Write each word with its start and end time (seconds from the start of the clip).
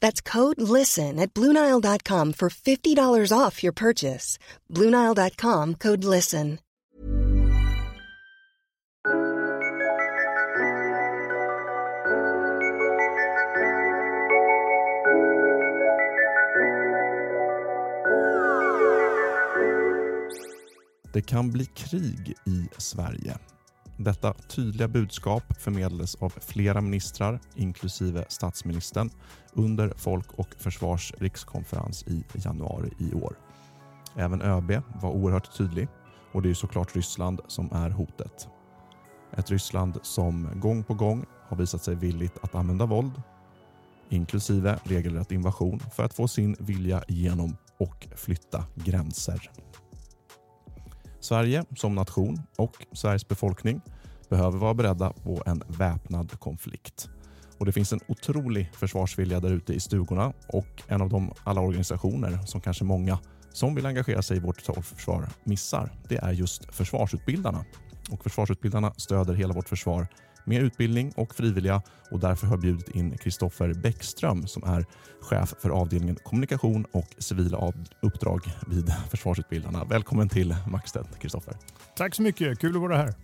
That's 0.00 0.20
code 0.20 0.60
LISTEN 0.60 1.18
at 1.18 1.34
Bluenile.com 1.34 2.32
for 2.32 2.48
$50 2.48 3.32
off 3.32 3.62
your 3.62 3.72
purchase. 3.72 4.38
Bluenile.com 4.72 5.74
code 5.74 6.04
LISTEN. 6.04 6.58
Det 21.12 21.26
kan 21.26 21.50
bli 21.50 21.66
krig 21.66 22.34
i 22.46 22.68
Sverige. 22.78 23.38
Detta 24.00 24.32
tydliga 24.32 24.88
budskap 24.88 25.42
förmedlades 25.58 26.14
av 26.14 26.30
flera 26.30 26.80
ministrar, 26.80 27.40
inklusive 27.54 28.24
statsministern, 28.28 29.10
under 29.52 29.92
Folk 29.96 30.32
och 30.32 30.54
Försvars 30.58 31.12
rikskonferens 31.18 32.02
i 32.06 32.24
januari 32.34 32.90
i 32.98 33.14
år. 33.14 33.36
Även 34.16 34.42
ÖB 34.42 34.82
var 35.02 35.10
oerhört 35.10 35.56
tydlig 35.56 35.88
och 36.32 36.42
det 36.42 36.50
är 36.50 36.54
såklart 36.54 36.96
Ryssland 36.96 37.40
som 37.46 37.72
är 37.72 37.90
hotet. 37.90 38.48
Ett 39.36 39.50
Ryssland 39.50 39.98
som 40.02 40.48
gång 40.60 40.84
på 40.84 40.94
gång 40.94 41.26
har 41.48 41.56
visat 41.56 41.84
sig 41.84 41.94
villigt 41.94 42.38
att 42.42 42.54
använda 42.54 42.86
våld, 42.86 43.22
inklusive 44.08 44.78
regelrätt 44.84 45.32
invasion, 45.32 45.80
för 45.96 46.04
att 46.04 46.14
få 46.14 46.28
sin 46.28 46.56
vilja 46.58 47.04
igenom 47.08 47.56
och 47.78 48.08
flytta 48.16 48.64
gränser. 48.74 49.50
Sverige 51.28 51.64
som 51.76 51.94
nation 51.94 52.42
och 52.56 52.86
Sveriges 52.92 53.28
befolkning 53.28 53.80
behöver 54.28 54.58
vara 54.58 54.74
beredda 54.74 55.12
på 55.12 55.42
en 55.46 55.62
väpnad 55.68 56.40
konflikt. 56.40 57.08
Och 57.58 57.66
Det 57.66 57.72
finns 57.72 57.92
en 57.92 58.00
otrolig 58.08 58.70
försvarsvilja 58.74 59.40
där 59.40 59.52
ute 59.52 59.72
i 59.72 59.80
stugorna 59.80 60.32
och 60.46 60.82
en 60.86 61.02
av 61.02 61.08
de 61.08 61.32
alla 61.44 61.60
organisationer 61.60 62.38
som 62.46 62.60
kanske 62.60 62.84
många 62.84 63.18
som 63.52 63.74
vill 63.74 63.86
engagera 63.86 64.22
sig 64.22 64.36
i 64.36 64.40
vårt 64.40 64.64
totalförsvar 64.64 65.28
missar, 65.44 65.90
det 66.08 66.16
är 66.16 66.32
just 66.32 66.74
försvarsutbildarna. 66.74 67.64
Och 68.10 68.22
Försvarsutbildarna 68.22 68.94
stöder 68.96 69.34
hela 69.34 69.54
vårt 69.54 69.68
försvar 69.68 70.06
med 70.48 70.62
utbildning 70.62 71.12
och 71.16 71.34
frivilliga 71.34 71.82
och 72.10 72.20
därför 72.20 72.46
har 72.46 72.52
jag 72.52 72.60
bjudit 72.60 72.88
in 72.88 73.18
Kristoffer 73.18 73.74
Bäckström 73.74 74.46
som 74.46 74.62
är 74.64 74.86
chef 75.20 75.54
för 75.58 75.70
avdelningen 75.70 76.16
kommunikation 76.22 76.84
och 76.92 77.08
civila 77.18 77.72
uppdrag 78.02 78.40
vid 78.66 78.92
Försvarsutbildarna. 79.10 79.84
Välkommen 79.84 80.28
till 80.28 80.56
Maxstedt, 80.66 81.18
Kristoffer. 81.18 81.54
Tack 81.96 82.14
så 82.14 82.22
mycket, 82.22 82.58
kul 82.58 82.76
att 82.76 82.82
vara 82.82 82.96
här. 82.96 83.14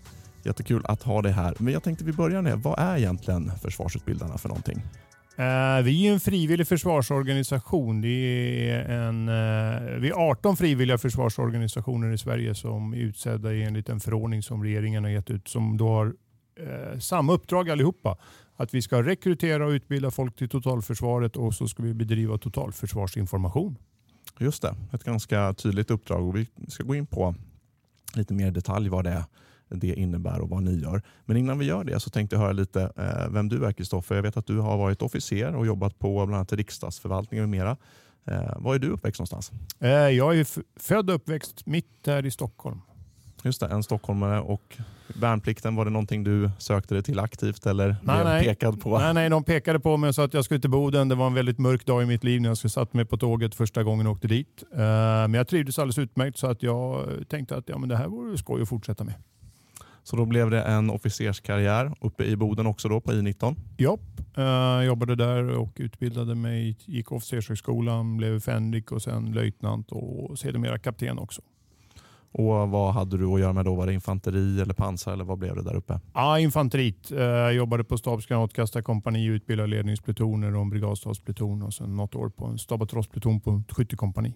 Jättekul 0.43 0.83
att 0.85 1.03
ha 1.03 1.23
dig 1.23 1.33
här. 1.33 1.55
Men 1.59 1.73
jag 1.73 1.83
tänkte 1.83 2.05
vi 2.05 2.13
börjar 2.13 2.43
med, 2.43 2.59
vad 2.59 2.79
är 2.79 2.97
egentligen 2.97 3.51
Försvarsutbildarna 3.63 4.39
för 4.39 4.49
någonting? 4.49 4.83
Uh, 5.39 5.85
vi 5.85 6.09
är 6.09 6.13
en 6.13 6.21
frivillig 6.21 6.69
försvarsorganisation. 6.69 8.01
Det 8.01 8.09
är 8.09 8.85
en, 8.85 9.29
uh, 9.29 10.01
vi 10.01 10.09
är 10.09 10.31
18 10.31 10.57
frivilliga 10.57 10.99
försvarsorganisationer 10.99 12.13
i 12.13 12.19
Sverige 12.19 12.55
som 12.55 12.95
är 12.95 12.99
utsedda 12.99 13.55
enligt 13.55 13.89
en 13.89 14.01
förordning 14.01 14.43
som 14.43 14.63
regeringen 14.63 15.05
har 15.05 15.11
gett 15.11 15.31
ut 15.31 15.49
som 15.49 15.77
då 15.77 15.89
har 15.89 16.15
uh, 16.61 16.99
samma 16.99 17.33
uppdrag 17.33 17.71
allihopa. 17.71 18.19
Att 18.57 18.75
vi 18.75 18.83
ska 18.83 19.03
rekrytera 19.03 19.67
och 19.67 19.71
utbilda 19.71 20.11
folk 20.11 20.37
till 20.37 20.49
totalförsvaret 20.49 21.37
och 21.37 21.55
så 21.55 21.69
ska 21.69 21.83
vi 21.83 21.95
bedriva 21.95 22.39
totalförsvarsinformation. 22.39 23.79
Just 24.39 24.63
det, 24.63 24.77
ett 24.93 25.05
ganska 25.05 25.55
tydligt 25.55 25.91
uppdrag 25.91 26.29
och 26.29 26.37
vi 26.37 26.47
ska 26.69 26.85
gå 26.85 26.95
in 26.95 27.07
på 27.07 27.35
lite 28.15 28.35
mer 28.35 28.51
detalj 28.51 28.89
vad 28.89 29.05
det 29.05 29.11
är 29.11 29.25
det 29.69 29.95
innebär 29.95 30.41
och 30.41 30.49
vad 30.49 30.63
ni 30.63 30.79
gör. 30.79 31.03
Men 31.25 31.37
innan 31.37 31.59
vi 31.59 31.65
gör 31.65 31.85
det 31.85 32.01
så 32.01 32.11
tänkte 32.11 32.37
jag 32.37 32.41
höra 32.41 32.53
lite 32.53 32.83
eh, 32.97 33.29
vem 33.31 33.49
du 33.49 33.65
är 33.65 33.73
Kristoffer. 33.73 34.15
Jag 34.15 34.23
vet 34.23 34.37
att 34.37 34.47
du 34.47 34.59
har 34.59 34.77
varit 34.77 35.03
officer 35.03 35.57
och 35.57 35.67
jobbat 35.67 35.99
på 35.99 36.15
bland 36.15 36.35
annat 36.35 36.53
riksdagsförvaltningen 36.53 37.51
med 37.51 37.59
mera. 37.59 37.77
Eh, 38.25 38.53
var 38.57 38.75
är 38.75 38.79
du 38.79 38.91
uppväxt 38.91 39.21
någonstans? 39.21 39.53
Eh, 39.81 39.91
jag 39.91 40.39
är 40.39 40.47
född 40.81 41.11
och 41.11 41.17
uppväxt 41.17 41.67
mitt 41.67 42.07
här 42.07 42.27
i 42.27 42.31
Stockholm. 42.31 42.81
Just 43.45 43.61
det, 43.61 43.67
en 43.67 43.83
stockholmare. 43.83 44.41
Och 44.41 44.77
värnplikten, 45.21 45.77
var 45.77 45.85
det 45.85 45.91
någonting 45.91 46.25
du 46.25 46.51
sökte 46.59 46.95
dig 46.95 47.03
till 47.03 47.19
aktivt 47.19 47.67
eller 47.67 47.89
nej, 47.89 47.97
blev 48.03 48.25
nej. 48.25 48.45
pekad 48.45 48.81
på? 48.81 48.99
Nej, 48.99 49.15
nej, 49.15 49.31
de 49.31 49.45
pekade 49.45 49.81
på 49.81 49.97
mig 49.97 50.09
och 50.09 50.15
sa 50.15 50.25
att 50.25 50.35
jag 50.35 50.45
skulle 50.45 50.61
till 50.61 50.71
Boden. 50.71 51.09
Det 51.09 51.15
var 51.15 51.27
en 51.27 51.35
väldigt 51.35 51.59
mörk 51.59 51.87
dag 51.87 52.03
i 52.03 52.07
mitt 52.07 52.25
liv 52.25 52.41
när 52.41 52.49
jag 52.49 52.59
satt 52.59 52.95
mig 52.95 53.05
på 53.05 53.17
tåget 53.17 53.55
första 53.55 53.83
gången 53.83 54.07
och 54.07 54.13
åkte 54.13 54.29
dit. 54.29 54.65
Men 54.71 55.35
jag 55.35 55.49
trivdes 55.49 55.79
alldeles 55.79 55.99
utmärkt 55.99 56.39
så 56.39 56.47
att 56.47 56.63
jag 56.63 57.09
tänkte 57.29 57.57
att 57.57 57.69
ja, 57.69 57.79
men 57.79 57.89
det 57.89 57.97
här 57.97 58.09
vore 58.09 58.39
skoj 58.39 58.63
att 58.63 58.69
fortsätta 58.69 59.05
med. 59.05 59.15
Så 60.03 60.17
då 60.17 60.25
blev 60.27 60.51
det 60.51 60.63
en 60.63 60.91
officerskarriär 60.91 61.95
uppe 62.01 62.25
i 62.25 62.37
Boden 62.37 62.67
också 62.67 62.89
då 62.89 63.01
på 63.01 63.13
I19? 63.13 63.57
Ja, 63.77 63.99
jag 64.35 64.85
jobbade 64.85 65.17
där 65.17 65.51
och 65.51 65.73
utbildade 65.77 66.35
mig. 66.35 66.77
Gick 66.85 67.13
officershögskolan, 67.13 68.17
blev 68.17 68.41
fänrik 68.41 68.93
och 68.93 69.03
sen 69.03 69.33
löjtnant 69.33 69.93
och 69.93 70.39
sedermera 70.39 70.79
kapten 70.79 71.19
också. 71.19 71.43
Och 72.37 72.69
Vad 72.69 72.95
hade 72.95 73.19
du 73.19 73.27
att 73.27 73.41
göra 73.41 73.53
med 73.53 73.65
då? 73.65 73.75
Var 73.75 73.87
det 73.87 73.95
infanteri 73.95 74.61
eller 74.61 74.75
pansar 74.75 75.13
eller 75.13 75.25
vad 75.25 75.39
blev 75.39 75.57
det 75.57 75.63
där 75.63 75.75
uppe? 75.75 76.01
Ja, 76.15 76.39
infanteriet. 76.39 77.13
Eh, 77.13 77.19
jag 77.19 77.55
jobbade 77.55 77.85
på 77.85 77.99
stabsgranatkastarkompani, 77.99 79.27
utbildade 79.27 79.69
ledningsplutoner 79.69 80.55
och 80.55 80.63
en 80.63 80.71
brigadstabspluton 80.71 81.63
och 81.63 81.75
sen 81.75 81.97
något 81.97 82.15
år 82.15 82.29
på 82.29 82.47
en 82.47 82.59
stab 82.59 82.83
och 82.83 82.89
trosspluton 82.89 83.41
på 83.41 83.63
ett 83.69 83.77
skyttekompani. 83.77 84.35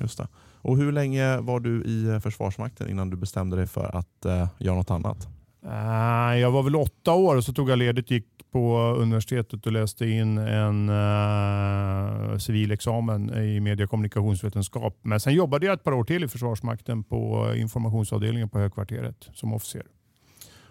Just 0.00 0.18
det. 0.18 0.28
Och 0.62 0.76
hur 0.76 0.92
länge 0.92 1.40
var 1.40 1.60
du 1.60 1.84
i 1.84 2.08
eh, 2.08 2.18
Försvarsmakten 2.18 2.90
innan 2.90 3.10
du 3.10 3.16
bestämde 3.16 3.56
dig 3.56 3.66
för 3.66 3.96
att 3.96 4.26
uh, 4.26 4.46
göra 4.58 4.76
något 4.76 4.90
annat? 4.90 5.28
Uh, 5.66 6.38
jag 6.38 6.50
var 6.50 6.62
väl 6.62 6.76
åtta 6.76 7.12
år 7.12 7.36
och 7.36 7.44
så 7.44 7.52
tog 7.52 7.70
jag 7.70 7.78
ledigt, 7.78 8.10
gick 8.10 8.26
på 8.52 8.78
universitetet 8.98 9.66
och 9.66 9.72
läste 9.72 10.06
in 10.06 10.38
en 10.38 10.88
uh, 10.88 12.38
civilexamen 12.38 13.34
i 13.34 13.60
medie 13.60 13.84
och 13.84 13.90
kommunikationsvetenskap. 13.90 14.98
Men 15.02 15.20
sen 15.20 15.34
jobbade 15.34 15.66
jag 15.66 15.72
ett 15.72 15.84
par 15.84 15.92
år 15.92 16.04
till 16.04 16.24
i 16.24 16.28
Försvarsmakten 16.28 17.04
på 17.04 17.52
informationsavdelningen 17.56 18.48
på 18.48 18.58
Högkvarteret 18.58 19.28
som 19.34 19.52
officer. 19.52 19.82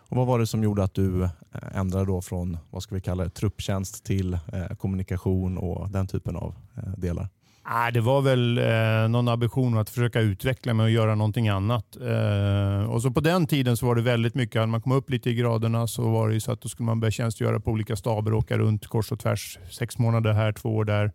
Och 0.10 0.18
vad 0.18 0.28
var 0.28 0.40
det 0.40 0.48
som 0.48 0.64
gjorde 0.64 0.84
att 0.84 0.94
du 0.94 1.24
eh, 1.24 1.30
ändrade 1.74 2.06
då 2.06 2.22
från 2.22 2.58
vad 2.70 2.84
ska 2.84 2.96
vi 2.96 3.02
kalla 3.02 3.24
det, 3.24 3.30
trupptjänst 3.30 4.06
till 4.06 4.34
eh, 4.34 4.68
kommunikation 4.78 5.58
och 5.58 5.90
den 5.90 6.08
typen 6.08 6.36
av 6.36 6.56
eh, 6.78 6.84
delar? 6.98 7.30
Ah, 7.68 7.92
det 7.92 8.02
var 8.02 8.22
väl 8.22 8.58
eh, 8.58 9.10
någon 9.10 9.28
ambition 9.28 9.78
att 9.78 9.90
försöka 9.90 10.22
utveckla 10.22 10.74
mig 10.74 10.84
och 10.84 10.90
göra 10.90 11.16
någonting 11.16 11.48
annat. 11.48 11.98
Eh, 12.02 12.90
och 12.90 13.02
så 13.02 13.12
På 13.12 13.20
den 13.20 13.48
tiden 13.48 13.78
så 13.78 13.86
var 13.86 13.96
det 13.96 14.02
väldigt 14.02 14.36
mycket, 14.36 14.56
när 14.56 14.66
man 14.66 14.82
kom 14.82 14.92
upp 14.92 15.10
lite 15.10 15.30
i 15.30 15.36
graderna 15.36 15.88
så 15.88 16.10
var 16.10 16.30
det 16.30 16.42
så 16.42 16.52
att 16.52 16.62
då 16.62 16.70
skulle 16.70 16.86
man 16.86 17.00
börja 17.00 17.12
tjänstgöra 17.12 17.60
på 17.60 17.72
olika 17.72 17.96
staber 17.96 18.34
och 18.34 18.40
åka 18.40 18.58
runt 18.58 18.88
kors 18.88 19.12
och 19.12 19.20
tvärs. 19.20 19.60
Sex 19.72 19.98
månader 19.98 20.34
här, 20.34 20.52
två 20.52 20.76
år 20.76 20.86
där 20.86 21.12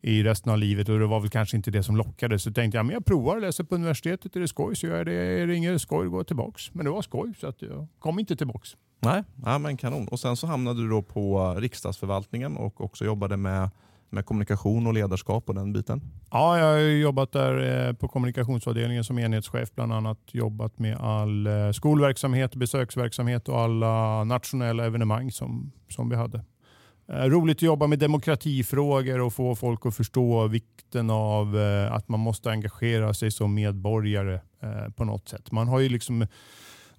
i 0.00 0.22
resten 0.22 0.52
av 0.52 0.58
livet 0.58 0.88
och 0.88 0.98
det 0.98 1.06
var 1.06 1.20
väl 1.20 1.30
kanske 1.30 1.56
inte 1.56 1.70
det 1.70 1.82
som 1.82 1.96
lockade. 1.96 2.38
Så 2.38 2.52
tänkte 2.52 2.78
jag, 2.78 2.86
men 2.86 2.94
jag 2.94 3.04
provar, 3.04 3.40
läser 3.40 3.64
på 3.64 3.74
universitetet, 3.74 4.36
är 4.36 4.40
det 4.40 4.48
skoj 4.48 4.76
så 4.76 4.86
gör 4.86 4.96
jag 4.96 5.06
det. 5.06 5.12
Är 5.14 5.46
det 5.46 5.54
inget 5.54 5.82
skoj, 5.82 6.08
går 6.08 6.18
jag 6.18 6.26
tillbaks. 6.26 6.74
Men 6.74 6.84
det 6.84 6.90
var 6.90 7.02
skoj 7.02 7.32
så 7.40 7.46
att 7.46 7.62
jag 7.62 7.88
kom 7.98 8.18
inte 8.18 8.36
tillbaks. 8.36 8.76
Nej, 9.00 9.22
ja, 9.44 9.58
men 9.58 9.76
kanon. 9.76 10.08
Och 10.08 10.20
sen 10.20 10.36
så 10.36 10.46
hamnade 10.46 10.82
du 10.82 10.88
då 10.88 11.02
på 11.02 11.54
riksdagsförvaltningen 11.58 12.56
och 12.56 12.80
också 12.80 13.04
jobbade 13.04 13.36
med 13.36 13.70
med 14.12 14.26
kommunikation 14.26 14.86
och 14.86 14.94
ledarskap 14.94 15.48
och 15.48 15.54
den 15.54 15.72
biten? 15.72 16.00
Ja, 16.30 16.58
jag 16.58 16.66
har 16.66 16.78
jobbat 16.78 17.32
där 17.32 17.86
eh, 17.88 17.92
på 17.92 18.08
kommunikationsavdelningen 18.08 19.04
som 19.04 19.18
enhetschef. 19.18 19.74
Bland 19.74 19.92
annat 19.92 20.18
jobbat 20.32 20.78
med 20.78 20.96
all 20.96 21.46
eh, 21.46 21.70
skolverksamhet, 21.72 22.54
besöksverksamhet 22.54 23.48
och 23.48 23.60
alla 23.60 24.24
nationella 24.24 24.86
evenemang 24.86 25.30
som, 25.30 25.72
som 25.88 26.08
vi 26.08 26.16
hade. 26.16 26.44
Eh, 27.08 27.24
roligt 27.24 27.58
att 27.58 27.62
jobba 27.62 27.86
med 27.86 27.98
demokratifrågor 27.98 29.20
och 29.20 29.32
få 29.32 29.54
folk 29.54 29.86
att 29.86 29.96
förstå 29.96 30.46
vikten 30.46 31.10
av 31.10 31.56
att 31.90 32.08
man 32.08 32.20
måste 32.20 32.50
engagera 32.50 33.14
sig 33.14 33.30
som 33.30 33.54
medborgare 33.54 34.40
på 34.96 35.04
något 35.04 35.28
sätt. 35.28 35.52
Man 35.52 35.68
har 35.68 35.80
ju 35.80 35.88
liksom 35.88 36.26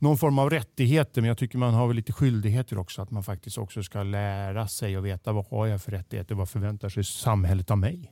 någon 0.03 0.17
form 0.17 0.39
av 0.39 0.49
rättigheter, 0.49 1.21
men 1.21 1.27
jag 1.27 1.37
tycker 1.37 1.57
man 1.57 1.73
har 1.73 1.87
väl 1.87 1.95
lite 1.95 2.13
skyldigheter 2.13 2.77
också. 2.77 3.01
Att 3.01 3.11
man 3.11 3.23
faktiskt 3.23 3.57
också 3.57 3.83
ska 3.83 4.03
lära 4.03 4.67
sig 4.67 4.97
och 4.97 5.05
veta 5.05 5.31
vad 5.31 5.45
har 5.45 5.67
jag 5.67 5.81
för 5.81 5.91
rättigheter, 5.91 6.35
vad 6.35 6.49
förväntar 6.49 6.89
sig 6.89 7.03
samhället 7.03 7.71
av 7.71 7.77
mig? 7.77 8.11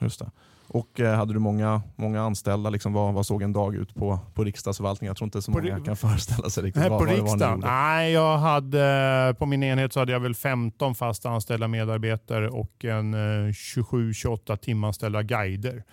Just 0.00 0.18
det. 0.18 0.30
Och 0.68 1.00
eh, 1.00 1.16
hade 1.16 1.32
du 1.32 1.38
många, 1.38 1.82
många 1.96 2.22
anställda? 2.22 2.70
Liksom, 2.70 2.92
vad, 2.92 3.14
vad 3.14 3.26
såg 3.26 3.42
en 3.42 3.52
dag 3.52 3.74
ut 3.74 3.94
på, 3.94 4.18
på 4.34 4.44
riksdagsförvaltningen? 4.44 5.10
Jag 5.10 5.16
tror 5.16 5.26
inte 5.26 5.42
så 5.42 5.50
många 5.50 5.80
kan 5.80 5.96
föreställa 6.06 6.50
sig 6.50 6.62
riktigt 6.62 6.80
nej, 6.80 6.90
vad, 6.90 6.98
på 6.98 7.04
vad 7.04 7.14
riksdagen? 7.14 7.60
Nej, 7.60 8.12
jag 8.12 8.38
hade, 8.38 9.34
på 9.38 9.46
min 9.46 9.62
enhet 9.62 9.92
så 9.92 10.00
hade 10.00 10.12
jag 10.12 10.20
väl 10.20 10.34
15 10.34 10.94
fast 10.94 11.26
anställda 11.26 11.68
medarbetare 11.68 12.48
och 12.48 12.84
en 12.84 13.14
eh, 13.14 13.50
27-28 13.50 14.56
timanställda 14.56 15.22
guider. 15.22 15.84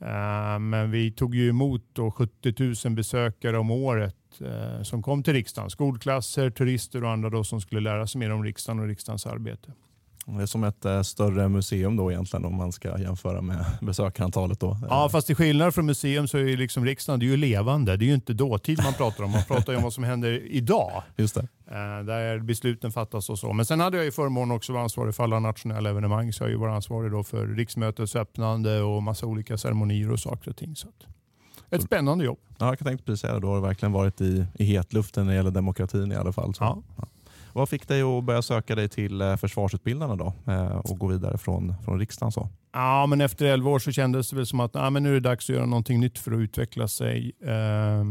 Eh, 0.00 0.58
men 0.58 0.90
vi 0.90 1.10
tog 1.10 1.34
ju 1.34 1.48
emot 1.48 1.82
då 1.92 2.10
70 2.10 2.86
000 2.86 2.94
besökare 2.94 3.58
om 3.58 3.70
året 3.70 4.16
eh, 4.40 4.82
som 4.82 5.02
kom 5.02 5.22
till 5.22 5.32
riksdagen. 5.32 5.70
Skolklasser, 5.70 6.50
turister 6.50 7.04
och 7.04 7.10
andra 7.10 7.30
då 7.30 7.44
som 7.44 7.60
skulle 7.60 7.80
lära 7.80 8.06
sig 8.06 8.18
mer 8.18 8.30
om 8.30 8.44
riksdagen 8.44 8.80
och 8.80 8.86
riksdagens 8.86 9.26
arbete. 9.26 9.72
Det 10.26 10.42
är 10.42 10.46
som 10.46 10.64
ett 10.64 10.84
äh, 10.84 11.02
större 11.02 11.48
museum 11.48 11.96
då 11.96 12.12
egentligen 12.12 12.44
om 12.44 12.54
man 12.54 12.72
ska 12.72 12.98
jämföra 12.98 13.42
med 13.42 13.64
besökarantalet. 13.80 14.60
Då. 14.60 14.78
Ja, 14.88 15.08
fast 15.08 15.26
till 15.26 15.36
skillnad 15.36 15.74
från 15.74 15.86
museum 15.86 16.28
så 16.28 16.38
är 16.38 16.42
ju 16.42 16.56
liksom 16.56 16.84
riksdagen 16.84 17.20
det 17.20 17.26
är 17.26 17.28
ju 17.28 17.36
levande. 17.36 17.96
Det 17.96 18.04
är 18.04 18.06
ju 18.06 18.14
inte 18.14 18.32
dåtid 18.32 18.80
man 18.82 18.94
pratar 18.94 19.24
om. 19.24 19.30
Man 19.30 19.44
pratar 19.44 19.72
ju 19.72 19.76
om 19.76 19.82
vad 19.82 19.92
som 19.92 20.04
händer 20.04 20.46
idag. 20.46 21.02
Just 21.16 21.34
det. 21.34 21.40
Eh, 21.66 22.04
där 22.04 22.38
besluten 22.38 22.92
fattas 22.92 23.30
och 23.30 23.38
så. 23.38 23.52
Men 23.52 23.66
sen 23.66 23.80
hade 23.80 23.96
jag 23.96 24.04
ju 24.04 24.12
förmånen 24.12 24.56
också 24.56 24.72
vara 24.72 24.82
ansvarig 24.82 25.14
för 25.14 25.24
alla 25.24 25.40
nationella 25.40 25.90
evenemang. 25.90 26.32
Så 26.32 26.42
jag 26.42 26.46
har 26.46 26.50
ju 26.50 26.56
varit 26.56 26.74
ansvarig 26.74 27.12
då 27.12 27.24
för 27.24 27.46
riksmötets 27.46 28.16
öppnande 28.16 28.82
och 28.82 29.02
massa 29.02 29.26
olika 29.26 29.58
ceremonier 29.58 30.12
och 30.12 30.20
saker 30.20 30.50
och 30.50 30.56
ting. 30.56 30.76
Så 30.76 30.88
ett 31.70 31.82
spännande 31.82 32.24
jobb. 32.24 32.38
Ja, 32.58 32.66
jag 32.66 32.78
tänkte 32.78 33.04
precis 33.04 33.20
säga 33.20 33.34
det. 33.34 33.40
Du 33.40 33.46
har 33.46 33.60
verkligen 33.60 33.92
varit 33.92 34.20
i, 34.20 34.46
i 34.54 34.64
hetluften 34.64 35.26
när 35.26 35.32
det 35.32 35.36
gäller 35.36 35.50
demokratin 35.50 36.12
i 36.12 36.16
alla 36.16 36.32
fall. 36.32 36.54
Så. 36.54 36.64
Ja. 36.64 36.82
Vad 37.52 37.68
fick 37.68 37.88
dig 37.88 38.02
att 38.02 38.24
börja 38.24 38.42
söka 38.42 38.74
dig 38.74 38.88
till 38.88 39.20
eh, 39.20 39.36
försvarsutbildarna 39.36 40.16
då 40.16 40.32
eh, 40.46 40.76
och 40.76 40.98
gå 40.98 41.06
vidare 41.06 41.38
från, 41.38 41.74
från 41.84 41.98
riksdagen? 41.98 42.32
Så? 42.32 42.48
Ja, 42.72 43.06
men 43.06 43.20
efter 43.20 43.46
11 43.46 43.70
år 43.70 43.78
så 43.78 43.92
kändes 43.92 44.30
det 44.30 44.36
väl 44.36 44.46
som 44.46 44.60
att 44.60 44.74
ja, 44.74 44.90
men 44.90 45.02
nu 45.02 45.08
är 45.08 45.14
det 45.14 45.20
dags 45.20 45.50
att 45.50 45.56
göra 45.56 45.66
någonting 45.66 46.00
nytt 46.00 46.18
för 46.18 46.32
att 46.32 46.40
utveckla 46.40 46.88
sig. 46.88 47.32
Eh, 47.40 48.04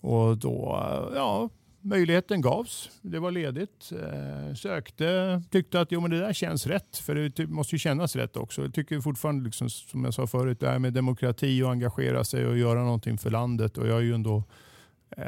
och 0.00 0.38
då, 0.38 0.82
ja, 1.14 1.50
möjligheten 1.80 2.40
gavs. 2.40 2.90
Det 3.02 3.18
var 3.18 3.30
ledigt. 3.30 3.92
Eh, 3.92 4.54
sökte, 4.54 5.42
tyckte 5.50 5.80
att 5.80 5.92
jo, 5.92 6.00
men 6.00 6.10
det 6.10 6.18
där 6.18 6.32
känns 6.32 6.66
rätt. 6.66 6.96
För 6.96 7.14
det 7.14 7.46
måste 7.46 7.74
ju 7.74 7.78
kännas 7.78 8.16
rätt 8.16 8.36
också. 8.36 8.62
Jag 8.62 8.74
tycker 8.74 9.00
fortfarande, 9.00 9.44
liksom, 9.44 9.70
som 9.70 10.04
jag 10.04 10.14
sa 10.14 10.26
förut, 10.26 10.60
det 10.60 10.68
här 10.68 10.78
med 10.78 10.92
demokrati 10.92 11.62
och 11.62 11.70
engagera 11.70 12.24
sig 12.24 12.46
och 12.46 12.58
göra 12.58 12.82
någonting 12.82 13.18
för 13.18 13.30
landet. 13.30 13.78
Och 13.78 13.86
jag 13.86 13.96
är 13.96 14.02
ju 14.02 14.14
ändå 14.14 14.42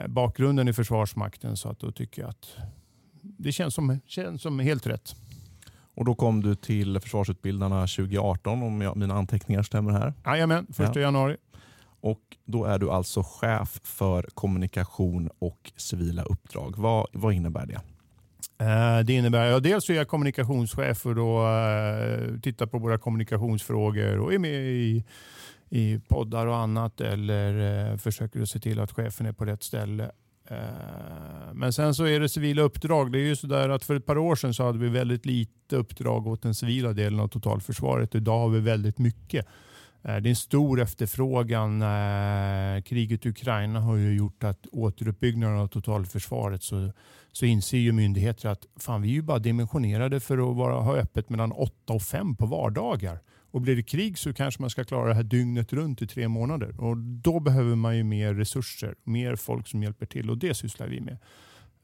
bakgrunden 0.08 0.68
i 0.68 0.72
Försvarsmakten 0.72 1.56
så 1.56 1.68
att 1.68 1.80
då 1.80 1.92
tycker 1.92 2.22
jag 2.22 2.30
att 2.30 2.56
det 3.22 3.52
känns 3.52 3.74
som, 3.74 4.00
känns 4.06 4.42
som 4.42 4.58
helt 4.58 4.86
rätt. 4.86 5.14
Och 5.94 6.04
Då 6.04 6.14
kom 6.14 6.42
du 6.42 6.54
till 6.54 7.00
Försvarsutbildarna 7.00 7.80
2018 7.80 8.62
om 8.62 8.80
jag, 8.80 8.96
mina 8.96 9.14
anteckningar 9.14 9.62
stämmer 9.62 9.92
här. 9.92 10.12
Jajamän, 10.26 10.66
första 10.66 11.00
ja. 11.00 11.00
januari. 11.00 11.36
Och 12.00 12.20
Då 12.44 12.64
är 12.64 12.78
du 12.78 12.90
alltså 12.90 13.22
chef 13.22 13.80
för 13.84 14.22
kommunikation 14.34 15.30
och 15.38 15.72
civila 15.76 16.22
uppdrag. 16.22 16.74
Vad, 16.76 17.06
vad 17.12 17.32
innebär 17.32 17.66
det? 17.66 17.80
Eh, 18.64 19.04
det 19.04 19.12
innebär, 19.12 19.46
ja, 19.46 19.60
dels 19.60 19.90
är 19.90 19.94
jag 19.94 20.08
kommunikationschef 20.08 21.06
och 21.06 21.14
då 21.14 21.46
uh, 21.46 22.40
tittar 22.40 22.66
på 22.66 22.78
våra 22.78 22.98
kommunikationsfrågor 22.98 24.18
och 24.18 24.34
är 24.34 24.38
med 24.38 24.60
i, 24.60 25.04
i 25.70 25.98
poddar 26.08 26.46
och 26.46 26.56
annat 26.56 27.00
eller 27.00 27.90
eh, 27.90 27.96
försöker 27.96 28.42
att 28.42 28.48
se 28.48 28.58
till 28.58 28.80
att 28.80 28.92
chefen 28.92 29.26
är 29.26 29.32
på 29.32 29.44
rätt 29.44 29.62
ställe. 29.62 30.10
Eh, 30.50 31.52
men 31.54 31.72
sen 31.72 31.94
så 31.94 32.04
är 32.04 32.20
det 32.20 32.28
civila 32.28 32.62
uppdrag. 32.62 33.12
Det 33.12 33.18
är 33.18 33.26
ju 33.26 33.36
så 33.36 33.46
där 33.46 33.68
att 33.68 33.84
för 33.84 33.94
ett 33.94 34.06
par 34.06 34.18
år 34.18 34.36
sedan 34.36 34.54
så 34.54 34.64
hade 34.64 34.78
vi 34.78 34.88
väldigt 34.88 35.26
lite 35.26 35.76
uppdrag 35.76 36.26
åt 36.26 36.42
den 36.42 36.54
civila 36.54 36.92
delen 36.92 37.20
av 37.20 37.28
totalförsvaret. 37.28 38.14
Idag 38.14 38.38
har 38.38 38.48
vi 38.48 38.60
väldigt 38.60 38.98
mycket. 38.98 39.46
Eh, 40.02 40.16
det 40.16 40.28
är 40.28 40.30
en 40.30 40.36
stor 40.36 40.80
efterfrågan. 40.80 41.82
Eh, 41.82 42.82
kriget 42.82 43.26
i 43.26 43.28
Ukraina 43.28 43.80
har 43.80 43.96
ju 43.96 44.16
gjort 44.16 44.44
att 44.44 44.66
återuppbyggnaden 44.72 45.58
av 45.58 45.68
totalförsvaret 45.68 46.62
så, 46.62 46.92
så 47.32 47.46
inser 47.46 47.78
ju 47.78 47.92
myndigheter 47.92 48.48
att 48.48 48.66
fan, 48.76 49.02
vi 49.02 49.08
är 49.08 49.12
ju 49.12 49.22
bara 49.22 49.38
dimensionerade 49.38 50.20
för 50.20 50.50
att 50.50 50.56
vara, 50.56 50.74
ha 50.74 50.96
öppet 50.96 51.28
mellan 51.28 51.52
8 51.52 51.92
och 51.92 52.02
5 52.02 52.36
på 52.36 52.46
vardagar. 52.46 53.20
Och 53.50 53.60
blir 53.60 53.76
det 53.76 53.82
krig 53.82 54.18
så 54.18 54.32
kanske 54.32 54.62
man 54.62 54.70
ska 54.70 54.84
klara 54.84 55.08
det 55.08 55.14
här 55.14 55.22
dygnet 55.22 55.72
runt 55.72 56.02
i 56.02 56.06
tre 56.06 56.28
månader. 56.28 56.80
Och 56.80 56.96
Då 56.96 57.40
behöver 57.40 57.76
man 57.76 57.96
ju 57.96 58.04
mer 58.04 58.34
resurser, 58.34 58.94
mer 59.04 59.36
folk 59.36 59.68
som 59.68 59.82
hjälper 59.82 60.06
till 60.06 60.30
och 60.30 60.38
det 60.38 60.54
sysslar 60.54 60.86
vi 60.86 61.00
med. 61.00 61.18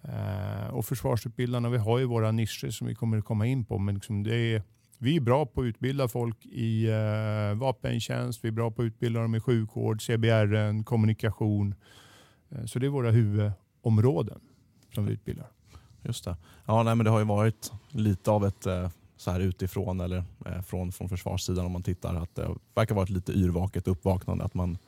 Eh, 0.02 0.74
och 0.74 0.86
Försvarsutbildarna, 0.86 1.68
vi 1.68 1.78
har 1.78 1.98
ju 1.98 2.04
våra 2.04 2.30
nischer 2.30 2.70
som 2.70 2.86
vi 2.86 2.94
kommer 2.94 3.18
att 3.18 3.24
komma 3.24 3.46
in 3.46 3.64
på. 3.64 3.78
Men 3.78 3.94
liksom 3.94 4.22
det 4.22 4.36
är 4.36 4.62
vi 4.98 5.16
är 5.16 5.20
bra 5.20 5.46
på 5.46 5.60
att 5.60 5.64
utbilda 5.64 6.08
folk 6.08 6.46
i 6.46 6.90
eh, 6.90 7.54
vapentjänst, 7.54 8.44
vi 8.44 8.48
är 8.48 8.52
bra 8.52 8.70
på 8.70 8.82
att 8.82 8.86
utbilda 8.86 9.20
dem 9.20 9.34
i 9.34 9.40
sjukvård, 9.40 10.02
CBRN, 10.02 10.84
kommunikation. 10.84 11.74
Eh, 12.50 12.64
så 12.64 12.78
det 12.78 12.86
är 12.86 12.90
våra 12.90 13.10
huvudområden 13.10 14.40
som 14.94 15.06
vi 15.06 15.12
utbildar. 15.12 15.46
Just 16.02 16.24
det. 16.24 16.36
Ja, 16.66 16.82
nej, 16.82 16.94
men 16.94 17.04
det 17.04 17.10
har 17.10 17.18
ju 17.18 17.24
varit 17.24 17.72
lite 17.90 18.30
av 18.30 18.46
ett 18.46 18.66
så 19.16 19.30
här 19.30 19.40
utifrån 19.40 20.00
eller 20.00 20.24
eh, 20.46 20.62
från, 20.62 20.92
från 20.92 21.08
försvarssidan 21.08 21.66
om 21.66 21.72
man 21.72 21.82
tittar 21.82 22.14
att 22.14 22.34
det 22.34 22.48
verkar 22.74 22.94
vara 22.94 23.04
ett 23.04 23.10
lite 23.10 23.32
yrvaket 23.32 23.88
uppvaknande 23.88 24.44
att 24.44 24.54
man 24.54 24.78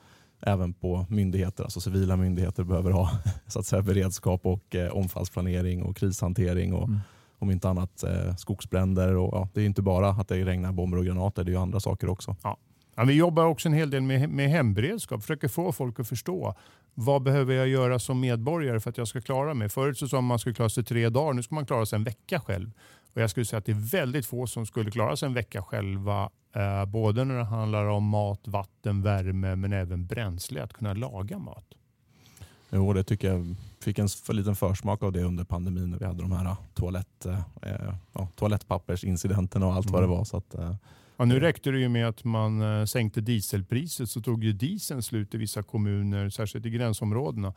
även 0.41 0.73
på 0.73 1.07
myndigheter, 1.09 1.65
alltså 1.65 1.81
civila 1.81 2.17
myndigheter 2.17 2.65
behöver 2.65 2.91
ha 2.91 3.11
så 3.47 3.59
att 3.59 3.67
säga, 3.67 3.83
beredskap 3.83 4.47
och 4.47 4.75
eh, 4.75 4.93
omfallsplanering 4.93 5.83
och 5.83 5.97
krishantering 5.97 6.75
och 6.75 6.89
mm 6.89 7.01
om 7.39 7.51
inte 7.51 7.69
annat 7.69 8.03
eh, 8.03 8.37
skogsbränder. 8.37 9.17
Och, 9.17 9.35
ja, 9.35 9.49
det 9.55 9.61
är 9.61 9.67
inte 9.67 9.83
bara 9.83 10.09
att 10.09 10.29
det 10.29 10.45
regnar 10.45 10.73
bomber 10.73 10.99
och 10.99 11.05
granater, 11.05 11.45
det 11.45 11.51
är 11.51 11.53
ju 11.53 11.59
andra 11.61 11.81
saker 11.81 12.09
också. 12.09 12.37
Ja. 12.43 12.57
Ja, 12.99 13.05
vi 13.05 13.15
jobbar 13.15 13.45
också 13.45 13.69
en 13.69 13.75
hel 13.75 13.91
del 13.91 14.03
med, 14.03 14.31
med 14.31 14.51
hemberedskap, 14.51 15.21
försöker 15.21 15.49
få 15.49 15.73
folk 15.73 16.01
att 16.01 16.09
förstå 16.09 16.55
vad 16.95 17.23
behöver 17.23 17.55
jag 17.55 17.69
göra 17.69 17.99
som 17.99 18.21
medborgare 18.21 18.81
för 18.81 18.91
att 18.91 18.99
jag 18.99 19.09
ska 19.09 19.21
klara 19.21 19.55
mig. 19.55 19.69
Förut 19.69 19.99
så 19.99 20.09
sa 20.09 20.17
man 20.17 20.25
att 20.25 20.29
man 20.29 20.39
skulle 20.39 20.55
klara 20.55 20.69
sig 20.69 20.85
tre 20.85 21.09
dagar, 21.09 21.33
nu 21.33 21.43
ska 21.43 21.55
man 21.55 21.67
klara 21.67 21.87
sig 21.87 21.97
en 21.97 22.05
vecka 22.05 22.41
själv. 22.41 22.71
Och 23.17 23.23
jag 23.23 23.31
skulle 23.31 23.47
säga 23.47 23.59
att 23.59 23.65
det 23.65 23.73
är 23.73 23.91
väldigt 23.91 24.27
få 24.27 24.47
som 24.47 24.67
skulle 24.67 24.91
klara 24.91 25.17
sig 25.17 25.27
en 25.27 25.35
vecka 25.35 25.63
själva, 25.63 26.31
eh, 26.53 26.85
både 26.85 27.25
när 27.25 27.35
det 27.35 27.45
handlar 27.45 27.85
om 27.85 28.05
mat, 28.05 28.41
vatten, 28.45 29.03
värme 29.03 29.57
men 29.57 29.73
även 29.73 30.07
bränsle, 30.07 30.63
att 30.63 30.73
kunna 30.73 30.93
laga 30.93 31.39
mat. 31.39 31.65
Jo, 32.71 32.93
det 32.93 33.05
tycker 33.05 33.29
jag 33.29 33.57
fick 33.81 33.99
en 33.99 34.09
för 34.09 34.33
liten 34.33 34.57
försmak 34.57 35.03
av 35.03 35.13
det 35.13 35.23
under 35.23 35.45
pandemin 35.45 35.91
när 35.91 35.99
vi 35.99 36.05
hade 36.05 36.23
de 36.23 36.33
här 36.33 36.45
äh, 36.45 36.57
toalett, 36.75 37.27
äh, 37.27 37.39
ja, 38.13 38.29
toalettpappersincidenterna 38.35 39.67
och 39.67 39.75
allt 39.75 39.87
mm. 39.87 39.93
vad 39.93 40.03
det 40.03 40.07
mm. 40.07 40.19
var. 40.19 40.25
Så 40.25 40.37
att, 40.37 40.55
äh, 40.55 40.75
ja, 41.17 41.25
nu 41.25 41.41
räckte 41.41 41.71
det 41.71 41.79
ju 41.79 41.89
med 41.89 42.09
att 42.09 42.25
man 42.25 42.87
sänkte 42.87 43.21
dieselpriset 43.21 44.11
så 44.11 44.21
tog 44.21 44.45
ju 44.45 44.53
dieseln 44.53 45.03
slut 45.03 45.35
i 45.35 45.39
vissa 45.39 45.63
kommuner, 45.63 46.31
särskilt 46.31 46.67
i 46.67 46.71
gränsområdena. 46.71 47.55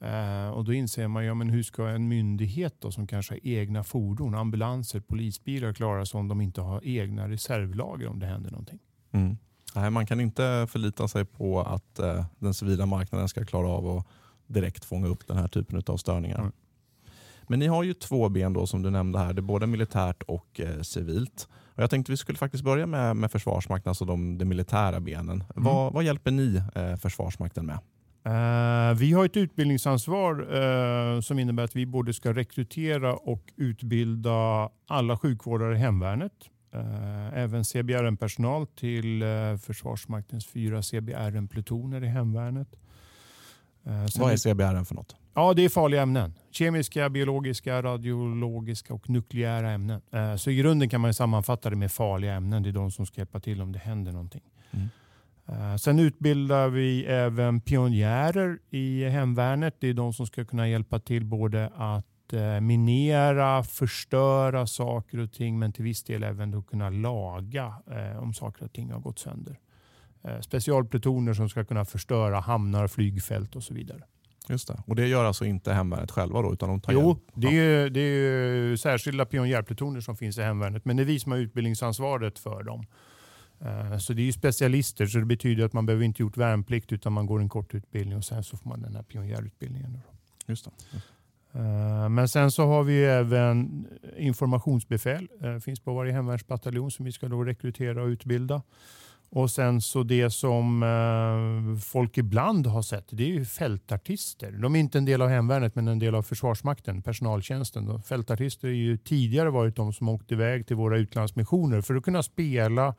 Eh, 0.00 0.48
och 0.48 0.64
då 0.64 0.72
inser 0.72 1.08
man, 1.08 1.24
ja, 1.24 1.34
men 1.34 1.50
hur 1.50 1.62
ska 1.62 1.88
en 1.88 2.08
myndighet 2.08 2.74
då, 2.78 2.92
som 2.92 3.06
kanske 3.06 3.34
har 3.34 3.40
egna 3.42 3.84
fordon, 3.84 4.34
ambulanser, 4.34 5.00
polisbilar 5.00 5.72
klara 5.72 6.06
sig 6.06 6.18
om 6.18 6.28
de 6.28 6.40
inte 6.40 6.60
har 6.60 6.80
egna 6.84 7.28
reservlager 7.28 8.08
om 8.08 8.18
det 8.18 8.26
händer 8.26 8.50
någonting? 8.50 8.78
Mm. 9.12 9.36
Nej, 9.74 9.90
man 9.90 10.06
kan 10.06 10.20
inte 10.20 10.66
förlita 10.70 11.08
sig 11.08 11.24
på 11.24 11.60
att 11.60 11.98
eh, 11.98 12.24
den 12.38 12.54
civila 12.54 12.86
marknaden 12.86 13.28
ska 13.28 13.44
klara 13.44 13.68
av 13.68 13.96
att 13.96 14.06
direkt 14.46 14.84
fånga 14.84 15.06
upp 15.06 15.26
den 15.26 15.36
här 15.36 15.48
typen 15.48 15.82
av 15.86 15.96
störningar. 15.96 16.38
Mm. 16.38 16.52
Men 17.42 17.58
ni 17.58 17.66
har 17.66 17.82
ju 17.82 17.94
två 17.94 18.28
ben 18.28 18.52
då 18.52 18.66
som 18.66 18.82
du 18.82 18.90
nämnde 18.90 19.18
här, 19.18 19.32
det 19.32 19.40
är 19.40 19.42
både 19.42 19.66
militärt 19.66 20.22
och 20.22 20.60
eh, 20.60 20.80
civilt. 20.82 21.48
Och 21.74 21.82
jag 21.82 21.90
tänkte 21.90 22.12
vi 22.12 22.16
skulle 22.16 22.38
faktiskt 22.38 22.64
börja 22.64 22.86
med, 22.86 23.16
med 23.16 23.32
Försvarsmakten, 23.32 23.90
alltså 23.90 24.04
de, 24.04 24.38
de 24.38 24.44
militära 24.44 25.00
benen. 25.00 25.44
Mm. 25.56 25.64
Vad, 25.64 25.92
vad, 25.92 26.04
hjälper 26.04 26.30
ni 26.30 26.62
eh, 26.74 26.96
Försvarsmakten 26.96 27.66
med? 27.66 27.78
Uh, 28.28 28.94
vi 28.94 29.12
har 29.12 29.24
ett 29.24 29.36
utbildningsansvar 29.36 30.54
uh, 30.54 31.20
som 31.20 31.38
innebär 31.38 31.64
att 31.64 31.76
vi 31.76 31.86
både 31.86 32.14
ska 32.14 32.32
rekrytera 32.32 33.14
och 33.14 33.52
utbilda 33.56 34.70
alla 34.86 35.18
sjukvårdare 35.18 35.74
i 35.74 35.78
hemvärnet. 35.78 36.32
Uh, 36.74 37.38
även 37.38 37.64
CBRN-personal 37.64 38.66
till 38.66 39.24
Försvarsmaktens 39.62 40.46
fyra 40.46 40.82
CBRN-plutoner 40.82 42.04
i 42.04 42.06
hemvärnet. 42.06 42.68
Vad 44.18 44.32
är 44.32 44.36
CBRN 44.36 44.84
för 44.84 44.94
något? 44.94 45.16
Ja, 45.34 45.54
det 45.54 45.64
är 45.64 45.68
farliga 45.68 46.02
ämnen. 46.02 46.34
Kemiska, 46.50 47.10
biologiska, 47.10 47.82
radiologiska 47.82 48.94
och 48.94 49.10
nukleära 49.10 49.70
ämnen. 49.70 50.00
Så 50.38 50.50
i 50.50 50.56
grunden 50.56 50.88
kan 50.88 51.00
man 51.00 51.14
sammanfatta 51.14 51.70
det 51.70 51.76
med 51.76 51.92
farliga 51.92 52.34
ämnen. 52.34 52.62
Det 52.62 52.68
är 52.68 52.72
de 52.72 52.90
som 52.90 53.06
ska 53.06 53.20
hjälpa 53.20 53.40
till 53.40 53.62
om 53.62 53.72
det 53.72 53.78
händer 53.78 54.12
någonting. 54.12 54.42
Mm. 54.70 54.88
Eh, 55.48 55.76
sen 55.76 55.98
utbildar 55.98 56.68
vi 56.68 57.04
även 57.04 57.60
pionjärer 57.60 58.58
i 58.70 59.04
hemvärnet. 59.04 59.76
Det 59.80 59.88
är 59.88 59.94
de 59.94 60.12
som 60.12 60.26
ska 60.26 60.44
kunna 60.44 60.68
hjälpa 60.68 60.98
till 60.98 61.24
både 61.24 61.70
att 61.76 62.32
eh, 62.32 62.60
minera, 62.60 63.62
förstöra 63.62 64.66
saker 64.66 65.18
och 65.18 65.32
ting 65.32 65.58
men 65.58 65.72
till 65.72 65.84
viss 65.84 66.02
del 66.02 66.22
även 66.22 66.50
då 66.50 66.62
kunna 66.62 66.90
laga 66.90 67.74
eh, 67.90 68.22
om 68.22 68.34
saker 68.34 68.64
och 68.64 68.72
ting 68.72 68.90
har 68.90 69.00
gått 69.00 69.18
sönder. 69.18 69.58
Specialplutoner 70.40 71.34
som 71.34 71.48
ska 71.48 71.64
kunna 71.64 71.84
förstöra 71.84 72.40
hamnar, 72.40 72.88
flygfält 72.88 73.56
och 73.56 73.62
så 73.62 73.74
vidare. 73.74 74.02
Just 74.48 74.68
det. 74.68 74.82
Och 74.86 74.96
det 74.96 75.06
gör 75.06 75.24
alltså 75.24 75.44
inte 75.44 75.72
hemvärnet 75.72 76.10
själva 76.10 76.42
då? 76.42 76.52
Utan 76.52 76.68
de 76.68 76.80
tar 76.80 76.92
jo, 76.92 77.18
det 77.34 77.58
är, 77.58 77.90
det 77.90 78.00
är 78.00 78.76
särskilda 78.76 79.26
pionjärplutoner 79.26 80.00
som 80.00 80.16
finns 80.16 80.38
i 80.38 80.42
hemvärnet 80.42 80.84
men 80.84 80.96
det 80.96 81.02
är 81.02 81.04
vi 81.04 81.20
som 81.20 81.32
har 81.32 81.38
utbildningsansvaret 81.38 82.38
för 82.38 82.62
dem. 82.62 82.86
Eh, 83.60 83.98
så 83.98 84.12
det 84.12 84.22
är 84.22 84.26
ju 84.26 84.32
specialister 84.32 85.06
så 85.06 85.18
det 85.18 85.24
betyder 85.24 85.64
att 85.64 85.72
man 85.72 85.86
behöver 85.86 86.04
inte 86.04 86.22
gjort 86.22 86.36
värnplikt 86.36 86.92
utan 86.92 87.12
man 87.12 87.26
går 87.26 87.40
en 87.40 87.48
kort 87.48 87.74
utbildning 87.74 88.16
och 88.16 88.24
sen 88.24 88.44
så 88.44 88.56
får 88.56 88.68
man 88.68 88.82
den 88.82 88.94
här 88.94 89.02
pionjärutbildningen. 89.02 90.00
Just 90.46 90.64
det. 90.64 90.70
Eh, 91.52 92.08
men 92.08 92.28
sen 92.28 92.50
så 92.50 92.66
har 92.66 92.82
vi 92.82 93.04
även 93.04 93.86
informationsbefäl. 94.18 95.28
Det 95.40 95.48
eh, 95.48 95.58
finns 95.58 95.80
på 95.80 95.94
varje 95.94 96.12
hemvärnsbataljon 96.12 96.90
som 96.90 97.04
vi 97.04 97.12
ska 97.12 97.28
då 97.28 97.44
rekrytera 97.44 98.02
och 98.02 98.06
utbilda. 98.06 98.62
Och 99.30 99.50
sen 99.50 99.80
så 99.80 100.02
det 100.02 100.30
som 100.30 100.84
folk 101.84 102.18
ibland 102.18 102.66
har 102.66 102.82
sett, 102.82 103.06
det 103.10 103.22
är 103.22 103.28
ju 103.28 103.44
fältartister. 103.44 104.52
De 104.52 104.76
är 104.76 104.80
inte 104.80 104.98
en 104.98 105.04
del 105.04 105.22
av 105.22 105.28
hemvärnet 105.28 105.74
men 105.74 105.88
en 105.88 105.98
del 105.98 106.14
av 106.14 106.22
Försvarsmakten, 106.22 107.02
personaltjänsten. 107.02 108.02
Fältartister 108.02 108.68
har 108.68 108.74
ju 108.74 108.96
tidigare 108.96 109.50
varit 109.50 109.76
de 109.76 109.92
som 109.92 110.08
åkt 110.08 110.32
iväg 110.32 110.66
till 110.66 110.76
våra 110.76 110.98
utlandsmissioner 110.98 111.80
för 111.80 111.94
att 111.94 112.04
kunna 112.04 112.22
spela 112.22 112.94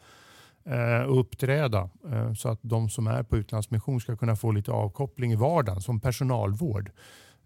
och 1.07 1.19
uppträda 1.19 1.89
eh, 2.11 2.33
så 2.33 2.49
att 2.49 2.59
de 2.61 2.89
som 2.89 3.07
är 3.07 3.23
på 3.23 3.37
utlandsmission 3.37 4.01
ska 4.01 4.17
kunna 4.17 4.35
få 4.35 4.51
lite 4.51 4.71
avkoppling 4.71 5.31
i 5.31 5.35
vardagen 5.35 5.81
som 5.81 5.99
personalvård. 5.99 6.91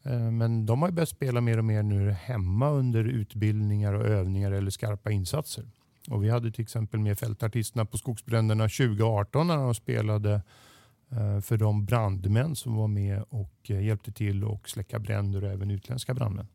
Eh, 0.03 0.31
men 0.31 0.65
de 0.65 0.81
har 0.81 0.91
börjat 0.91 1.09
spela 1.09 1.41
mer 1.41 1.57
och 1.57 1.65
mer 1.65 1.83
nu 1.83 2.11
hemma 2.11 2.69
under 2.69 3.03
utbildningar 3.03 3.93
och 3.93 4.05
övningar 4.05 4.51
eller 4.51 4.71
skarpa 4.71 5.11
insatser. 5.11 5.65
Och 6.09 6.23
vi 6.23 6.29
hade 6.29 6.51
till 6.51 6.61
exempel 6.61 6.99
med 6.99 7.19
fältartisterna 7.19 7.85
på 7.85 7.97
skogsbränderna 7.97 8.63
2018 8.63 9.47
när 9.47 9.57
de 9.57 9.75
spelade 9.75 10.41
eh, 11.11 11.39
för 11.39 11.57
de 11.57 11.85
brandmän 11.85 12.55
som 12.55 12.75
var 12.75 12.87
med 12.87 13.23
och 13.29 13.69
hjälpte 13.69 14.11
till 14.11 14.43
att 14.43 14.69
släcka 14.69 14.99
bränder 14.99 15.43
och 15.43 15.51
även 15.51 15.71
utländska 15.71 16.13
brandmän. 16.13 16.47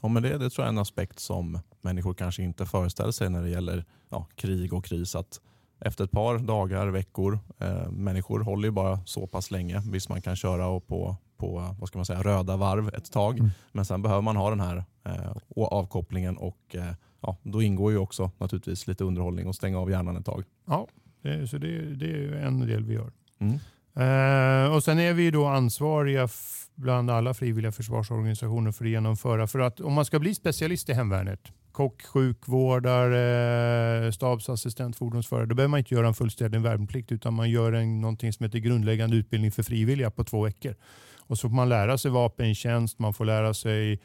Ja, 0.00 0.08
men 0.08 0.22
det, 0.22 0.38
det 0.38 0.50
tror 0.50 0.64
jag 0.64 0.68
är 0.68 0.72
en 0.72 0.78
aspekt 0.78 1.18
som 1.18 1.58
människor 1.80 2.14
kanske 2.14 2.42
inte 2.42 2.66
föreställer 2.66 3.12
sig 3.12 3.30
när 3.30 3.42
det 3.42 3.50
gäller 3.50 3.84
ja, 4.08 4.26
krig 4.34 4.72
och 4.72 4.84
kris. 4.84 5.14
Att 5.14 5.40
efter 5.80 6.04
ett 6.04 6.10
par 6.10 6.38
dagar, 6.38 6.86
veckor. 6.86 7.38
Eh, 7.58 7.90
människor 7.90 8.40
håller 8.40 8.68
ju 8.68 8.72
bara 8.72 9.00
så 9.04 9.26
pass 9.26 9.50
länge. 9.50 9.82
Visst, 9.90 10.08
man 10.08 10.22
kan 10.22 10.36
köra 10.36 10.66
och 10.66 10.86
på, 10.86 11.16
på 11.36 11.74
vad 11.78 11.88
ska 11.88 11.98
man 11.98 12.06
säga, 12.06 12.22
röda 12.22 12.56
varv 12.56 12.88
ett 12.88 13.12
tag, 13.12 13.38
mm. 13.38 13.50
men 13.72 13.84
sen 13.84 14.02
behöver 14.02 14.22
man 14.22 14.36
ha 14.36 14.50
den 14.50 14.60
här 14.60 14.84
eh, 15.04 15.36
avkopplingen 15.56 16.36
och 16.36 16.74
eh, 16.74 16.94
ja, 17.20 17.36
då 17.42 17.62
ingår 17.62 17.92
ju 17.92 17.98
också 17.98 18.30
naturligtvis 18.38 18.86
lite 18.86 19.04
underhållning 19.04 19.46
och 19.46 19.54
stänga 19.54 19.78
av 19.78 19.90
hjärnan 19.90 20.16
ett 20.16 20.26
tag. 20.26 20.44
Ja, 20.66 20.86
det, 21.22 21.46
så 21.46 21.58
det, 21.58 21.94
det 21.94 22.06
är 22.06 22.32
en 22.32 22.60
del 22.60 22.84
vi 22.84 22.94
gör. 22.94 23.12
Mm. 23.38 23.58
Eh, 23.94 24.74
och 24.74 24.84
Sen 24.84 24.98
är 24.98 25.12
vi 25.12 25.30
då 25.30 25.46
ansvariga 25.46 26.28
bland 26.74 27.10
alla 27.10 27.34
frivilliga 27.34 27.72
försvarsorganisationer 27.72 28.72
för 28.72 28.84
att 28.84 28.90
genomföra. 28.90 29.46
För 29.46 29.58
att 29.58 29.80
om 29.80 29.92
man 29.92 30.04
ska 30.04 30.18
bli 30.18 30.34
specialist 30.34 30.88
i 30.88 30.92
hemvärnet 30.92 31.52
kock, 31.72 32.02
sjukvårdare, 32.02 34.12
stabsassistent, 34.12 34.96
fordonsförare. 34.96 35.46
Då 35.46 35.54
behöver 35.54 35.70
man 35.70 35.78
inte 35.78 35.94
göra 35.94 36.08
en 36.08 36.14
fullständig 36.14 36.60
värnplikt 36.60 37.12
utan 37.12 37.34
man 37.34 37.50
gör 37.50 37.72
en, 37.72 38.00
någonting 38.00 38.32
som 38.32 38.44
heter 38.44 38.58
grundläggande 38.58 39.16
utbildning 39.16 39.52
för 39.52 39.62
frivilliga 39.62 40.10
på 40.10 40.24
två 40.24 40.42
veckor. 40.42 40.74
Och 41.18 41.38
så 41.38 41.48
får 41.48 41.56
man 41.56 41.68
lära 41.68 41.98
sig 41.98 42.10
vapentjänst, 42.10 42.98
man 42.98 43.14
får 43.14 43.24
lära 43.24 43.54
sig 43.54 44.00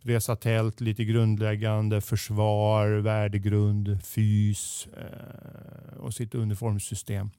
resa 0.00 0.36
tält, 0.36 0.80
lite 0.80 1.04
grundläggande 1.04 2.00
försvar, 2.00 2.88
värdegrund, 2.88 4.04
fys 4.04 4.88
eh, 4.96 5.98
och 5.98 6.14
sitt 6.14 6.34
uniformssystem. 6.34 7.30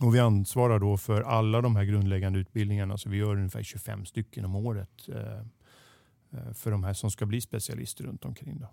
Och 0.00 0.14
vi 0.14 0.18
ansvarar 0.18 0.78
då 0.78 0.96
för 0.96 1.22
alla 1.22 1.60
de 1.60 1.76
här 1.76 1.84
grundläggande 1.84 2.38
utbildningarna. 2.38 2.98
Så 2.98 3.08
vi 3.08 3.16
gör 3.16 3.36
ungefär 3.36 3.62
25 3.62 4.06
stycken 4.06 4.44
om 4.44 4.56
året 4.56 5.08
eh, 5.08 5.38
eh, 6.38 6.52
för 6.54 6.70
de 6.70 6.84
här 6.84 6.94
som 6.94 7.10
ska 7.10 7.26
bli 7.26 7.40
specialister 7.40 8.04
runt 8.04 8.24
omkring. 8.24 8.58
Då. 8.60 8.68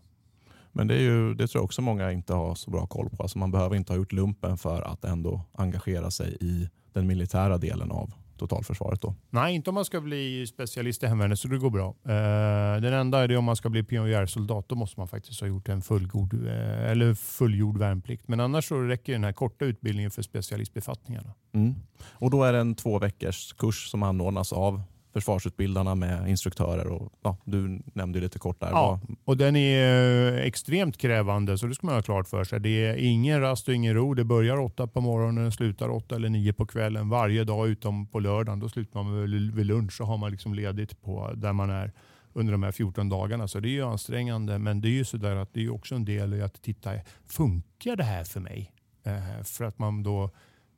Men 0.72 0.88
det, 0.88 0.96
är 0.96 1.02
ju, 1.02 1.34
det 1.34 1.48
tror 1.48 1.60
jag 1.60 1.66
också 1.66 1.82
många 1.82 2.12
inte 2.12 2.34
har 2.34 2.56
så 2.56 2.72
bra 2.72 2.88
koll 2.88 3.10
på. 3.10 3.24
Alltså 3.24 3.38
man 3.38 3.52
behöver 3.52 3.76
inte 3.76 3.94
ha 3.94 3.98
gjort 3.98 4.12
lumpen 4.12 4.58
för 4.58 4.82
att 4.82 5.06
ändå 5.06 5.42
engagera 5.54 6.12
sig 6.12 6.38
i 6.42 6.70
den 6.94 7.08
militära 7.08 7.58
delen 7.58 7.92
av 7.92 8.14
totalförsvaret. 8.40 9.02
Då. 9.02 9.16
Nej, 9.30 9.56
inte 9.56 9.70
om 9.70 9.74
man 9.74 9.86
ska 9.86 10.02
bli 10.02 10.48
specialist 10.48 11.04
i 11.04 11.08
hemvärnet 11.08 11.40
så 11.40 11.48
det 11.48 11.58
går 11.58 11.70
bra. 11.70 11.88
Eh, 11.88 12.82
den 12.82 12.94
enda 12.94 13.20
är 13.20 13.28
det 13.28 13.38
om 13.38 13.46
man 13.46 13.56
ska 13.56 13.70
bli 13.70 13.84
pionjärsoldat. 13.84 14.70
Då 14.70 14.76
måste 14.76 15.00
man 15.00 15.08
faktiskt 15.08 15.42
ha 15.42 15.48
gjort 15.48 15.70
en 15.70 15.82
fullgod, 15.82 16.34
eh, 16.34 16.92
eller 16.92 17.14
fullgjord 17.14 17.78
värnplikt. 17.78 18.28
Men 18.28 18.40
annars 18.40 18.68
så 18.68 18.82
räcker 18.82 19.14
den 19.14 19.24
här 19.24 19.34
korta 19.34 19.66
utbildningen 19.66 20.12
för 20.12 20.22
specialistbefattningarna. 20.22 21.34
Mm. 21.54 21.76
Och 22.12 22.32
då 22.32 22.44
är 22.44 22.54
det 22.54 22.60
en 22.60 22.76
två 22.76 23.00
veckors 23.00 23.54
kurs 23.54 23.90
som 23.90 24.04
anordnas 24.04 24.54
av 24.54 24.82
försvarsutbildarna 25.14 25.96
med 25.96 26.30
instruktörer. 26.30 26.88
Och, 26.88 27.14
ja, 27.22 27.38
du 27.46 27.82
nämnde 27.94 28.20
lite 28.20 28.40
kort 28.40 28.60
där. 28.60 28.70
Ja, 28.70 29.00
och 29.26 29.38
den 29.38 29.56
är 29.56 30.34
eh, 30.34 30.46
extremt 30.46 30.98
krävande 30.98 31.58
så 31.58 31.68
det 31.68 31.76
ska 31.76 31.88
man 31.88 31.96
ha 31.96 32.02
klart 32.02 32.28
för 32.28 32.44
sig. 32.44 32.60
Det 32.60 32.86
är 32.86 32.96
ingen 32.96 33.42
rast 33.42 33.68
och 33.68 33.74
ingen 33.74 33.94
ro. 33.94 34.14
Det 34.14 34.24
börjar 34.24 34.58
åtta 34.58 34.88
på 34.88 35.02
morgonen 35.02 35.48
och 35.48 35.54
slutar 35.54 35.90
åtta 35.90 36.16
eller 36.16 36.30
nio 36.30 36.54
på 36.54 36.66
kvällen 36.66 37.10
varje 37.10 37.44
dag 37.44 37.68
utom 37.68 38.08
på 38.08 38.20
lördagen. 38.20 38.60
Då 38.60 38.70
slutar 38.70 39.04
man 39.04 39.22
vid 39.56 39.66
lunch 39.66 39.94
så 39.94 40.04
har 40.04 40.18
man 40.18 40.32
liksom 40.32 40.54
ledigt 40.54 41.02
på 41.02 41.32
där 41.36 41.54
man 41.54 41.70
är 41.70 41.92
under 42.34 42.52
de 42.52 42.64
här 42.64 42.72
14 42.72 43.10
dagarna. 43.10 43.48
Så 43.48 43.60
det 43.60 43.68
är 43.68 43.72
ju 43.72 43.86
ansträngande 43.86 44.60
men 44.60 44.82
det 44.82 44.88
är 44.88 44.92
ju 44.92 45.06
sådär 45.06 45.36
att 45.36 45.54
det 45.54 45.66
är 45.66 45.74
också 45.74 45.96
en 45.96 46.06
del 46.06 46.34
i 46.34 46.42
att 46.42 46.62
titta, 46.62 46.92
funkar 47.28 47.96
det 47.96 48.04
här 48.04 48.24
för 48.24 48.40
mig? 48.40 48.72
Eh, 49.04 49.44
för 49.44 49.66
att 49.66 49.80
man 49.80 50.04
då 50.04 50.30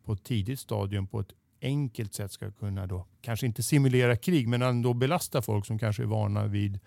på 0.05 0.13
ett 0.13 0.23
tidigt 0.23 0.59
stadium 0.59 1.07
på 1.07 1.19
ett 1.19 1.31
enkelt 1.61 2.13
sätt 2.13 2.31
ska 2.31 2.51
kunna 2.51 2.87
då, 2.87 3.05
kanske 3.21 3.45
inte 3.45 3.63
simulera 3.63 4.15
krig, 4.15 4.47
men 4.47 4.61
ändå 4.61 4.93
belasta 4.93 5.41
folk 5.41 5.65
som 5.65 5.79
kanske 5.79 6.03
är 6.03 6.07
vana 6.07 6.47
vid 6.47 6.79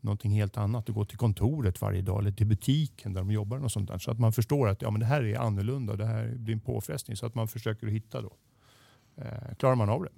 någonting 0.00 0.32
helt 0.32 0.56
annat 0.56 0.88
och 0.88 0.94
gå 0.94 1.04
till 1.04 1.18
kontoret 1.18 1.80
varje 1.80 2.02
dag 2.02 2.20
eller 2.20 2.32
till 2.32 2.46
butiken 2.46 3.12
där 3.12 3.20
de 3.20 3.30
jobbar. 3.30 3.64
Och 3.64 3.72
sånt 3.72 3.88
där. 3.88 3.98
Så 3.98 4.10
att 4.10 4.18
man 4.18 4.32
förstår 4.32 4.68
att 4.68 4.82
ja, 4.82 4.90
men 4.90 5.00
det 5.00 5.06
här 5.06 5.24
är 5.24 5.38
annorlunda 5.38 5.92
och 5.92 5.98
det 5.98 6.06
här 6.06 6.34
blir 6.36 6.54
en 6.54 6.60
påfrestning. 6.60 7.16
Så 7.16 7.26
att 7.26 7.34
man 7.34 7.48
försöker 7.48 7.86
hitta 7.86 8.22
då. 8.22 8.32
Eh, 9.16 9.54
klarar 9.58 9.74
man 9.74 9.88
av 9.88 10.02
det. 10.02 10.10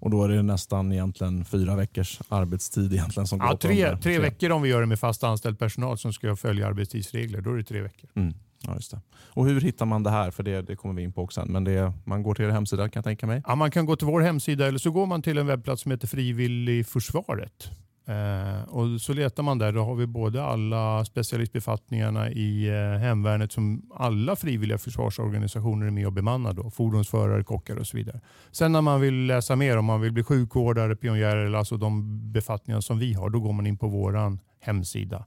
Och 0.00 0.10
då 0.10 0.24
är 0.24 0.28
det 0.28 0.42
nästan 0.42 0.92
egentligen 0.92 1.44
fyra 1.44 1.76
veckors 1.76 2.20
arbetstid 2.28 2.92
egentligen 2.92 3.26
som 3.26 3.38
ja, 3.38 3.48
går 3.48 3.56
tre, 3.56 3.96
tre 3.96 4.18
veckor 4.18 4.50
om 4.50 4.62
vi 4.62 4.68
gör 4.68 4.80
det 4.80 4.86
med 4.86 4.98
fast 4.98 5.24
anställd 5.24 5.58
personal 5.58 5.98
som 5.98 6.12
ska 6.12 6.36
följa 6.36 6.66
arbetstidsregler. 6.66 7.40
Då 7.40 7.50
är 7.50 7.56
det 7.56 7.64
tre 7.64 7.80
veckor. 7.80 8.10
Mm. 8.14 8.34
Ja, 8.66 8.74
just 8.74 8.90
det. 8.90 9.00
Och 9.16 9.46
hur 9.46 9.60
hittar 9.60 9.86
man 9.86 10.02
det 10.02 10.10
här? 10.10 10.30
För 10.30 10.42
det, 10.42 10.62
det 10.62 10.76
kommer 10.76 10.94
vi 10.94 11.02
in 11.02 11.12
på 11.12 11.22
också. 11.22 11.44
Men 11.46 11.64
det, 11.64 11.92
man 12.04 12.22
går 12.22 12.34
till 12.34 12.44
er 12.44 12.50
hemsida 12.50 12.88
kan 12.88 13.00
jag 13.00 13.04
tänka 13.04 13.26
mig? 13.26 13.42
Ja, 13.46 13.54
man 13.54 13.70
kan 13.70 13.86
gå 13.86 13.96
till 13.96 14.06
vår 14.06 14.20
hemsida 14.20 14.66
eller 14.66 14.78
så 14.78 14.90
går 14.90 15.06
man 15.06 15.22
till 15.22 15.38
en 15.38 15.46
webbplats 15.46 15.82
som 15.82 15.90
heter 15.90 16.06
Frivilligförsvaret. 16.06 17.70
Eh, 18.08 18.62
och 18.68 19.00
så 19.00 19.12
letar 19.12 19.42
man 19.42 19.58
där. 19.58 19.72
Då 19.72 19.84
har 19.84 19.94
vi 19.94 20.06
både 20.06 20.44
alla 20.44 21.04
specialistbefattningarna 21.04 22.30
i 22.30 22.68
eh, 22.68 23.00
hemvärnet 23.00 23.52
som 23.52 23.82
alla 23.94 24.36
frivilliga 24.36 24.78
försvarsorganisationer 24.78 25.86
är 25.86 25.90
med 25.90 26.06
och 26.06 26.12
bemannar. 26.12 26.52
Då, 26.52 26.70
fordonsförare, 26.70 27.44
kockar 27.44 27.76
och 27.76 27.86
så 27.86 27.96
vidare. 27.96 28.20
Sen 28.50 28.72
när 28.72 28.80
man 28.80 29.00
vill 29.00 29.26
läsa 29.26 29.56
mer, 29.56 29.76
om 29.76 29.84
man 29.84 30.00
vill 30.00 30.12
bli 30.12 30.22
sjukvårdare, 30.22 30.96
pionjär, 30.96 31.54
alltså 31.54 31.76
de 31.76 32.18
befattningar 32.32 32.80
som 32.80 32.98
vi 32.98 33.14
har, 33.14 33.30
då 33.30 33.40
går 33.40 33.52
man 33.52 33.66
in 33.66 33.78
på 33.78 33.88
vår 33.88 34.38
hemsida. 34.60 35.24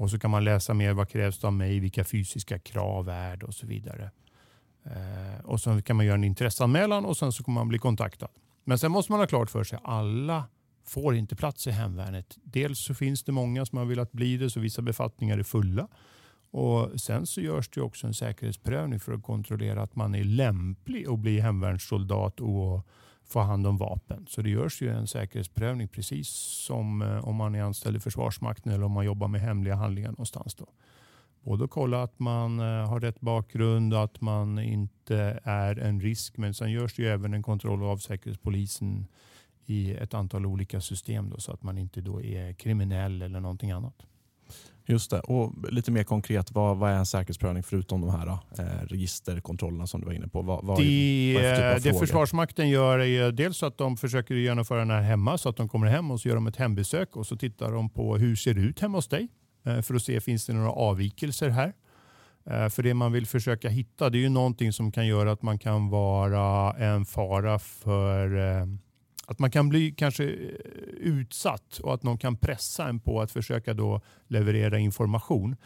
Och 0.00 0.10
så 0.10 0.18
kan 0.18 0.30
man 0.30 0.44
läsa 0.44 0.74
mer 0.74 0.92
vad 0.92 1.08
krävs 1.08 1.38
det 1.38 1.46
av 1.46 1.52
mig, 1.52 1.80
vilka 1.80 2.04
fysiska 2.04 2.58
krav 2.58 3.08
är 3.08 3.36
det 3.36 3.46
och 3.46 3.54
så 3.54 3.66
vidare. 3.66 4.10
Eh, 4.84 5.44
och 5.44 5.60
sen 5.60 5.82
kan 5.82 5.96
man 5.96 6.06
göra 6.06 6.14
en 6.14 6.24
intresseanmälan 6.24 7.04
och 7.04 7.16
sen 7.16 7.32
så 7.32 7.44
kommer 7.44 7.60
man 7.60 7.68
bli 7.68 7.78
kontaktad. 7.78 8.28
Men 8.64 8.78
sen 8.78 8.92
måste 8.92 9.12
man 9.12 9.20
ha 9.20 9.26
klart 9.26 9.50
för 9.50 9.64
sig 9.64 9.78
alla 9.84 10.44
får 10.86 11.14
inte 11.14 11.36
plats 11.36 11.66
i 11.66 11.70
hemvärnet. 11.70 12.38
Dels 12.42 12.84
så 12.84 12.94
finns 12.94 13.24
det 13.24 13.32
många 13.32 13.66
som 13.66 13.78
har 13.78 13.84
velat 13.84 14.12
bli 14.12 14.36
det 14.36 14.50
så 14.50 14.60
vissa 14.60 14.82
befattningar 14.82 15.38
är 15.38 15.42
fulla. 15.42 15.88
Och 16.50 17.00
Sen 17.00 17.26
så 17.26 17.40
görs 17.40 17.68
det 17.68 17.80
också 17.80 18.06
en 18.06 18.14
säkerhetsprövning 18.14 19.00
för 19.00 19.12
att 19.12 19.22
kontrollera 19.22 19.82
att 19.82 19.96
man 19.96 20.14
är 20.14 20.24
lämplig 20.24 21.08
att 21.08 21.18
bli 21.18 21.40
hemvärnssoldat 21.40 22.40
och 22.40 22.86
få 23.30 23.40
hand 23.40 23.66
om 23.66 23.76
vapen. 23.76 24.26
Så 24.28 24.42
det 24.42 24.50
görs 24.50 24.82
ju 24.82 24.88
en 24.88 25.06
säkerhetsprövning 25.06 25.88
precis 25.88 26.28
som 26.66 27.02
eh, 27.02 27.28
om 27.28 27.36
man 27.36 27.54
är 27.54 27.62
anställd 27.62 27.96
i 27.96 28.00
Försvarsmakten 28.00 28.72
eller 28.72 28.84
om 28.84 28.92
man 28.92 29.04
jobbar 29.04 29.28
med 29.28 29.40
hemliga 29.40 29.74
handlingar 29.74 30.10
någonstans. 30.10 30.54
Då. 30.54 30.66
Både 31.40 31.64
att 31.64 31.70
kolla 31.70 32.02
att 32.02 32.18
man 32.18 32.60
eh, 32.60 32.88
har 32.88 33.00
rätt 33.00 33.20
bakgrund 33.20 33.94
och 33.94 34.04
att 34.04 34.20
man 34.20 34.58
inte 34.58 35.40
är 35.44 35.78
en 35.78 36.00
risk. 36.00 36.36
Men 36.36 36.54
sen 36.54 36.70
görs 36.70 36.94
det 36.94 37.02
ju 37.02 37.08
även 37.08 37.34
en 37.34 37.42
kontroll 37.42 37.82
av 37.82 37.98
Säkerhetspolisen 37.98 39.06
i 39.66 39.94
ett 39.94 40.14
antal 40.14 40.46
olika 40.46 40.80
system 40.80 41.30
då, 41.30 41.40
så 41.40 41.52
att 41.52 41.62
man 41.62 41.78
inte 41.78 42.00
då 42.00 42.22
är 42.22 42.52
kriminell 42.52 43.22
eller 43.22 43.40
någonting 43.40 43.70
annat. 43.70 44.06
Just 44.90 45.10
det. 45.10 45.20
Och 45.20 45.72
lite 45.72 45.90
mer 45.90 46.04
konkret, 46.04 46.52
vad, 46.52 46.76
vad 46.76 46.90
är 46.90 46.94
en 46.94 47.06
säkerhetsprövning 47.06 47.62
förutom 47.62 48.00
de 48.00 48.10
här 48.10 48.26
eh, 48.58 48.64
registerkontrollerna 48.86 49.86
som 49.86 50.00
du 50.00 50.06
var 50.06 50.12
inne 50.12 50.28
på? 50.28 50.42
Vad, 50.42 50.64
vad, 50.64 50.78
det, 50.78 51.72
vad 51.72 51.82
det 51.82 51.98
Försvarsmakten 51.98 52.68
gör 52.68 52.98
är 52.98 53.32
dels 53.32 53.62
att 53.62 53.78
de 53.78 53.96
försöker 53.96 54.34
genomföra 54.34 54.78
den 54.78 54.90
här 54.90 55.02
hemma 55.02 55.38
så 55.38 55.48
att 55.48 55.56
de 55.56 55.68
kommer 55.68 55.86
hem 55.86 56.10
och 56.10 56.20
så 56.20 56.28
gör 56.28 56.34
de 56.34 56.46
ett 56.46 56.56
hembesök 56.56 57.16
och 57.16 57.26
så 57.26 57.36
tittar 57.36 57.72
de 57.72 57.90
på 57.90 58.16
hur 58.16 58.36
ser 58.36 58.54
det 58.54 58.60
ut 58.60 58.80
hemma 58.80 58.98
hos 58.98 59.08
dig 59.08 59.28
eh, 59.66 59.80
för 59.80 59.94
att 59.94 60.02
se 60.02 60.20
finns 60.20 60.46
det 60.46 60.52
några 60.52 60.70
avvikelser 60.70 61.48
här. 61.48 61.72
Eh, 62.46 62.68
för 62.68 62.82
det 62.82 62.94
man 62.94 63.12
vill 63.12 63.26
försöka 63.26 63.68
hitta 63.68 64.10
det 64.10 64.18
är 64.18 64.20
ju 64.20 64.28
någonting 64.28 64.72
som 64.72 64.92
kan 64.92 65.06
göra 65.06 65.32
att 65.32 65.42
man 65.42 65.58
kan 65.58 65.88
vara 65.88 66.72
en 66.72 67.04
fara 67.04 67.58
för 67.58 68.36
eh, 68.36 68.66
att 69.30 69.38
man 69.38 69.50
kan 69.50 69.68
bli 69.68 69.90
kanske 69.90 70.24
eh, 70.24 70.30
utsatt 70.96 71.78
och 71.78 71.94
att 71.94 72.02
någon 72.02 72.18
kan 72.18 72.36
pressa 72.36 72.88
en 72.88 73.00
på 73.00 73.20
att 73.20 73.30
försöka 73.30 73.74
då 73.74 74.00
leverera 74.28 74.78
information. 74.78 75.56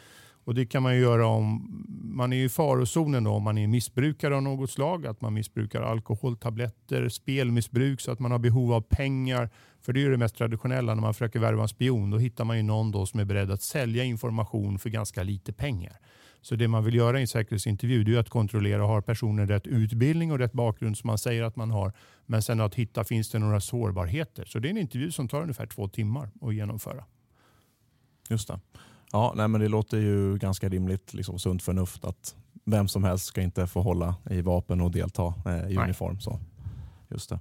Och 0.43 0.55
Det 0.55 0.65
kan 0.65 0.83
man 0.83 0.97
göra 0.97 1.27
om 1.27 1.67
man 2.03 2.33
är 2.33 2.43
i 2.45 2.49
farozonen 2.49 3.23
då, 3.23 3.31
om 3.31 3.43
man 3.43 3.57
är 3.57 3.67
missbrukare 3.67 4.35
av 4.35 4.43
något 4.43 4.71
slag, 4.71 5.07
att 5.07 5.21
man 5.21 5.33
missbrukar 5.33 5.81
alkohol, 5.81 6.37
tabletter, 6.37 7.09
spelmissbruk 7.09 8.01
så 8.01 8.11
att 8.11 8.19
man 8.19 8.31
har 8.31 8.39
behov 8.39 8.73
av 8.73 8.81
pengar. 8.81 9.49
För 9.81 9.93
det 9.93 10.03
är 10.03 10.09
det 10.09 10.17
mest 10.17 10.35
traditionella 10.35 10.95
när 10.95 11.01
man 11.01 11.13
försöker 11.13 11.39
värva 11.39 11.61
en 11.61 11.67
spion. 11.67 12.09
Då 12.09 12.17
hittar 12.17 12.45
man 12.45 12.57
ju 12.57 12.63
någon 12.63 12.91
då 12.91 13.05
som 13.05 13.19
är 13.19 13.25
beredd 13.25 13.51
att 13.51 13.61
sälja 13.61 14.03
information 14.03 14.79
för 14.79 14.89
ganska 14.89 15.23
lite 15.23 15.53
pengar. 15.53 15.97
Så 16.45 16.55
det 16.55 16.67
man 16.67 16.83
vill 16.83 16.95
göra 16.95 17.17
i 17.17 17.21
en 17.21 17.27
säkerhetsintervju 17.27 18.15
är 18.15 18.19
att 18.19 18.29
kontrollera 18.29 18.83
har 18.83 19.01
personen 19.01 19.47
rätt 19.47 19.67
utbildning 19.67 20.31
och 20.31 20.39
rätt 20.39 20.53
bakgrund 20.53 20.97
som 20.97 21.07
man 21.07 21.17
säger 21.17 21.43
att 21.43 21.55
man 21.55 21.71
har. 21.71 21.93
Men 22.25 22.41
sen 22.41 22.61
att 22.61 22.75
hitta 22.75 23.03
finns 23.03 23.29
det 23.29 23.39
några 23.39 23.61
sårbarheter. 23.61 24.45
Så 24.45 24.59
det 24.59 24.67
är 24.67 24.69
en 24.69 24.77
intervju 24.77 25.11
som 25.11 25.27
tar 25.27 25.41
ungefär 25.41 25.65
två 25.65 25.87
timmar 25.87 26.29
att 26.41 26.55
genomföra. 26.55 27.05
Just 28.29 28.47
det. 28.47 28.59
Ja, 29.11 29.33
nej, 29.35 29.47
men 29.47 29.61
det 29.61 29.67
låter 29.67 29.97
ju 29.97 30.37
ganska 30.37 30.69
rimligt, 30.69 31.13
liksom 31.13 31.39
sunt 31.39 31.63
förnuft 31.63 32.05
att 32.05 32.35
vem 32.65 32.87
som 32.87 33.03
helst 33.03 33.25
ska 33.25 33.41
inte 33.41 33.67
få 33.67 33.81
hålla 33.81 34.15
i 34.29 34.41
vapen 34.41 34.81
och 34.81 34.91
delta 34.91 35.33
eh, 35.45 35.71
i 35.71 35.75
nej. 35.75 35.77
uniform. 35.77 36.19
Så. 36.19 36.39
Just 37.09 37.29
det. 37.29 37.39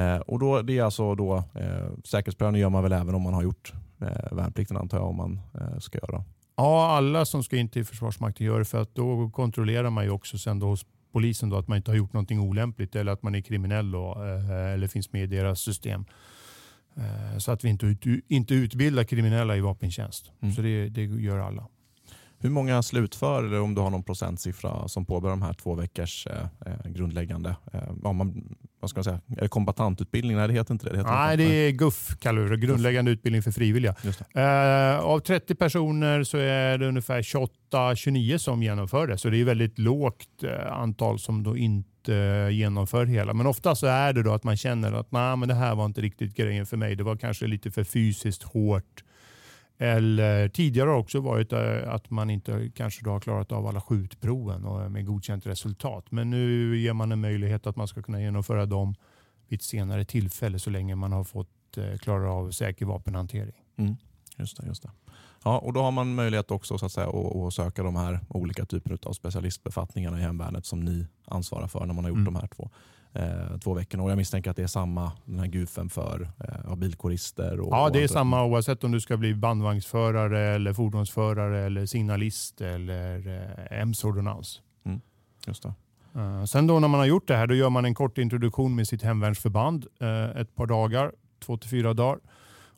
Eh, 0.00 0.18
och 0.18 0.38
då, 0.38 0.62
det 0.62 0.78
är 0.78 0.82
alltså 0.82 1.14
då, 1.14 1.36
eh, 1.36 1.90
säkerhetsprövning 2.04 2.60
gör 2.60 2.70
man 2.70 2.82
väl 2.82 2.92
även 2.92 3.14
om 3.14 3.22
man 3.22 3.34
har 3.34 3.42
gjort 3.42 3.72
eh, 4.00 4.36
värnplikten 4.36 4.76
antar 4.76 4.98
jag 4.98 5.06
om 5.06 5.16
man 5.16 5.40
eh, 5.54 5.78
ska 5.78 5.98
göra. 5.98 6.24
Ja, 6.56 6.96
alla 6.96 7.24
som 7.24 7.44
ska 7.44 7.56
in 7.56 7.68
till 7.68 7.84
Försvarsmakten 7.84 8.46
gör 8.46 8.58
det 8.58 8.64
för 8.64 8.82
att 8.82 8.94
då 8.94 9.30
kontrollerar 9.30 9.90
man 9.90 10.04
ju 10.04 10.10
också 10.10 10.38
sen 10.38 10.58
då 10.58 10.66
hos 10.66 10.86
polisen 11.12 11.48
då 11.48 11.56
att 11.56 11.68
man 11.68 11.76
inte 11.76 11.90
har 11.90 11.96
gjort 11.96 12.12
någonting 12.12 12.40
olämpligt 12.40 12.96
eller 12.96 13.12
att 13.12 13.22
man 13.22 13.34
är 13.34 13.40
kriminell 13.40 13.90
då, 13.90 14.24
eh, 14.24 14.72
eller 14.72 14.88
finns 14.88 15.12
med 15.12 15.22
i 15.22 15.26
deras 15.26 15.60
system. 15.60 16.04
Eh, 16.96 17.38
så 17.38 17.52
att 17.52 17.64
vi 17.64 17.68
inte, 17.68 17.96
inte 18.28 18.54
utbildar 18.54 19.04
kriminella 19.04 19.56
i 19.56 19.60
vapentjänst. 19.60 20.32
Mm. 20.40 20.54
Så 20.54 20.62
det, 20.62 20.88
det 20.88 21.04
gör 21.04 21.38
alla. 21.38 21.66
Hur 22.38 22.50
många 22.50 22.82
slutför, 22.82 23.44
eller 23.44 23.60
om 23.60 23.74
du 23.74 23.80
har 23.80 23.90
någon 23.90 24.02
procentsiffra, 24.02 24.88
som 24.88 25.04
påbörjar 25.04 25.36
de 25.36 25.42
här 25.42 25.52
två 25.52 25.74
veckors 25.74 26.26
eh, 26.26 26.42
eh 26.66 26.90
grundläggande, 26.90 27.56
eh, 27.72 27.80
ja, 28.02 28.12
man, 28.12 28.56
vad 28.80 28.90
ska 28.90 28.98
man 28.98 29.04
säga, 29.04 29.20
är 29.36 29.42
det 29.42 29.48
kombatantutbildning? 29.48 30.36
Nej, 30.36 30.48
det 30.48 30.54
heter 30.54 30.74
inte 30.74 30.86
det. 30.86 30.92
det 30.92 30.98
heter 30.98 31.10
Nej, 31.10 31.36
det 31.36 31.44
är 31.44 31.70
GUF, 31.70 32.18
kallar 32.20 32.42
det, 32.42 32.56
grundläggande 32.56 33.10
GUF. 33.10 33.18
utbildning 33.18 33.42
för 33.42 33.50
frivilliga. 33.50 33.94
Eh, 34.34 34.98
av 34.98 35.20
30 35.20 35.54
personer 35.54 36.22
så 36.22 36.38
är 36.38 36.78
det 36.78 36.88
ungefär 36.88 37.22
28-29 37.22 38.38
som 38.38 38.62
genomför 38.62 39.06
det, 39.06 39.18
så 39.18 39.30
det 39.30 39.40
är 39.40 39.44
väldigt 39.44 39.78
lågt 39.78 40.42
eh, 40.42 40.72
antal 40.72 41.18
som 41.18 41.42
då 41.42 41.56
inte 41.56 42.48
genomför 42.52 43.06
hela. 43.06 43.32
Men 43.32 43.46
ofta 43.46 43.74
så 43.74 43.86
är 43.86 44.12
det 44.12 44.22
då 44.22 44.32
att 44.32 44.44
man 44.44 44.56
känner 44.56 44.92
att 44.92 45.12
Nej, 45.12 45.36
men 45.36 45.48
det 45.48 45.54
här 45.54 45.74
var 45.74 45.84
inte 45.84 46.00
riktigt 46.00 46.36
grejen 46.36 46.66
för 46.66 46.76
mig. 46.76 46.96
Det 46.96 47.04
var 47.04 47.16
kanske 47.16 47.46
lite 47.46 47.70
för 47.70 47.84
fysiskt 47.84 48.42
hårt 48.42 49.02
eller 49.78 50.48
tidigare 50.48 50.90
har 50.90 50.96
också 50.96 51.20
varit 51.20 51.52
eh, 51.52 51.88
att 51.88 52.10
man 52.10 52.30
inte 52.30 52.70
kanske 52.74 53.04
då 53.04 53.10
har 53.10 53.20
klarat 53.20 53.52
av 53.52 53.66
alla 53.66 53.80
skjutproven 53.80 54.64
och 54.64 54.92
med 54.92 55.06
godkänt 55.06 55.46
resultat. 55.46 56.10
Men 56.10 56.30
nu 56.30 56.76
ger 56.78 56.92
man 56.92 57.12
en 57.12 57.20
möjlighet 57.20 57.66
att 57.66 57.76
man 57.76 57.88
ska 57.88 58.02
kunna 58.02 58.20
genomföra 58.20 58.66
dem 58.66 58.94
vid 59.48 59.58
ett 59.58 59.64
senare 59.64 60.04
tillfälle 60.04 60.58
så 60.58 60.70
länge 60.70 60.94
man 60.94 61.12
har 61.12 61.24
fått 61.24 61.76
eh, 61.76 61.98
klara 61.98 62.32
av 62.32 62.50
säker 62.50 62.86
vapenhantering. 62.86 63.62
Mm. 63.76 63.96
Just 64.36 64.56
det, 64.56 64.66
just 64.66 64.82
det. 64.82 64.90
Ja, 65.44 65.58
och 65.58 65.72
då 65.72 65.82
har 65.82 65.90
man 65.90 66.14
möjlighet 66.14 66.50
också 66.50 66.78
så 66.78 66.86
att, 66.86 66.92
säga, 66.92 67.08
att, 67.08 67.36
att 67.36 67.54
söka 67.54 67.82
de 67.82 67.96
här 67.96 68.20
olika 68.28 68.64
typerna 68.64 68.98
av 69.02 69.12
specialistbefattningarna 69.12 70.18
i 70.18 70.22
hemvärnet 70.22 70.66
som 70.66 70.80
ni 70.80 71.06
ansvarar 71.24 71.68
för 71.68 71.86
när 71.86 71.94
man 71.94 72.04
har 72.04 72.08
gjort 72.08 72.18
mm. 72.18 72.32
de 72.34 72.40
här 72.40 72.46
två 72.46 72.70
eh, 73.16 73.58
två 73.58 73.74
veckorna. 73.74 74.02
Och 74.02 74.10
jag 74.10 74.16
misstänker 74.16 74.50
att 74.50 74.56
det 74.56 74.62
är 74.62 74.66
samma 74.66 75.12
den 75.24 75.38
här 75.38 75.46
GUFen 75.46 75.90
för 75.90 76.28
eh, 76.38 76.76
bilkårister. 76.76 77.60
Och, 77.60 77.68
ja, 77.70 77.90
det 77.92 78.02
är 78.02 78.08
samma 78.08 78.44
oavsett 78.44 78.84
om 78.84 78.92
du 78.92 79.00
ska 79.00 79.16
bli 79.16 79.34
bandvagnsförare, 79.34 80.40
eller 80.40 80.72
fordonsförare, 80.72 81.58
eller 81.58 81.86
signalist 81.86 82.60
eller 82.60 83.28
eh, 83.28 83.80
MC-ordonnans. 83.80 84.60
Mm, 84.84 85.00
just 85.46 85.62
det. 85.62 85.74
Uh, 86.16 86.44
sen 86.44 86.66
då 86.66 86.80
när 86.80 86.88
man 86.88 87.00
har 87.00 87.06
gjort 87.06 87.28
det 87.28 87.36
här, 87.36 87.46
då 87.46 87.54
gör 87.54 87.70
man 87.70 87.84
en 87.84 87.94
kort 87.94 88.18
introduktion 88.18 88.74
med 88.74 88.88
sitt 88.88 89.02
hemvärnsförband 89.02 89.86
uh, 90.02 90.40
ett 90.40 90.54
par 90.54 90.66
dagar, 90.66 91.12
två 91.44 91.56
till 91.56 91.70
fyra 91.70 91.94
dagar. 91.94 92.18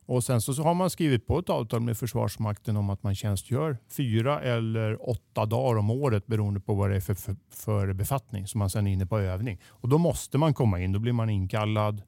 Och 0.09 0.25
Sen 0.25 0.41
så 0.41 0.63
har 0.63 0.75
man 0.75 0.91
skrivit 0.91 1.27
på 1.27 1.39
ett 1.39 1.51
avtal 1.51 1.81
med 1.81 1.99
Försvarsmakten 1.99 2.77
om 2.77 2.91
att 2.91 3.03
man 3.03 3.15
tjänstgör 3.15 3.79
fyra 3.89 4.41
eller 4.41 5.09
åtta 5.11 5.47
dagar 5.47 5.79
om 5.79 5.91
året 5.91 6.27
beroende 6.27 6.61
på 6.61 6.75
vad 6.75 6.91
det 6.91 6.97
är 6.97 7.01
för, 7.01 7.15
för, 7.15 7.37
för 7.51 7.93
befattning 7.93 8.47
som 8.47 8.59
man 8.59 8.71
sen 8.71 8.87
är 8.87 8.93
inne 8.93 9.07
på 9.07 9.19
övning. 9.19 9.61
Och 9.69 9.89
Då 9.89 9.99
måste 9.99 10.39
man 10.39 10.55
komma 10.55 10.81
in, 10.81 10.93
då 10.93 10.99
blir 10.99 11.13
man 11.13 11.31
inkallad. 11.31 12.03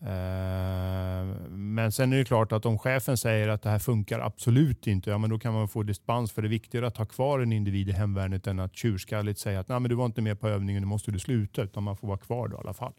Eh, 0.00 1.24
men 1.50 1.92
sen 1.92 2.12
är 2.12 2.16
det 2.16 2.24
klart 2.24 2.52
att 2.52 2.66
om 2.66 2.78
chefen 2.78 3.16
säger 3.16 3.48
att 3.48 3.62
det 3.62 3.70
här 3.70 3.78
funkar 3.78 4.20
absolut 4.20 4.86
inte, 4.86 5.10
ja, 5.10 5.18
men 5.18 5.30
då 5.30 5.38
kan 5.38 5.54
man 5.54 5.68
få 5.68 5.82
dispens. 5.82 6.32
För 6.32 6.42
det 6.42 6.48
är 6.48 6.50
viktigare 6.50 6.86
att 6.86 6.96
ha 6.96 7.06
kvar 7.06 7.40
en 7.40 7.52
individ 7.52 7.88
i 7.88 7.92
hemvärnet 7.92 8.46
än 8.46 8.60
att 8.60 8.76
tjurskalligt 8.76 9.38
säga 9.38 9.60
att 9.60 9.68
Nej, 9.68 9.80
men 9.80 9.88
du 9.88 9.94
var 9.94 10.06
inte 10.06 10.22
med 10.22 10.40
på 10.40 10.48
övningen, 10.48 10.82
nu 10.82 10.86
måste 10.86 11.10
du 11.10 11.18
sluta. 11.18 11.62
Utan 11.62 11.82
man 11.82 11.96
får 11.96 12.08
vara 12.08 12.18
kvar 12.18 12.48
då 12.48 12.56
i 12.56 12.60
alla 12.60 12.74
fall. 12.74 12.92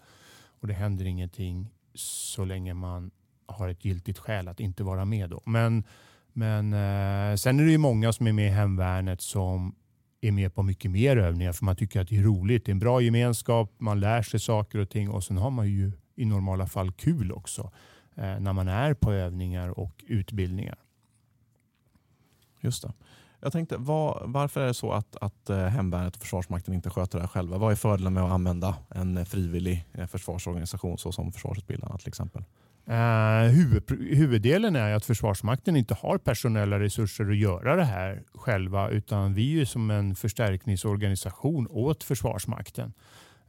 Och 0.61 0.67
det 0.67 0.73
händer 0.73 1.05
ingenting 1.05 1.69
så 1.93 2.45
länge 2.45 2.73
man 2.73 3.11
har 3.49 3.69
ett 3.69 3.85
giltigt 3.85 4.19
skäl 4.19 4.47
att 4.47 4.59
inte 4.59 4.83
vara 4.83 5.05
med. 5.05 5.29
Då. 5.29 5.41
Men, 5.45 5.83
men 6.33 6.73
eh, 6.73 7.35
sen 7.35 7.59
är 7.59 7.63
det 7.63 7.71
ju 7.71 7.77
många 7.77 8.13
som 8.13 8.27
är 8.27 8.33
med 8.33 8.47
i 8.47 8.49
hemvärnet 8.49 9.21
som 9.21 9.75
är 10.21 10.31
med 10.31 10.55
på 10.55 10.63
mycket 10.63 10.91
mer 10.91 11.17
övningar 11.17 11.53
för 11.53 11.65
man 11.65 11.75
tycker 11.75 12.01
att 12.01 12.07
det 12.07 12.17
är 12.17 12.23
roligt. 12.23 12.65
Det 12.65 12.69
är 12.69 12.73
en 12.73 12.79
bra 12.79 13.01
gemenskap, 13.01 13.73
man 13.77 13.99
lär 13.99 14.21
sig 14.21 14.39
saker 14.39 14.79
och 14.79 14.89
ting 14.89 15.09
och 15.09 15.23
sen 15.23 15.37
har 15.37 15.49
man 15.49 15.67
ju 15.67 15.91
i 16.15 16.25
normala 16.25 16.67
fall 16.67 16.91
kul 16.91 17.31
också 17.31 17.71
eh, 18.15 18.39
när 18.39 18.53
man 18.53 18.67
är 18.67 18.93
på 18.93 19.11
övningar 19.11 19.79
och 19.79 20.03
utbildningar. 20.07 20.77
Just 22.61 22.83
det. 22.83 22.93
Jag 23.41 23.51
tänkte, 23.51 23.77
var, 23.77 24.23
varför 24.25 24.61
är 24.61 24.65
det 24.65 24.73
så 24.73 24.91
att, 24.91 25.15
att 25.21 25.49
eh, 25.49 25.65
Hemvärnet 25.65 26.15
och 26.15 26.21
Försvarsmakten 26.21 26.73
inte 26.73 26.89
sköter 26.89 27.17
det 27.17 27.23
här 27.23 27.27
själva? 27.27 27.57
Vad 27.57 27.71
är 27.71 27.75
fördelen 27.75 28.13
med 28.13 28.23
att 28.23 28.31
använda 28.31 28.75
en 28.89 29.25
frivillig 29.25 29.85
eh, 29.93 30.07
försvarsorganisation 30.07 30.97
såsom 30.97 31.31
Försvarsutbildarna 31.31 31.97
till 31.97 32.07
exempel? 32.07 32.43
Uh, 32.89 33.51
huvud, 33.51 33.83
huvuddelen 34.17 34.75
är 34.75 34.93
att 34.93 35.05
Försvarsmakten 35.05 35.75
inte 35.75 35.93
har 35.93 36.17
personella 36.17 36.79
resurser 36.79 37.29
att 37.29 37.37
göra 37.37 37.75
det 37.75 37.83
här 37.83 38.23
själva 38.33 38.89
utan 38.89 39.33
vi 39.33 39.61
är 39.61 39.65
som 39.65 39.91
en 39.91 40.15
förstärkningsorganisation 40.15 41.67
åt 41.69 42.03
Försvarsmakten. 42.03 42.93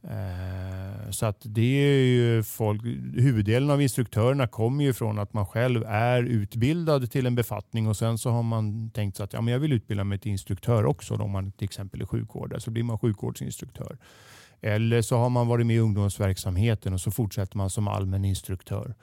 Uh, 0.03 1.11
så 1.11 1.25
att 1.25 1.37
det 1.41 1.61
är 1.61 2.03
ju 2.03 2.43
folk, 2.43 2.81
huvuddelen 3.15 3.69
av 3.69 3.81
instruktörerna 3.81 4.47
kommer 4.47 4.83
ju 4.83 4.93
från 4.93 5.19
att 5.19 5.33
man 5.33 5.45
själv 5.45 5.83
är 5.87 6.23
utbildad 6.23 7.11
till 7.11 7.25
en 7.25 7.35
befattning 7.35 7.87
och 7.87 7.97
sen 7.97 8.17
så 8.17 8.29
har 8.29 8.43
man 8.43 8.89
tänkt 8.89 9.17
sig 9.17 9.23
att 9.23 9.33
ja, 9.33 9.41
men 9.41 9.51
jag 9.51 9.59
vill 9.59 9.73
utbilda 9.73 10.03
mig 10.03 10.19
till 10.19 10.31
instruktör 10.31 10.85
också 10.85 11.15
om 11.15 11.31
man 11.31 11.51
till 11.51 11.65
exempel 11.65 12.01
är 12.01 12.05
sjukvårdare 12.05 12.59
så 12.59 12.71
blir 12.71 12.83
man 12.83 12.99
sjukvårdsinstruktör. 12.99 13.97
Eller 14.61 15.01
så 15.01 15.17
har 15.17 15.29
man 15.29 15.47
varit 15.47 15.65
med 15.65 15.75
i 15.75 15.79
ungdomsverksamheten 15.79 16.93
och 16.93 17.01
så 17.01 17.11
fortsätter 17.11 17.57
man 17.57 17.69
som 17.69 17.87
allmän 17.87 18.25
instruktör. 18.25 18.93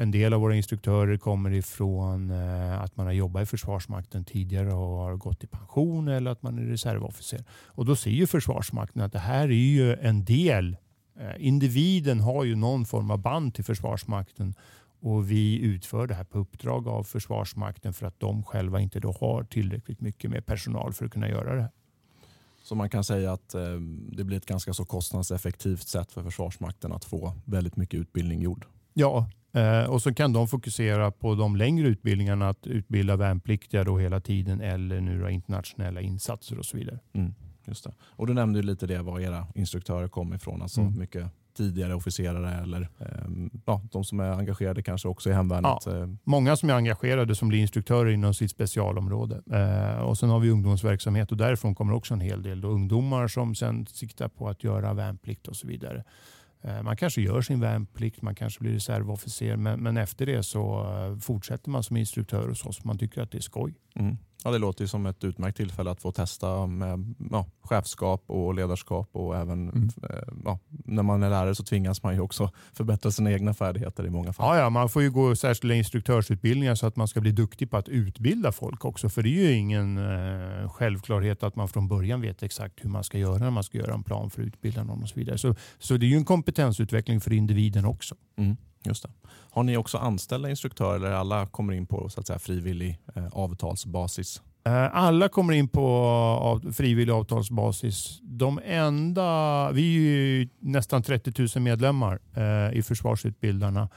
En 0.00 0.10
del 0.10 0.32
av 0.32 0.40
våra 0.40 0.56
instruktörer 0.56 1.16
kommer 1.16 1.50
ifrån 1.50 2.30
eh, 2.30 2.80
att 2.80 2.96
man 2.96 3.06
har 3.06 3.12
jobbat 3.12 3.42
i 3.42 3.46
Försvarsmakten 3.46 4.24
tidigare 4.24 4.72
och 4.72 4.96
har 4.96 5.16
gått 5.16 5.44
i 5.44 5.46
pension 5.46 6.08
eller 6.08 6.30
att 6.30 6.42
man 6.42 6.58
är 6.58 6.62
reservofficer. 6.62 7.44
Och 7.50 7.84
då 7.84 7.96
ser 7.96 8.10
ju 8.10 8.26
Försvarsmakten 8.26 9.02
att 9.02 9.12
det 9.12 9.18
här 9.18 9.48
är 9.48 9.52
ju 9.52 9.94
en 9.94 10.24
del. 10.24 10.76
Eh, 11.18 11.46
individen 11.46 12.20
har 12.20 12.44
ju 12.44 12.56
någon 12.56 12.84
form 12.84 13.10
av 13.10 13.18
band 13.18 13.54
till 13.54 13.64
Försvarsmakten 13.64 14.54
Och 15.00 15.30
vi 15.30 15.60
utför 15.60 16.06
det 16.06 16.14
här 16.14 16.24
på 16.24 16.38
uppdrag 16.38 16.88
av 16.88 17.04
Försvarsmakten 17.04 17.92
för 17.92 18.06
att 18.06 18.20
de 18.20 18.42
själva 18.42 18.80
inte 18.80 19.00
då 19.00 19.12
har 19.20 19.44
tillräckligt 19.44 20.00
mycket 20.00 20.30
mer 20.30 20.40
personal 20.40 20.92
för 20.92 21.04
att 21.04 21.12
kunna 21.12 21.28
göra 21.28 21.54
det. 21.54 21.70
Så 22.62 22.74
man 22.74 22.90
kan 22.90 23.04
säga 23.04 23.32
att 23.32 23.54
eh, 23.54 23.80
det 24.12 24.24
blir 24.24 24.36
ett 24.36 24.46
ganska 24.46 24.74
så 24.74 24.84
kostnadseffektivt 24.84 25.88
sätt 25.88 26.12
för 26.12 26.22
Försvarsmakten 26.22 26.92
att 26.92 27.04
få 27.04 27.32
väldigt 27.44 27.76
mycket 27.76 28.00
utbildning 28.00 28.40
gjord. 28.40 28.66
Ja, 28.94 29.26
och 29.88 30.02
så 30.02 30.14
kan 30.14 30.32
de 30.32 30.48
fokusera 30.48 31.10
på 31.10 31.34
de 31.34 31.56
längre 31.56 31.88
utbildningarna, 31.88 32.48
att 32.48 32.66
utbilda 32.66 33.16
värnpliktiga 33.16 33.84
då 33.84 33.98
hela 33.98 34.20
tiden 34.20 34.60
eller 34.60 35.00
nu 35.00 35.30
internationella 35.30 36.00
insatser 36.00 36.58
och 36.58 36.64
så 36.64 36.76
vidare. 36.76 36.98
Mm, 37.12 37.34
just 37.66 37.84
det. 37.84 37.94
Och 38.02 38.26
Du 38.26 38.34
nämnde 38.34 38.62
lite 38.62 38.86
det 38.86 39.02
var 39.02 39.20
era 39.20 39.46
instruktörer 39.54 40.08
kom 40.08 40.34
ifrån, 40.34 40.62
alltså 40.62 40.80
mm. 40.80 40.98
mycket 40.98 41.30
tidigare 41.56 41.94
officerare 41.94 42.62
eller 42.62 42.80
eh, 42.98 43.50
ja, 43.66 43.82
de 43.92 44.04
som 44.04 44.20
är 44.20 44.32
engagerade 44.32 44.82
kanske 44.82 45.08
också 45.08 45.30
i 45.30 45.32
hemvärnet? 45.32 45.82
Ja, 45.86 45.96
eh. 45.96 46.08
många 46.24 46.56
som 46.56 46.70
är 46.70 46.74
engagerade 46.74 47.34
som 47.34 47.48
blir 47.48 47.58
instruktörer 47.58 48.10
inom 48.10 48.34
sitt 48.34 48.50
specialområde. 48.50 49.42
Eh, 49.52 50.02
och 50.02 50.18
Sen 50.18 50.30
har 50.30 50.40
vi 50.40 50.50
ungdomsverksamhet 50.50 51.30
och 51.30 51.36
därifrån 51.36 51.74
kommer 51.74 51.94
också 51.94 52.14
en 52.14 52.20
hel 52.20 52.42
del 52.42 52.60
då, 52.60 52.68
ungdomar 52.68 53.28
som 53.28 53.54
sen 53.54 53.86
siktar 53.86 54.28
på 54.28 54.48
att 54.48 54.64
göra 54.64 54.94
värnplikt 54.94 55.48
och 55.48 55.56
så 55.56 55.66
vidare. 55.66 56.04
Eh, 56.62 56.82
man 56.82 56.96
kanske 56.96 57.20
gör 57.20 57.40
sin 57.40 57.60
värnplikt, 57.60 58.22
man 58.22 58.34
kanske 58.34 58.60
blir 58.60 58.72
reservofficer 58.72 59.56
men, 59.56 59.82
men 59.82 59.96
efter 59.96 60.26
det 60.26 60.42
så 60.42 60.80
eh, 60.80 61.18
fortsätter 61.18 61.70
man 61.70 61.82
som 61.82 61.96
instruktör 61.96 62.48
hos 62.48 62.66
oss. 62.66 62.84
Man 62.84 62.98
tycker 62.98 63.22
att 63.22 63.30
det 63.30 63.38
är 63.38 63.42
skoj. 63.42 63.74
Mm. 63.94 64.16
Ja, 64.44 64.50
det 64.50 64.58
låter 64.58 64.86
som 64.86 65.06
ett 65.06 65.24
utmärkt 65.24 65.56
tillfälle 65.56 65.90
att 65.90 66.02
få 66.02 66.12
testa 66.12 66.66
med 66.66 67.14
ja, 67.30 67.46
chefskap 67.62 68.24
och 68.26 68.54
ledarskap 68.54 69.08
och 69.12 69.36
även 69.36 69.68
mm. 69.68 69.90
Eh, 70.02 70.34
ja, 70.44 70.58
när 70.68 71.02
man 71.02 71.22
är 71.22 71.30
lärare 71.30 71.54
så 71.54 71.64
tvingas 71.64 72.02
man 72.02 72.14
ju 72.14 72.20
också 72.20 72.50
förbättra 72.72 73.10
sina 73.10 73.32
egna 73.32 73.54
färdigheter 73.54 74.06
i 74.06 74.10
många 74.10 74.32
fall. 74.32 74.56
Ja, 74.56 74.62
ja 74.62 74.70
man 74.70 74.88
får 74.88 75.02
ju 75.02 75.10
gå 75.10 75.36
särskilda 75.36 75.74
instruktörsutbildningar 75.74 76.74
så 76.74 76.86
att 76.86 76.96
man 76.96 77.08
ska 77.08 77.20
bli 77.20 77.32
duktig 77.32 77.70
på 77.70 77.76
att 77.76 77.88
utbilda 77.88 78.52
folk 78.52 78.84
också. 78.84 79.08
För 79.08 79.22
det 79.22 79.28
är 79.28 79.50
ju 79.50 79.52
ingen 79.52 79.98
eh, 79.98 80.70
självklarhet 80.70 81.42
att 81.42 81.56
man 81.56 81.68
från 81.68 81.88
början 81.88 82.20
vet 82.20 82.42
exakt 82.42 82.84
hur 82.84 82.90
man 82.90 83.04
ska 83.04 83.18
göra 83.18 83.38
när 83.38 83.50
man 83.50 83.64
ska 83.64 83.78
göra 83.78 83.94
en 83.94 84.02
plan 84.02 84.30
för 84.30 84.42
att 84.42 84.46
utbilda 84.46 84.84
någon 84.84 85.02
och 85.02 85.08
så 85.08 85.14
vidare. 85.14 85.38
Så, 85.38 85.54
så 85.78 85.96
det 85.96 86.06
är 86.06 86.08
ju 86.08 86.16
en 86.16 86.24
kompetensutveckling 86.24 87.20
för 87.20 87.32
individen 87.32 87.84
också. 87.84 88.14
Mm. 88.38 88.56
Just 88.84 89.02
det. 89.02 89.10
Har 89.50 89.62
ni 89.62 89.76
också 89.76 89.98
anställda 89.98 90.50
instruktörer 90.50 90.96
eller 90.96 91.10
alla 91.10 91.46
kommer 91.46 91.72
in 91.72 91.86
på 91.86 92.08
så 92.08 92.20
att 92.20 92.26
säga, 92.26 92.38
frivillig 92.38 92.98
eh, 93.14 93.26
avtalsbasis? 93.32 94.42
Eh, 94.64 94.96
alla 94.96 95.28
kommer 95.28 95.52
in 95.52 95.68
på 95.68 95.86
av, 96.40 96.72
frivillig 96.72 97.12
avtalsbasis. 97.12 98.18
De 98.22 98.60
enda, 98.64 99.70
vi 99.72 99.96
är 99.96 100.00
ju 100.00 100.48
nästan 100.58 101.02
30 101.02 101.48
000 101.56 101.62
medlemmar 101.62 102.18
eh, 102.34 102.78
i 102.78 102.82
försvarsutbildarna 102.82 103.88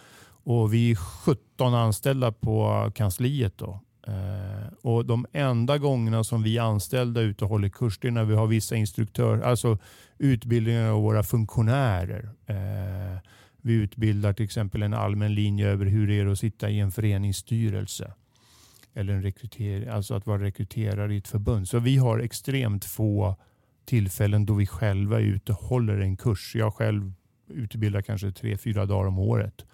och 0.43 0.73
vi 0.73 0.91
är 0.91 0.95
17 0.95 1.73
anställda 1.73 2.31
på 2.31 2.91
kansliet. 2.95 3.57
Då. 3.57 3.79
Eh, 4.07 4.73
och 4.81 5.05
De 5.05 5.25
enda 5.33 5.77
gångerna 5.77 6.23
som 6.23 6.43
vi 6.43 6.59
anställda 6.59 7.21
är 7.21 7.25
ute 7.25 7.43
och 7.43 7.49
håller 7.49 7.69
kurs 7.69 7.99
det 7.99 8.07
är 8.07 8.11
när 8.11 8.23
vi 8.23 8.35
har 8.35 8.47
vissa 8.47 8.75
instruktörer, 8.75 9.41
alltså 9.41 9.77
utbildningar 10.17 10.89
av 10.89 11.01
våra 11.01 11.23
funktionärer. 11.23 12.29
Eh, 12.45 13.19
vi 13.65 13.73
utbildar 13.73 14.33
till 14.33 14.45
exempel 14.45 14.83
en 14.83 14.93
allmän 14.93 15.33
linje 15.33 15.67
över 15.67 15.85
hur 15.85 16.07
det 16.07 16.19
är 16.19 16.25
att 16.25 16.39
sitta 16.39 16.69
i 16.69 16.79
en 16.79 16.91
föreningsstyrelse. 16.91 18.13
Eller 18.93 19.13
en 19.13 19.21
rekryter, 19.21 19.89
alltså 19.89 20.13
att 20.13 20.25
vara 20.25 20.43
rekryterare 20.43 21.15
i 21.15 21.17
ett 21.17 21.27
förbund. 21.27 21.67
Så 21.67 21.79
vi 21.79 21.97
har 21.97 22.19
extremt 22.19 22.85
få 22.85 23.35
tillfällen 23.85 24.45
då 24.45 24.53
vi 24.53 24.67
själva 24.67 25.19
är 25.19 25.23
ute 25.23 25.51
och 25.51 25.57
håller 25.57 25.99
en 25.99 26.17
kurs. 26.17 26.55
Jag 26.55 26.73
själv 26.73 27.13
utbildar 27.47 28.01
kanske 28.01 28.31
tre, 28.31 28.57
fyra 28.57 28.85
dagar 28.85 29.07
om 29.07 29.19
året. 29.19 29.65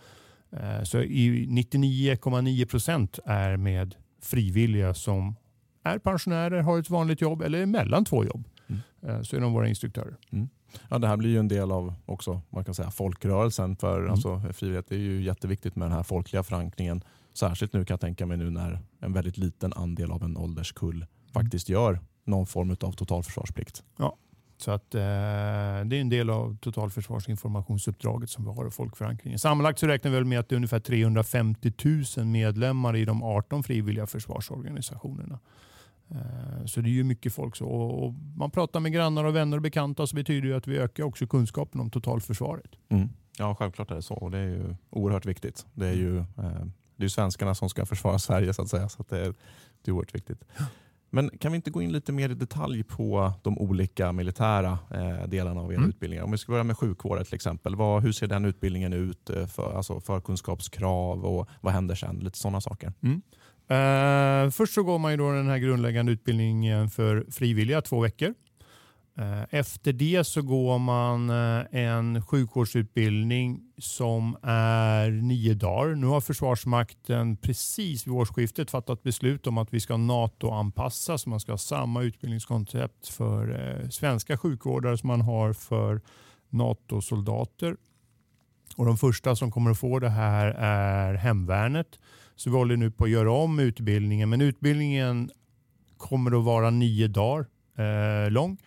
Eh, 0.51 0.83
så 0.83 1.01
99,9 1.01 2.65
procent 2.65 3.19
är 3.25 3.57
med 3.57 3.95
frivilliga 4.21 4.93
som 4.93 5.35
är 5.83 5.99
pensionärer, 5.99 6.61
har 6.61 6.79
ett 6.79 6.89
vanligt 6.89 7.21
jobb 7.21 7.41
eller 7.41 7.59
är 7.59 7.65
mellan 7.65 8.05
två 8.05 8.25
jobb. 8.25 8.47
Mm. 8.67 8.81
Eh, 9.01 9.21
så 9.21 9.35
är 9.35 9.39
de 9.39 9.53
våra 9.53 9.67
instruktörer. 9.67 10.15
Mm. 10.31 10.49
Ja, 10.89 10.99
det 10.99 11.07
här 11.07 11.17
blir 11.17 11.29
ju 11.29 11.39
en 11.39 11.47
del 11.47 11.71
av 11.71 11.93
också, 12.05 12.41
man 12.49 12.63
kan 12.63 12.75
säga, 12.75 12.91
folkrörelsen. 12.91 13.75
För 13.75 13.99
mm. 13.99 14.11
alltså, 14.11 14.41
frivillighet 14.53 14.91
är 14.91 14.97
ju 14.97 15.23
jätteviktigt 15.23 15.75
med 15.75 15.85
den 15.85 15.95
här 15.95 16.03
folkliga 16.03 16.43
förankringen. 16.43 17.03
Särskilt 17.33 17.73
nu 17.73 17.85
kan 17.85 17.93
jag 17.93 18.01
tänka 18.01 18.25
mig 18.25 18.37
nu 18.37 18.49
när 18.49 18.79
en 18.99 19.13
väldigt 19.13 19.37
liten 19.37 19.73
andel 19.73 20.11
av 20.11 20.23
en 20.23 20.37
ålderskull 20.37 20.95
mm. 20.95 21.07
faktiskt 21.33 21.69
gör 21.69 21.99
någon 22.25 22.47
form 22.47 22.71
av 22.71 22.91
totalförsvarsplikt. 22.91 23.83
Ja, 23.97 24.15
så 24.61 24.71
att, 24.71 24.95
eh, 24.95 25.01
det 25.01 25.95
är 25.95 26.01
en 26.01 26.09
del 26.09 26.29
av 26.29 26.57
totalförsvarsinformationsuppdraget 26.57 28.29
som 28.29 28.45
vi 28.45 28.51
har 28.51 28.67
i 28.67 28.71
folkförankringen. 28.71 29.39
Sammanlagt 29.39 29.79
så 29.79 29.87
räknar 29.87 30.11
vi 30.11 30.17
väl 30.17 30.25
med 30.25 30.39
att 30.39 30.49
det 30.49 30.55
är 30.55 30.57
ungefär 30.57 30.79
350 30.79 31.73
000 32.17 32.25
medlemmar 32.25 32.95
i 32.95 33.05
de 33.05 33.23
18 33.23 33.63
frivilliga 33.63 34.07
försvarsorganisationerna. 34.07 35.39
Eh, 36.11 36.65
så 36.65 36.81
det 36.81 36.89
är 36.89 36.91
ju 36.91 37.03
mycket 37.03 37.33
folk. 37.33 37.55
Så. 37.55 37.65
Och 37.65 38.13
man 38.35 38.51
pratar 38.51 38.79
med 38.79 38.93
grannar 38.93 39.23
och 39.23 39.35
vänner 39.35 39.57
och 39.57 39.63
bekanta 39.63 40.07
så 40.07 40.15
betyder 40.15 40.49
det 40.49 40.57
att 40.57 40.67
vi 40.67 40.77
ökar 40.77 41.03
också 41.03 41.27
kunskapen 41.27 41.81
om 41.81 41.89
totalförsvaret. 41.89 42.71
Mm. 42.89 43.09
Ja, 43.37 43.55
självklart 43.55 43.91
är 43.91 43.95
det 43.95 44.01
så 44.01 44.13
och 44.13 44.31
det 44.31 44.37
är 44.37 44.47
ju 44.47 44.75
oerhört 44.89 45.25
viktigt. 45.25 45.65
Det 45.73 45.87
är 45.87 45.93
ju 45.93 46.17
eh, 46.17 46.65
det 46.95 47.05
är 47.05 47.09
svenskarna 47.09 47.55
som 47.55 47.69
ska 47.69 47.85
försvara 47.85 48.19
Sverige 48.19 48.53
så 48.53 48.61
att 48.61 48.69
säga. 48.69 48.89
Så 48.89 49.01
att 49.01 49.09
det, 49.09 49.17
är, 49.17 49.33
det 49.81 49.91
är 49.91 49.91
oerhört 49.91 50.15
viktigt. 50.15 50.43
Men 51.09 51.29
kan 51.29 51.51
vi 51.51 51.55
inte 51.55 51.71
gå 51.71 51.81
in 51.81 51.91
lite 51.91 52.11
mer 52.11 52.29
i 52.29 52.33
detalj 52.33 52.83
på 52.83 53.33
de 53.43 53.57
olika 53.57 54.11
militära 54.11 54.79
eh, 54.91 55.27
delarna 55.27 55.61
av 55.61 55.71
era 55.71 55.77
mm. 55.77 55.89
utbildningar? 55.89 56.23
Om 56.23 56.31
vi 56.31 56.37
ska 56.37 56.51
börja 56.51 56.63
med 56.63 56.77
sjukvården 56.77 57.25
till 57.25 57.35
exempel. 57.35 57.75
Vad, 57.75 58.03
hur 58.03 58.11
ser 58.11 58.27
den 58.27 58.45
utbildningen 58.45 58.93
ut? 58.93 59.29
För, 59.47 59.77
alltså 59.77 59.99
förkunskapskrav 59.99 61.25
och 61.25 61.49
vad 61.61 61.73
händer 61.73 61.95
sen? 61.95 62.19
Lite 62.19 62.37
sådana 62.37 62.61
saker. 62.61 62.93
Mm. 63.01 63.21
Uh, 63.71 64.49
först 64.49 64.73
så 64.73 64.83
går 64.83 64.99
man 64.99 65.11
ju 65.11 65.17
då 65.17 65.31
den 65.31 65.47
här 65.47 65.57
grundläggande 65.57 66.11
utbildningen 66.11 66.89
för 66.89 67.25
frivilliga 67.31 67.81
två 67.81 67.99
veckor. 67.99 68.33
Uh, 69.19 69.43
efter 69.49 69.93
det 69.93 70.23
så 70.23 70.41
går 70.41 70.79
man 70.79 71.29
uh, 71.29 71.65
en 71.71 72.21
sjukvårdsutbildning 72.21 73.61
som 73.77 74.37
är 74.43 75.09
nio 75.09 75.53
dagar. 75.53 75.95
Nu 75.95 76.07
har 76.07 76.21
Försvarsmakten 76.21 77.37
precis 77.37 78.07
vid 78.07 78.13
årsskiftet 78.13 78.71
fattat 78.71 79.03
beslut 79.03 79.47
om 79.47 79.57
att 79.57 79.73
vi 79.73 79.79
ska 79.79 79.97
NATO-anpassa 79.97 81.17
så 81.17 81.29
man 81.29 81.39
ska 81.39 81.51
ha 81.51 81.57
samma 81.57 82.03
utbildningskoncept 82.03 83.07
för 83.07 83.87
svenska 83.91 84.37
sjukvårdare 84.37 84.97
som 84.97 85.07
man 85.07 85.21
har 85.21 85.53
för 85.53 86.01
NATO-soldater. 86.49 87.75
Och 88.75 88.85
De 88.85 88.97
första 88.97 89.35
som 89.35 89.51
kommer 89.51 89.71
att 89.71 89.79
få 89.79 89.99
det 89.99 90.09
här 90.09 90.47
är 90.57 91.13
hemvärnet 91.13 91.99
så 92.39 92.49
vi 92.49 92.55
håller 92.55 92.77
nu 92.77 92.91
på 92.91 93.03
att 93.03 93.09
göra 93.09 93.31
om 93.31 93.59
utbildningen. 93.59 94.29
Men 94.29 94.41
utbildningen 94.41 95.31
kommer 95.97 96.37
att 96.39 96.43
vara 96.43 96.69
nio 96.69 97.07
dagar 97.07 97.45
eh, 97.77 98.31
lång. 98.31 98.57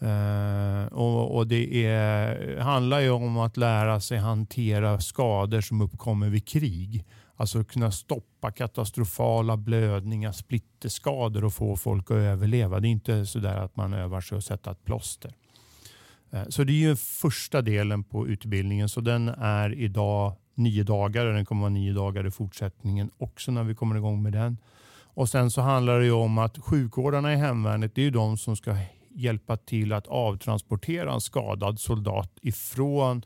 Eh, 0.00 0.86
och, 0.92 1.36
och, 1.36 1.46
Det 1.46 1.86
är, 1.86 2.58
handlar 2.58 3.00
ju 3.00 3.10
om 3.10 3.38
att 3.38 3.56
lära 3.56 4.00
sig 4.00 4.18
hantera 4.18 5.00
skador 5.00 5.60
som 5.60 5.80
uppkommer 5.80 6.28
vid 6.28 6.48
krig. 6.48 7.04
Alltså 7.36 7.64
kunna 7.64 7.90
stoppa 7.90 8.50
katastrofala 8.50 9.56
blödningar, 9.56 10.32
splitterskador 10.32 11.44
och 11.44 11.52
få 11.52 11.76
folk 11.76 12.10
att 12.10 12.16
överleva. 12.16 12.80
Det 12.80 12.88
är 12.88 12.90
inte 12.90 13.26
så 13.26 13.38
där 13.38 13.56
att 13.56 13.76
man 13.76 13.92
övar 13.92 14.20
sig 14.20 14.38
att 14.38 14.44
sätta 14.44 14.70
ett 14.70 14.84
plåster. 14.84 15.32
Eh, 16.30 16.42
så 16.48 16.64
det 16.64 16.72
är 16.72 16.88
ju 16.88 16.96
första 16.96 17.62
delen 17.62 18.04
på 18.04 18.28
utbildningen. 18.28 18.88
Så 18.88 19.00
den 19.00 19.28
är 19.28 19.74
idag 19.74 20.36
nio 20.60 20.82
dagar 20.82 21.26
och 21.26 21.34
den 21.34 21.44
kommer 21.44 21.60
vara 21.60 21.70
nio 21.70 21.92
dagar 21.92 22.26
i 22.26 22.30
fortsättningen 22.30 23.10
också 23.18 23.52
när 23.52 23.64
vi 23.64 23.74
kommer 23.74 23.96
igång 23.96 24.22
med 24.22 24.32
den. 24.32 24.58
Och 25.14 25.28
Sen 25.28 25.50
så 25.50 25.60
handlar 25.60 26.00
det 26.00 26.10
om 26.10 26.38
att 26.38 26.58
sjukvårdarna 26.58 27.32
i 27.32 27.36
hemvärnet 27.36 27.94
det 27.94 28.06
är 28.06 28.10
de 28.10 28.36
som 28.36 28.56
ska 28.56 28.76
hjälpa 29.14 29.56
till 29.56 29.92
att 29.92 30.06
avtransportera 30.06 31.12
en 31.12 31.20
skadad 31.20 31.80
soldat 31.80 32.38
ifrån 32.42 33.22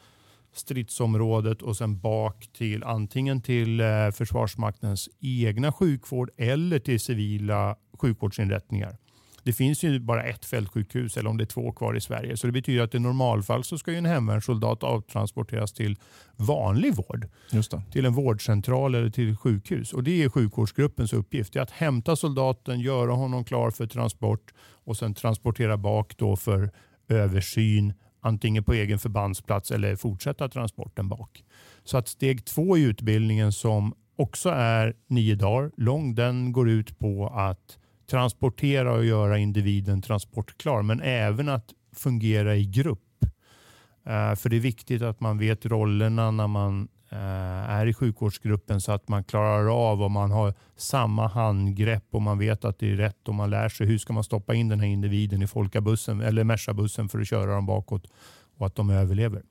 stridsområdet 0.53 1.63
och 1.63 1.77
sen 1.77 2.01
bak 2.01 2.49
till 2.53 2.85
antingen 2.85 3.43
till 3.43 3.81
eh, 3.81 4.11
Försvarsmaktens 4.11 5.09
egna 5.21 5.73
sjukvård 5.73 6.31
eller 6.37 6.79
till 6.79 7.01
civila 7.01 7.77
sjukvårdsinrättningar. 7.99 8.97
Det 9.45 9.53
finns 9.53 9.83
ju 9.83 10.01
bara 10.01 10.23
ett 10.23 10.45
fältsjukhus 10.45 11.17
eller 11.17 11.31
om 11.31 11.37
det 11.37 11.45
är 11.45 11.47
två 11.47 11.73
kvar 11.73 11.97
i 11.97 12.01
Sverige. 12.01 12.37
Så 12.37 12.47
det 12.47 12.53
betyder 12.53 12.83
att 12.83 12.95
i 12.95 12.99
normalfall 12.99 13.65
så 13.65 13.79
ska 13.79 13.93
ju 13.93 13.99
en 13.99 14.07
hemvärnssoldat 14.07 14.83
avtransporteras 14.83 15.73
till 15.73 15.99
vanlig 16.37 16.95
vård. 16.95 17.29
Till 17.93 18.07
en 18.07 18.13
vårdcentral 18.13 18.95
eller 18.95 19.11
till 19.11 19.37
sjukhus. 19.37 19.93
Och 19.93 20.05
Det 20.05 20.23
är 20.23 20.29
sjukvårdsgruppens 20.29 21.13
uppgift. 21.13 21.53
Det 21.53 21.59
är 21.59 21.63
att 21.63 21.71
hämta 21.71 22.17
soldaten, 22.17 22.81
göra 22.81 23.13
honom 23.13 23.45
klar 23.45 23.71
för 23.71 23.87
transport 23.87 24.53
och 24.85 24.97
sen 24.97 25.15
transportera 25.15 25.77
bak 25.77 26.17
då 26.17 26.37
för 26.37 26.71
översyn 27.09 27.93
antingen 28.21 28.65
på 28.65 28.73
egen 28.73 28.99
förbandsplats 28.99 29.71
eller 29.71 29.97
fortsätta 29.97 30.49
transporten 30.49 31.09
bak. 31.09 31.45
Så 31.85 31.99
att 31.99 32.09
steg 32.09 32.45
två 32.45 32.77
i 32.77 32.83
utbildningen 32.83 33.53
som 33.53 33.95
också 34.17 34.49
är 34.49 34.95
nio 35.07 35.35
dagar 35.35 35.71
lång, 35.77 36.15
den 36.15 36.53
går 36.53 36.71
ut 36.71 36.99
på 36.99 37.27
att 37.27 37.79
transportera 38.07 38.93
och 38.93 39.05
göra 39.05 39.39
individen 39.39 40.03
transportklar, 40.03 40.83
men 40.83 41.01
även 41.01 41.49
att 41.49 41.73
fungera 41.93 42.57
i 42.57 42.65
grupp. 42.65 43.25
Eh, 44.07 44.35
för 44.35 44.49
det 44.49 44.57
är 44.57 44.61
viktigt 44.61 45.03
att 45.03 45.21
man 45.21 45.39
vet 45.39 45.67
rollerna 45.67 46.31
när 46.31 46.47
man 46.47 46.89
eh, 47.11 47.71
är 47.71 47.87
i 47.87 47.95
sjukvårdsgruppen 47.95 48.81
så 48.81 48.93
att 48.93 49.09
man 49.09 49.25
klarar 49.25 49.91
av 49.91 50.03
och 50.03 50.11
man 50.11 50.31
har 50.31 50.55
samma 50.77 51.29
handgrepp 51.29 52.05
och 52.11 52.23
man 52.23 52.39
vet 52.39 52.65
att 52.65 52.79
det 52.79 52.91
är 52.91 52.97
rätt 52.97 53.29
och 53.29 53.35
man 53.35 53.51
lär 53.51 53.69
sig 53.69 53.87
hur 53.87 53.99
ska 53.99 54.13
man 54.13 54.25
stoppa 54.25 54.55
in 54.55 54.69
den 54.69 54.81
här 54.81 54.89
individen 54.89 55.43
i 55.43 55.47
Folkabussen 55.47 56.21
eller 56.21 56.45
Mercabussen 56.45 57.09
för 57.09 57.21
att 57.21 57.29
köra 57.29 57.55
dem 57.55 57.67
bakåt 57.67 58.07
och 58.57 58.67
att 58.67 58.77
de 58.77 58.91
överlever. 58.91 59.43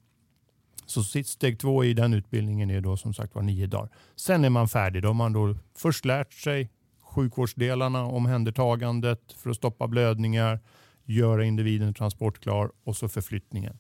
Så 0.86 1.04
steg 1.04 1.60
två 1.60 1.84
i 1.84 1.94
den 1.94 2.14
utbildningen 2.14 2.70
är 2.70 2.82
då 2.82 2.98
som 2.98 3.14
sagt 3.14 3.36
var 3.36 3.42
nio 3.42 3.68
dagar. 3.68 3.90
Sen 4.16 4.46
är 4.46 4.50
man 4.50 4.68
färdig. 4.68 5.02
Då 5.02 5.10
har 5.10 5.14
man 5.14 5.34
då 5.34 5.56
först 5.78 6.06
lärt 6.06 6.34
sig 6.34 6.70
sjukvårdsdelarna, 7.14 8.06
omhändertagandet 8.06 9.34
för 9.38 9.50
att 9.50 9.56
stoppa 9.56 9.88
blödningar, 9.88 10.60
göra 11.06 11.46
individen 11.46 11.94
transportklar 11.94 12.72
och 12.84 12.96
så 12.96 13.10
förflyttningen. 13.10 13.78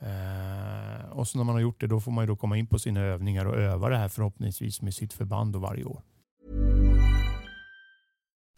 Eh, 0.00 1.10
och 1.10 1.28
så 1.28 1.38
när 1.38 1.44
man 1.44 1.54
har 1.54 1.62
gjort 1.62 1.80
det 1.80 1.86
då 1.86 2.00
får 2.00 2.12
man 2.12 2.26
då 2.26 2.36
komma 2.36 2.56
in 2.56 2.66
på 2.66 2.78
sina 2.78 3.00
övningar 3.00 3.44
och 3.44 3.56
öva 3.56 3.88
det 3.88 3.96
här 3.96 4.08
förhoppningsvis 4.08 4.82
med 4.82 4.94
sitt 4.94 5.12
förband 5.12 5.56
och 5.56 5.62
varje 5.62 5.84
år. 5.84 6.02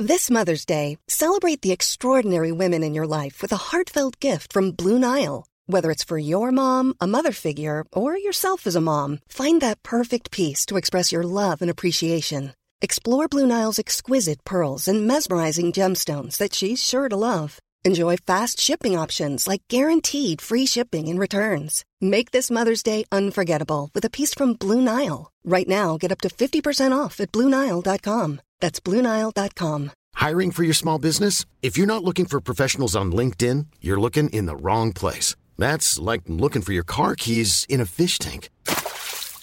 This 0.08 0.30
Mother's 0.30 0.66
Day, 0.66 0.98
celebrate 1.06 1.60
the 1.62 1.72
extraordinary 1.72 2.50
women 2.50 2.82
in 2.82 2.94
your 2.94 3.06
life 3.06 3.42
with 3.42 3.54
a 3.54 3.56
heartfelt 3.72 4.24
gift 4.24 4.52
from 4.52 4.72
Blue 4.72 4.98
Nile. 4.98 5.44
Whether 5.66 5.90
it's 5.90 6.04
for 6.04 6.18
your 6.18 6.50
mom, 6.50 6.94
a 7.00 7.06
mother 7.06 7.32
figure, 7.32 7.84
or 7.92 8.18
yourself 8.18 8.66
as 8.66 8.76
a 8.76 8.80
mom, 8.80 9.18
find 9.28 9.60
that 9.60 9.82
perfect 9.82 10.30
piece 10.30 10.66
to 10.66 10.76
express 10.76 11.12
your 11.12 11.22
love 11.22 11.62
and 11.62 11.70
appreciation. 11.70 12.50
Explore 12.84 13.28
Blue 13.28 13.46
Nile's 13.46 13.78
exquisite 13.78 14.44
pearls 14.44 14.88
and 14.88 15.06
mesmerizing 15.06 15.72
gemstones 15.72 16.36
that 16.36 16.54
she's 16.54 16.84
sure 16.84 17.08
to 17.08 17.16
love. 17.16 17.58
Enjoy 17.82 18.18
fast 18.18 18.60
shipping 18.60 18.94
options 18.94 19.48
like 19.48 19.62
guaranteed 19.70 20.42
free 20.42 20.66
shipping 20.66 21.08
and 21.08 21.18
returns. 21.18 21.82
Make 22.02 22.30
this 22.32 22.50
Mother's 22.50 22.82
Day 22.82 23.06
unforgettable 23.10 23.88
with 23.94 24.04
a 24.04 24.10
piece 24.10 24.34
from 24.34 24.52
Blue 24.52 24.82
Nile. 24.82 25.30
Right 25.46 25.66
now, 25.66 25.96
get 25.96 26.12
up 26.12 26.20
to 26.20 26.28
50% 26.28 26.92
off 26.92 27.20
at 27.20 27.32
BlueNile.com. 27.32 28.42
That's 28.60 28.80
BlueNile.com. 28.80 29.90
Hiring 30.14 30.50
for 30.50 30.64
your 30.64 30.74
small 30.74 30.98
business? 30.98 31.46
If 31.62 31.78
you're 31.78 31.94
not 31.94 32.04
looking 32.04 32.26
for 32.26 32.42
professionals 32.42 32.94
on 32.94 33.12
LinkedIn, 33.12 33.64
you're 33.80 34.00
looking 34.00 34.28
in 34.28 34.44
the 34.44 34.56
wrong 34.56 34.92
place. 34.92 35.36
That's 35.56 35.98
like 35.98 36.22
looking 36.26 36.60
for 36.60 36.74
your 36.74 36.84
car 36.84 37.16
keys 37.16 37.64
in 37.70 37.80
a 37.80 37.86
fish 37.86 38.18
tank. 38.18 38.50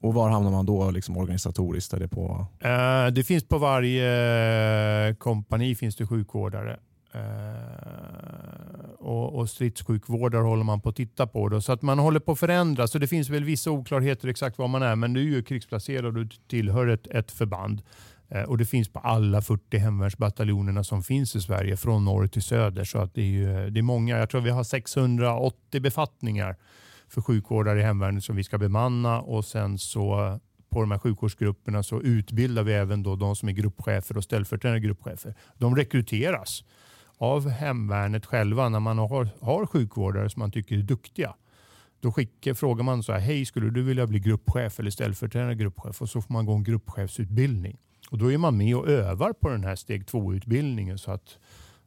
Och 0.00 0.14
var 0.14 0.30
hamnar 0.30 0.50
man 0.50 0.66
då 0.66 0.90
liksom 0.90 1.16
organisatoriskt? 1.16 1.92
Är 1.92 2.00
det, 2.00 2.08
på... 2.08 2.46
Uh, 2.64 3.12
det 3.12 3.24
finns 3.24 3.48
på 3.48 3.58
varje 3.58 5.08
eh, 5.08 5.14
kompani 5.14 5.74
finns 5.74 5.96
det 5.96 6.06
sjukvårdare. 6.06 6.78
Uh, 7.14 7.20
och, 8.98 9.34
och 9.34 9.50
stridssjukvårdare 9.50 10.42
håller 10.42 10.64
man 10.64 10.80
på 10.80 10.88
att 10.88 10.96
titta 10.96 11.26
på. 11.26 11.48
Då, 11.48 11.60
så 11.60 11.72
att 11.72 11.82
man 11.82 11.98
håller 11.98 12.20
på 12.20 12.32
att 12.32 12.38
förändra. 12.38 12.88
Så 12.88 12.98
det 12.98 13.06
finns 13.06 13.28
väl 13.28 13.44
vissa 13.44 13.70
oklarheter 13.70 14.28
exakt 14.28 14.58
var 14.58 14.68
man 14.68 14.82
är. 14.82 14.96
Men 14.96 15.12
du 15.12 15.20
är 15.20 15.24
ju 15.24 15.42
krigsplacerad 15.42 16.06
och 16.06 16.12
du 16.12 16.28
tillhör 16.48 16.86
ett, 16.86 17.06
ett 17.06 17.30
förband. 17.30 17.82
Och 18.46 18.58
det 18.58 18.64
finns 18.64 18.88
på 18.88 18.98
alla 18.98 19.42
40 19.42 19.78
hemvärnsbataljonerna 19.78 20.84
som 20.84 21.02
finns 21.02 21.36
i 21.36 21.40
Sverige 21.40 21.76
från 21.76 22.04
norr 22.04 22.26
till 22.26 22.42
söder. 22.42 22.84
Så 22.84 22.98
att 22.98 23.14
det, 23.14 23.20
är 23.20 23.26
ju, 23.26 23.70
det 23.70 23.80
är 23.80 23.82
många. 23.82 24.18
Jag 24.18 24.30
tror 24.30 24.40
vi 24.40 24.50
har 24.50 24.64
680 24.64 25.80
befattningar 25.80 26.56
för 27.10 27.20
sjukvårdare 27.20 27.80
i 27.80 27.82
hemvärnet 27.82 28.24
som 28.24 28.36
vi 28.36 28.44
ska 28.44 28.58
bemanna 28.58 29.20
och 29.20 29.44
sen 29.44 29.78
så 29.78 30.38
på 30.70 30.80
de 30.80 30.90
här 30.90 30.98
sjukvårdsgrupperna 30.98 31.82
så 31.82 32.00
utbildar 32.00 32.62
vi 32.62 32.72
även 32.72 33.02
då 33.02 33.16
de 33.16 33.36
som 33.36 33.48
är 33.48 33.52
gruppchefer 33.52 34.16
och 34.16 34.24
ställföreträdande 34.24 34.80
gruppchefer. 34.80 35.34
De 35.58 35.76
rekryteras 35.76 36.64
av 37.18 37.48
hemvärnet 37.48 38.26
själva 38.26 38.68
när 38.68 38.80
man 38.80 38.98
har, 38.98 39.28
har 39.40 39.66
sjukvårdare 39.66 40.30
som 40.30 40.40
man 40.40 40.52
tycker 40.52 40.76
är 40.76 40.82
duktiga. 40.82 41.34
Då 42.00 42.12
skickar, 42.12 42.54
frågar 42.54 42.84
man 42.84 43.02
så 43.02 43.12
här, 43.12 43.20
hej 43.20 43.44
skulle 43.44 43.70
du 43.70 43.82
vilja 43.82 44.06
bli 44.06 44.18
gruppchef 44.18 44.80
eller 44.80 44.90
ställföreträdande 44.90 45.54
gruppchef? 45.54 46.02
Och 46.02 46.08
så 46.08 46.22
får 46.22 46.32
man 46.32 46.46
gå 46.46 46.52
en 46.52 46.64
gruppchefsutbildning. 46.64 47.78
Och 48.10 48.18
då 48.18 48.32
är 48.32 48.38
man 48.38 48.56
med 48.56 48.76
och 48.76 48.88
övar 48.88 49.32
på 49.32 49.48
den 49.48 49.64
här 49.64 49.76
steg 49.76 50.06
två-utbildningen 50.06 50.98
så 50.98 51.10
att 51.10 51.38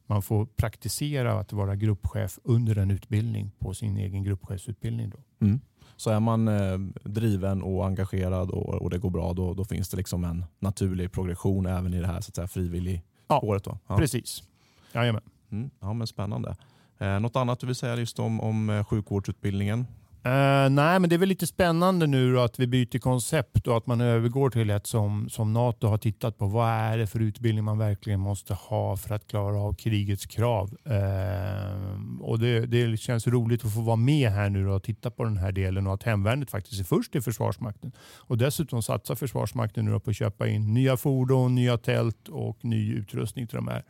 man 0.08 0.22
får 0.22 0.46
praktisera 0.46 1.40
att 1.40 1.54
vara 1.54 1.76
gruppchef 1.76 2.40
under 2.44 2.78
en 2.78 2.92
utbildning 2.92 3.52
på 3.60 3.74
sin 3.74 3.98
egen 3.98 4.24
gruppchefsutbildning. 4.24 5.10
Då. 5.10 5.46
Mm. 5.46 5.60
Så 5.96 6.10
är 6.10 6.20
man 6.20 6.48
eh, 6.48 6.78
driven 7.04 7.62
och 7.62 7.86
engagerad 7.86 8.52
och, 8.52 8.70
och, 8.70 8.90
det 8.90 8.98
går 8.98 9.10
bra, 9.10 9.34
då, 9.34 9.54
då 9.54 9.66
finns 9.66 9.90
det 9.90 9.98
liksom 9.98 10.24
en 10.24 10.46
naturlig 10.60 11.12
progression 11.12 11.66
även 11.66 11.94
i 11.94 12.02
det 12.02 12.08
här 12.08 12.22
så 12.22 12.30
att 12.30 12.36
säga, 12.36 12.48
frivillig 12.48 13.04
ja, 13.28 13.38
spåret. 13.38 13.64
Då. 13.64 13.78
Ja. 13.88 13.98
Precis. 13.98 14.44
Jajamän. 14.94 15.22
Mm. 15.52 15.70
Ja, 15.80 15.94
men 15.94 16.08
spännande. 16.08 16.56
Eh, 16.98 17.20
något 17.20 17.36
annat 17.36 17.60
du 17.60 17.68
vill 17.68 17.76
säga 17.76 17.96
just 17.96 18.20
om, 18.20 18.42
om 18.42 18.70
eh, 18.70 18.86
sjukvårdsutbildningen? 18.86 19.88
Uh, 20.26 20.70
nej, 20.70 21.00
men 21.00 21.10
det 21.10 21.16
är 21.16 21.18
väl 21.18 21.30
lite 21.30 21.48
spännande 21.48 22.08
nu 22.08 22.40
att 22.40 22.60
vi 22.60 22.68
byter 22.68 23.00
koncept 23.00 23.68
och 23.68 23.78
att 23.78 23.88
man 23.88 24.02
övergår 24.02 24.50
till 24.50 24.70
ett 24.70 24.88
som, 24.88 25.30
som 25.30 25.54
NATO 25.54 25.88
har 25.88 25.98
tittat 25.98 26.38
på. 26.38 26.46
Vad 26.48 26.70
är 26.70 26.98
det 26.98 27.08
för 27.08 27.20
utbildning 27.20 27.64
man 27.64 27.78
verkligen 27.78 28.20
måste 28.20 28.54
ha 28.54 28.98
för 28.98 29.16
att 29.16 29.28
klara 29.28 29.58
av 29.58 29.74
krigets 29.74 30.26
krav? 30.26 30.78
Uh, 30.88 32.22
och 32.22 32.40
det, 32.40 32.66
det 32.66 32.98
känns 32.98 33.28
roligt 33.28 33.66
att 33.66 33.74
få 33.74 33.82
vara 33.82 33.96
med 33.96 34.32
här 34.32 34.50
nu 34.50 34.70
och 34.70 34.84
titta 34.84 35.12
på 35.12 35.24
den 35.24 35.38
här 35.38 35.52
delen 35.52 35.88
och 35.88 35.94
att 35.94 36.04
hemvärnet 36.04 36.52
faktiskt 36.52 36.82
är 36.82 36.86
först 36.86 37.16
i 37.16 37.22
Försvarsmakten. 37.22 37.92
Och 38.18 38.38
dessutom 38.38 38.84
satsar 38.84 39.16
Försvarsmakten 39.16 39.86
nu 39.86 40.00
på 40.00 40.10
att 40.10 40.16
köpa 40.16 40.48
in 40.48 40.74
nya 40.74 40.98
fordon, 40.98 41.56
nya 41.56 41.78
tält 41.78 42.28
och 42.30 42.66
ny 42.66 42.94
utrustning 42.94 43.48
till 43.48 43.56
de 43.56 43.68
här 43.68 43.84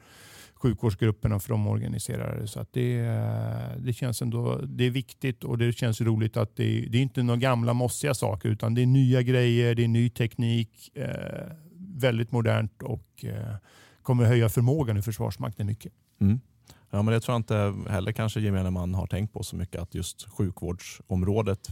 sjukvårdsgrupperna 0.64 1.40
för 1.40 1.50
de 1.50 1.68
organiserade. 1.68 2.48
Så 2.48 2.60
att 2.60 2.74
det, 2.74 3.00
eh, 3.00 3.78
det 3.78 3.94
känns 3.94 4.22
ändå 4.22 4.58
det 4.58 4.84
är 4.84 4.90
viktigt 4.90 5.44
och 5.44 5.58
det 5.58 5.74
känns 5.74 6.02
roligt 6.02 6.38
att 6.38 6.56
det, 6.56 6.88
det 6.90 6.98
är 6.98 7.02
inte 7.02 7.24
några 7.24 7.40
gamla 7.40 7.74
mossiga 7.74 8.14
saker 8.14 8.50
utan 8.50 8.76
det 8.76 8.82
är 8.82 8.86
nya 8.86 9.22
grejer, 9.22 9.76
det 9.76 9.84
är 9.84 9.88
ny 9.88 10.10
teknik, 10.10 10.98
eh, 10.98 11.52
väldigt 11.78 12.32
modernt 12.32 12.82
och 12.84 13.26
eh, 13.26 13.56
kommer 14.04 14.26
höja 14.26 14.50
förmågan 14.50 14.98
i 14.98 15.02
Försvarsmakten 15.02 15.68
mycket. 15.68 15.94
Mm. 16.22 16.40
Ja, 16.92 17.02
men 17.02 17.14
det 17.14 17.20
tror 17.20 17.34
jag 17.34 17.40
inte 17.40 17.92
heller 17.92 18.12
kanske 18.12 18.40
gemene 18.40 18.70
man 18.70 18.94
har 18.94 19.08
tänkt 19.08 19.34
på 19.34 19.44
så 19.44 19.56
mycket 19.56 19.82
att 19.82 19.96
just 19.96 20.30
sjukvårdsområdet 20.30 21.68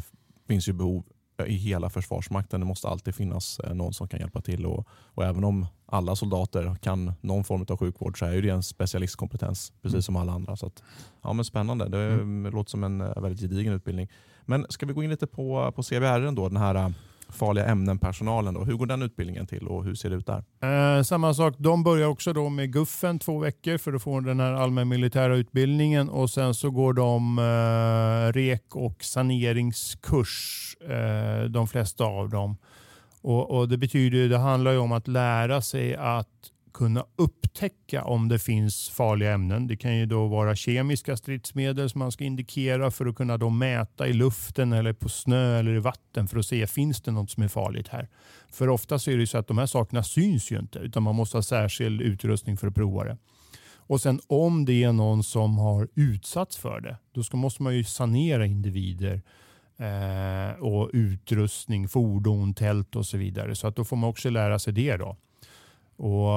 finns 0.47 0.69
ju 0.69 0.73
behov 0.73 1.03
i 1.45 1.55
hela 1.55 1.89
Försvarsmakten. 1.89 2.59
Det 2.59 2.65
måste 2.65 2.87
alltid 2.87 3.15
finnas 3.15 3.59
eh, 3.59 3.73
någon 3.73 3.93
som 3.93 4.07
kan 4.07 4.19
hjälpa 4.19 4.41
till. 4.41 4.65
Och, 4.65 4.87
och 4.89 5.25
även 5.25 5.43
om 5.43 5.65
alla 5.85 6.15
soldater 6.15 6.75
kan 6.81 7.13
någon 7.21 7.43
form 7.43 7.65
av 7.69 7.77
sjukvård 7.77 8.19
så 8.19 8.25
är 8.25 8.41
det 8.41 8.49
en 8.49 8.63
specialistkompetens 8.63 9.73
precis 9.81 9.93
mm. 9.93 10.01
som 10.01 10.15
alla 10.15 10.31
andra. 10.31 10.57
Så 10.57 10.65
att, 10.65 10.83
ja, 11.21 11.33
men 11.33 11.45
spännande. 11.45 11.89
Det 11.89 12.13
mm. 12.13 12.53
låter 12.53 12.69
som 12.69 12.83
en 12.83 13.01
eh, 13.01 13.21
väldigt 13.21 13.41
gedigen 13.41 13.73
utbildning. 13.73 14.09
Men 14.45 14.65
ska 14.69 14.85
vi 14.85 14.93
gå 14.93 15.03
in 15.03 15.09
lite 15.09 15.27
på, 15.27 15.71
på 15.75 15.83
då, 16.35 16.49
den 16.49 16.57
här 16.57 16.75
eh, 16.75 16.89
farliga 17.31 17.65
ämnen-personalen. 17.65 18.55
Hur 18.65 18.73
går 18.73 18.85
den 18.85 19.01
utbildningen 19.01 19.47
till 19.47 19.67
och 19.67 19.83
hur 19.83 19.95
ser 19.95 20.09
det 20.09 20.15
ut 20.15 20.27
där? 20.27 20.43
Eh, 20.97 21.03
samma 21.03 21.33
sak. 21.33 21.55
De 21.57 21.83
börjar 21.83 22.07
också 22.07 22.33
då 22.33 22.49
med 22.49 22.73
Guffen 22.73 23.19
två 23.19 23.39
veckor 23.39 23.77
för 23.77 23.93
att 23.93 24.01
få 24.01 24.19
den 24.19 24.39
här 24.39 24.53
allmänmilitära 24.53 25.35
utbildningen 25.35 26.09
och 26.09 26.29
sen 26.29 26.53
så 26.53 26.71
går 26.71 26.93
de 26.93 27.39
eh, 27.39 28.33
rek 28.33 28.75
och 28.75 29.03
saneringskurs, 29.03 30.75
eh, 30.89 31.43
de 31.49 31.67
flesta 31.67 32.03
av 32.03 32.29
dem. 32.29 32.57
Och, 33.21 33.57
och, 33.57 33.69
Det 33.69 33.77
betyder, 33.77 34.29
det 34.29 34.37
handlar 34.37 34.71
ju 34.71 34.77
om 34.77 34.91
att 34.91 35.07
lära 35.07 35.61
sig 35.61 35.95
att 35.95 36.27
kunna 36.73 37.05
upptäcka 37.15 38.03
om 38.03 38.27
det 38.27 38.39
finns 38.39 38.89
farliga 38.89 39.33
ämnen. 39.33 39.67
Det 39.67 39.75
kan 39.75 39.97
ju 39.97 40.05
då 40.05 40.27
vara 40.27 40.55
kemiska 40.55 41.17
stridsmedel 41.17 41.89
som 41.89 41.99
man 41.99 42.11
ska 42.11 42.23
indikera 42.23 42.91
för 42.91 43.05
att 43.05 43.15
kunna 43.15 43.37
då 43.37 43.49
mäta 43.49 44.07
i 44.07 44.13
luften 44.13 44.73
eller 44.73 44.93
på 44.93 45.09
snö 45.09 45.59
eller 45.59 45.75
i 45.75 45.79
vatten 45.79 46.27
för 46.27 46.39
att 46.39 46.45
se 46.45 46.67
finns 46.67 47.01
det 47.01 47.11
något 47.11 47.31
som 47.31 47.43
är 47.43 47.47
farligt 47.47 47.87
här. 47.87 48.09
För 48.51 48.69
ofta 48.69 48.99
så 48.99 49.11
är 49.11 49.17
det 49.17 49.27
så 49.27 49.37
att 49.37 49.47
de 49.47 49.57
här 49.57 49.65
sakerna 49.65 50.03
syns 50.03 50.51
ju 50.51 50.59
inte 50.59 50.79
utan 50.79 51.03
man 51.03 51.15
måste 51.15 51.37
ha 51.37 51.41
särskild 51.41 52.01
utrustning 52.01 52.57
för 52.57 52.67
att 52.67 52.75
prova 52.75 53.03
det. 53.03 53.17
Och 53.91 54.01
sen 54.01 54.19
om 54.27 54.65
det 54.65 54.83
är 54.83 54.91
någon 54.91 55.23
som 55.23 55.57
har 55.57 55.87
utsatts 55.95 56.57
för 56.57 56.81
det, 56.81 56.97
då 57.13 57.23
ska, 57.23 57.37
måste 57.37 57.63
man 57.63 57.75
ju 57.75 57.83
sanera 57.83 58.45
individer 58.45 59.21
eh, 59.77 60.63
och 60.63 60.89
utrustning, 60.93 61.87
fordon, 61.87 62.53
tält 62.53 62.95
och 62.95 63.05
så 63.05 63.17
vidare. 63.17 63.55
Så 63.55 63.67
att 63.67 63.75
då 63.75 63.83
får 63.83 63.95
man 63.95 64.09
också 64.09 64.29
lära 64.29 64.59
sig 64.59 64.73
det. 64.73 64.97
då. 64.97 65.17
Och 66.01 66.29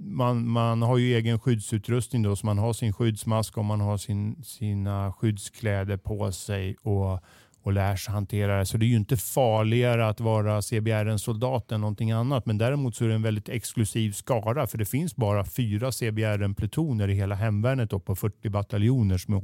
man, 0.00 0.48
man 0.48 0.82
har 0.82 0.98
ju 0.98 1.14
egen 1.14 1.38
skyddsutrustning 1.38 2.22
då, 2.22 2.36
så 2.36 2.46
man 2.46 2.58
har 2.58 2.72
sin 2.72 2.92
skyddsmask 2.92 3.58
och 3.58 3.64
man 3.64 3.80
har 3.80 3.96
sin, 3.96 4.44
sina 4.44 5.12
skyddskläder 5.12 5.96
på 5.96 6.32
sig 6.32 6.76
och, 6.82 7.20
och 7.62 7.72
lär 7.72 7.96
sig 7.96 8.12
hantera 8.12 8.58
det. 8.58 8.66
Så 8.66 8.76
det 8.76 8.86
är 8.86 8.88
ju 8.88 8.96
inte 8.96 9.16
farligare 9.16 10.08
att 10.08 10.20
vara 10.20 10.62
CBRN-soldat 10.62 11.72
än 11.72 11.80
någonting 11.80 12.10
annat. 12.10 12.46
Men 12.46 12.58
däremot 12.58 12.96
så 12.96 13.04
är 13.04 13.08
det 13.08 13.14
en 13.14 13.22
väldigt 13.22 13.48
exklusiv 13.48 14.12
skara 14.12 14.66
för 14.66 14.78
det 14.78 14.86
finns 14.86 15.16
bara 15.16 15.44
fyra 15.44 15.92
CBRN-plutoner 15.92 17.08
i 17.08 17.14
hela 17.14 17.34
hemvärnet 17.34 18.04
på 18.04 18.16
40 18.16 18.48
bataljoner 18.48 19.18
som 19.18 19.34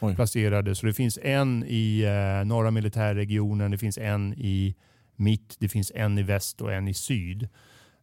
är 0.00 0.14
placerade. 0.14 0.74
Så 0.74 0.86
det 0.86 0.92
finns 0.92 1.18
en 1.22 1.64
i 1.66 2.02
eh, 2.02 2.46
norra 2.46 2.70
militärregionen, 2.70 3.70
det 3.70 3.78
finns 3.78 3.98
en 3.98 4.34
i 4.34 4.74
mitt, 5.16 5.56
det 5.58 5.68
finns 5.68 5.92
en 5.94 6.18
i 6.18 6.22
väst 6.22 6.60
och 6.60 6.72
en 6.72 6.88
i 6.88 6.94
syd. 6.94 7.48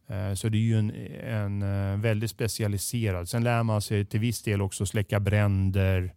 Eh, 0.06 0.34
så 0.34 0.48
det 0.48 0.58
är 0.58 0.60
ju 0.60 0.78
en, 0.78 0.90
en 1.20 1.62
eh, 1.62 2.00
väldigt 2.00 2.30
specialiserad. 2.30 3.28
Sen 3.28 3.44
lär 3.44 3.62
man 3.62 3.82
sig 3.82 4.04
till 4.04 4.20
viss 4.20 4.42
del 4.42 4.62
också 4.62 4.86
släcka 4.86 5.20
bränder. 5.20 6.14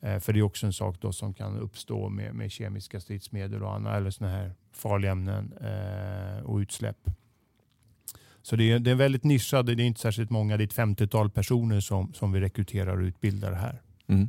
Eh, 0.00 0.18
för 0.18 0.32
det 0.32 0.38
är 0.38 0.42
också 0.42 0.66
en 0.66 0.72
sak 0.72 0.96
då 1.00 1.12
som 1.12 1.34
kan 1.34 1.58
uppstå 1.58 2.08
med, 2.08 2.34
med 2.34 2.52
kemiska 2.52 3.00
stridsmedel 3.00 3.62
och 3.62 3.74
andra, 3.74 3.96
eller 3.96 4.10
såna 4.10 4.30
här 4.30 4.52
farliga 4.72 5.12
ämnen 5.12 5.52
och 6.44 6.56
utsläpp. 6.56 6.96
Så 8.42 8.56
det 8.56 8.72
är, 8.72 8.78
det 8.78 8.90
är 8.90 8.94
väldigt 8.94 9.24
nischad. 9.24 9.66
Det 9.66 9.72
är 9.72 9.80
inte 9.80 10.00
särskilt 10.00 10.30
många. 10.30 10.56
Det 10.56 10.62
är 10.62 10.66
ett 10.66 10.98
50-tal 10.98 11.30
personer 11.30 11.80
som, 11.80 12.12
som 12.12 12.32
vi 12.32 12.40
rekryterar 12.40 12.96
och 12.96 13.02
utbildar 13.02 13.52
här. 13.52 13.82
Mm. 14.06 14.28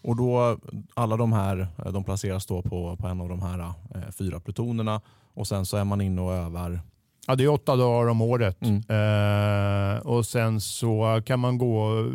Och 0.00 0.16
då, 0.16 0.58
alla 0.94 1.16
de 1.16 1.32
här 1.32 1.66
de 1.92 2.04
placeras 2.04 2.46
då 2.46 2.62
på, 2.62 2.96
på 2.96 3.06
en 3.06 3.20
av 3.20 3.28
de 3.28 3.42
här 3.42 3.58
eh, 3.94 4.10
fyra 4.18 4.40
plutonerna 4.40 5.00
och 5.34 5.48
sen 5.48 5.66
så 5.66 5.76
är 5.76 5.84
man 5.84 6.00
inne 6.00 6.20
och 6.20 6.32
övar 6.32 6.80
Ja, 7.28 7.34
det 7.34 7.44
är 7.44 7.48
åtta 7.48 7.76
dagar 7.76 8.10
om 8.10 8.22
året. 8.22 8.58
Mm. 8.60 8.82
Eh, 8.88 9.98
och 9.98 10.26
Sen 10.26 10.60
så 10.60 11.22
kan 11.26 11.40
man 11.40 11.58
gå... 11.58 12.10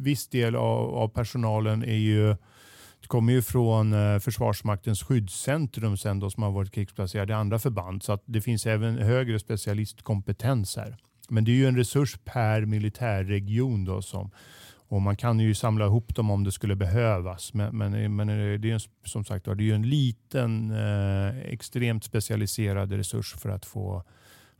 Viss 0.00 0.28
del 0.28 0.56
av, 0.56 0.94
av 0.94 1.08
personalen 1.08 1.82
är 1.82 1.96
ju, 1.96 2.36
kommer 3.06 3.32
ju 3.32 3.42
från 3.42 3.92
eh, 3.92 4.18
Försvarsmaktens 4.18 5.02
skyddscentrum 5.02 5.96
sen 5.96 6.20
då, 6.20 6.30
som 6.30 6.42
har 6.42 6.50
varit 6.50 6.72
krigsplacerade 6.72 7.32
i 7.32 7.36
andra 7.36 7.58
förband. 7.58 8.02
Så 8.02 8.12
att 8.12 8.22
det 8.24 8.40
finns 8.40 8.66
även 8.66 8.98
högre 8.98 9.38
specialistkompetens 9.38 10.76
här. 10.76 10.96
Men 11.28 11.44
det 11.44 11.50
är 11.50 11.56
ju 11.56 11.66
en 11.66 11.76
resurs 11.76 12.18
per 12.24 12.64
militärregion 12.64 13.84
då 13.84 14.02
som, 14.02 14.30
och 14.88 15.02
man 15.02 15.16
kan 15.16 15.40
ju 15.40 15.54
samla 15.54 15.84
ihop 15.84 16.14
dem 16.14 16.30
om 16.30 16.44
det 16.44 16.52
skulle 16.52 16.76
behövas. 16.76 17.54
Men, 17.54 17.76
men, 17.76 18.16
men 18.16 18.26
det 18.60 18.70
är 18.70 19.08
som 19.08 19.24
sagt 19.24 19.44
det 19.44 19.50
är 19.70 19.74
en 19.74 19.88
liten, 19.88 20.70
eh, 20.70 21.38
extremt 21.38 22.04
specialiserad 22.04 22.92
resurs 22.92 23.34
för 23.34 23.48
att, 23.48 23.66
få, 23.66 24.02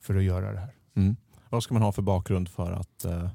för 0.01 0.14
att 0.14 0.23
göra 0.23 0.53
det 0.53 0.59
här. 0.59 0.75
Mm. 0.97 1.17
Vad 1.51 1.62
ska 1.62 1.75
man 1.75 1.83
ha 1.83 1.93
för 1.93 2.03
bakgrund 2.03 2.49
för 2.49 2.73
att... 2.73 3.05
Eh, 3.05 3.25
eh 3.25 3.31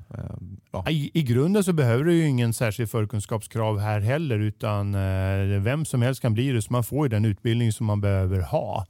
ja. 0.72 0.86
I, 0.90 1.12
I 1.14 1.24
grunden 1.24 1.64
så 1.64 1.74
behöver 1.74 2.04
du 2.04 2.14
ju 2.14 2.28
ingen 2.28 2.54
särskild 2.54 2.90
förkunskapskrav 2.90 3.80
här 3.80 4.00
heller 4.00 4.40
utan 4.40 4.96
eh, 4.96 5.62
vem 5.62 5.86
som 5.86 6.02
helst 6.02 6.22
kan 6.22 6.34
bli 6.34 6.52
det. 6.52 6.62
Så 6.62 6.74
man 6.74 6.84
får 6.84 7.06
ju 7.06 7.10
den 7.10 7.26
utbildning 7.26 7.72
som 7.72 7.86
man 7.86 8.02
behöver 8.02 8.40
ha. 8.42 8.86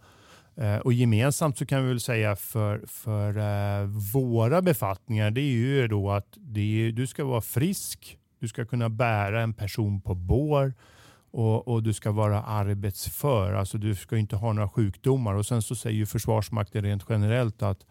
Eh, 0.56 0.78
och 0.78 0.94
gemensamt 0.94 1.58
så 1.58 1.66
kan 1.66 1.84
vi 1.84 1.89
väl 1.89 2.00
säga 2.00 2.36
för, 2.36 2.84
för 2.88 3.38
eh, 3.38 3.88
våra 4.13 4.62
befattningar 4.62 5.32
det 5.32 5.42
är 5.42 5.52
ju 5.52 5.88
då 5.88 6.12
att 6.12 6.38
är, 6.56 6.92
du 6.92 7.08
ska 7.08 7.26
vara 7.26 7.42
frisk, 7.42 8.18
du 8.39 8.48
ska 8.48 8.66
kunna 8.66 8.89
bära 8.89 9.42
en 9.42 9.54
person 9.54 10.02
på 10.02 10.16
bår 10.16 10.74
och, 11.32 11.68
och, 11.68 11.84
du 11.84 11.94
ska 11.94 12.12
vara 12.12 12.44
arbetsför. 12.44 13.54
Alltså 13.54 13.78
du 13.78 13.96
ska 13.96 14.18
inte 14.18 14.36
ha 14.36 14.54
några 14.54 14.70
sjukdomar. 14.70 15.34
Och 15.34 15.46
Sen 15.46 15.62
så 15.62 15.76
säger 15.76 15.98
ju 15.98 16.06
Försvarsmakten 16.06 16.84
rent 16.84 17.06
generellt 17.10 17.62
att, 17.62 17.86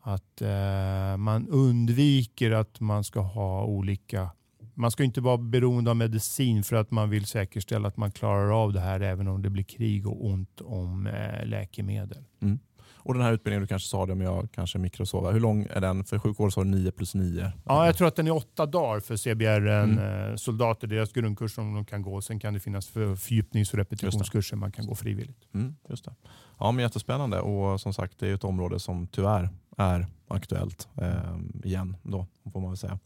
att 0.00 0.42
eh, 0.42 1.16
man 1.16 1.48
undviker 1.48 2.50
att 2.50 2.80
man 2.80 3.04
ska 3.04 3.20
ha 3.20 3.64
olika 3.64 4.30
man 4.76 4.90
ska 4.90 5.04
inte 5.04 5.20
vara 5.20 5.38
beroende 5.38 5.90
av 5.90 5.96
medicin 5.96 6.62
för 6.62 6.76
att 6.76 6.90
man 6.90 7.10
vill 7.10 7.26
säkerställa 7.26 7.88
att 7.88 7.96
man 7.96 8.12
klarar 8.12 8.62
av 8.62 8.72
det 8.72 8.80
här 8.80 9.00
även 9.00 9.28
om 9.28 9.42
det 9.42 9.50
blir 9.50 9.64
krig 9.64 10.06
och 10.06 10.24
ont 10.24 10.60
om 10.60 11.06
eh, 11.06 11.46
läkemedel. 11.46 12.24
Mm. 12.42 12.58
Och 13.06 13.14
den 13.14 13.22
här 13.22 13.32
utbildningen, 13.32 13.60
du 13.62 13.66
kanske 13.66 13.88
sa 13.88 14.06
det 14.06 14.12
om 14.12 14.20
jag 14.20 14.48
kanske 14.52 14.78
mikrosover. 14.78 15.32
Hur 15.32 15.40
lång 15.40 15.66
är 15.70 15.80
den? 15.80 16.04
För 16.04 16.18
sjukvård 16.18 16.52
så 16.52 16.64
9 16.64 16.90
plus 16.90 17.14
9. 17.14 17.52
Ja, 17.64 17.86
jag 17.86 17.96
tror 17.96 18.08
att 18.08 18.16
den 18.16 18.26
är 18.26 18.30
åtta 18.30 18.66
dagar 18.66 19.00
för 19.00 19.16
CBR-soldater. 19.16 20.86
Mm. 20.86 20.96
Deras 20.96 21.12
grundkurs 21.12 21.54
som 21.54 21.74
de 21.74 21.84
kan 21.84 22.02
gå. 22.02 22.20
Sen 22.20 22.40
kan 22.40 22.54
det 22.54 22.60
finnas 22.60 22.88
för 22.88 23.16
fördjupnings 23.16 23.72
och 23.72 23.78
repetitionskurser 23.78 24.56
man 24.56 24.72
kan 24.72 24.86
gå 24.86 24.94
frivilligt. 24.94 25.54
Mm, 25.54 25.76
just 25.88 26.04
det. 26.04 26.14
Ja, 26.58 26.72
men 26.72 26.82
jättespännande 26.82 27.40
och 27.40 27.80
som 27.80 27.94
sagt 27.94 28.18
det 28.18 28.28
är 28.28 28.34
ett 28.34 28.44
område 28.44 28.80
som 28.80 29.06
tyvärr 29.06 29.48
är 29.76 30.06
aktuellt 30.28 30.88
eh, 31.00 31.38
igen. 31.64 31.96
Då, 32.02 32.26
får 32.52 32.60
man 32.60 32.76
säga. 32.76 32.98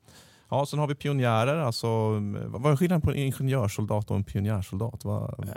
Ja, 0.50 0.66
sen 0.66 0.78
har 0.78 0.86
vi 0.86 0.94
pionjärer. 0.94 1.56
Alltså, 1.56 1.88
vad 2.46 2.72
är 2.72 2.76
skillnaden 2.76 3.00
på 3.00 3.10
en 3.10 3.16
ingenjörssoldat 3.16 4.10
och 4.10 4.16
en 4.16 4.24
pionjärsoldat? 4.24 5.04
Vad... 5.04 5.48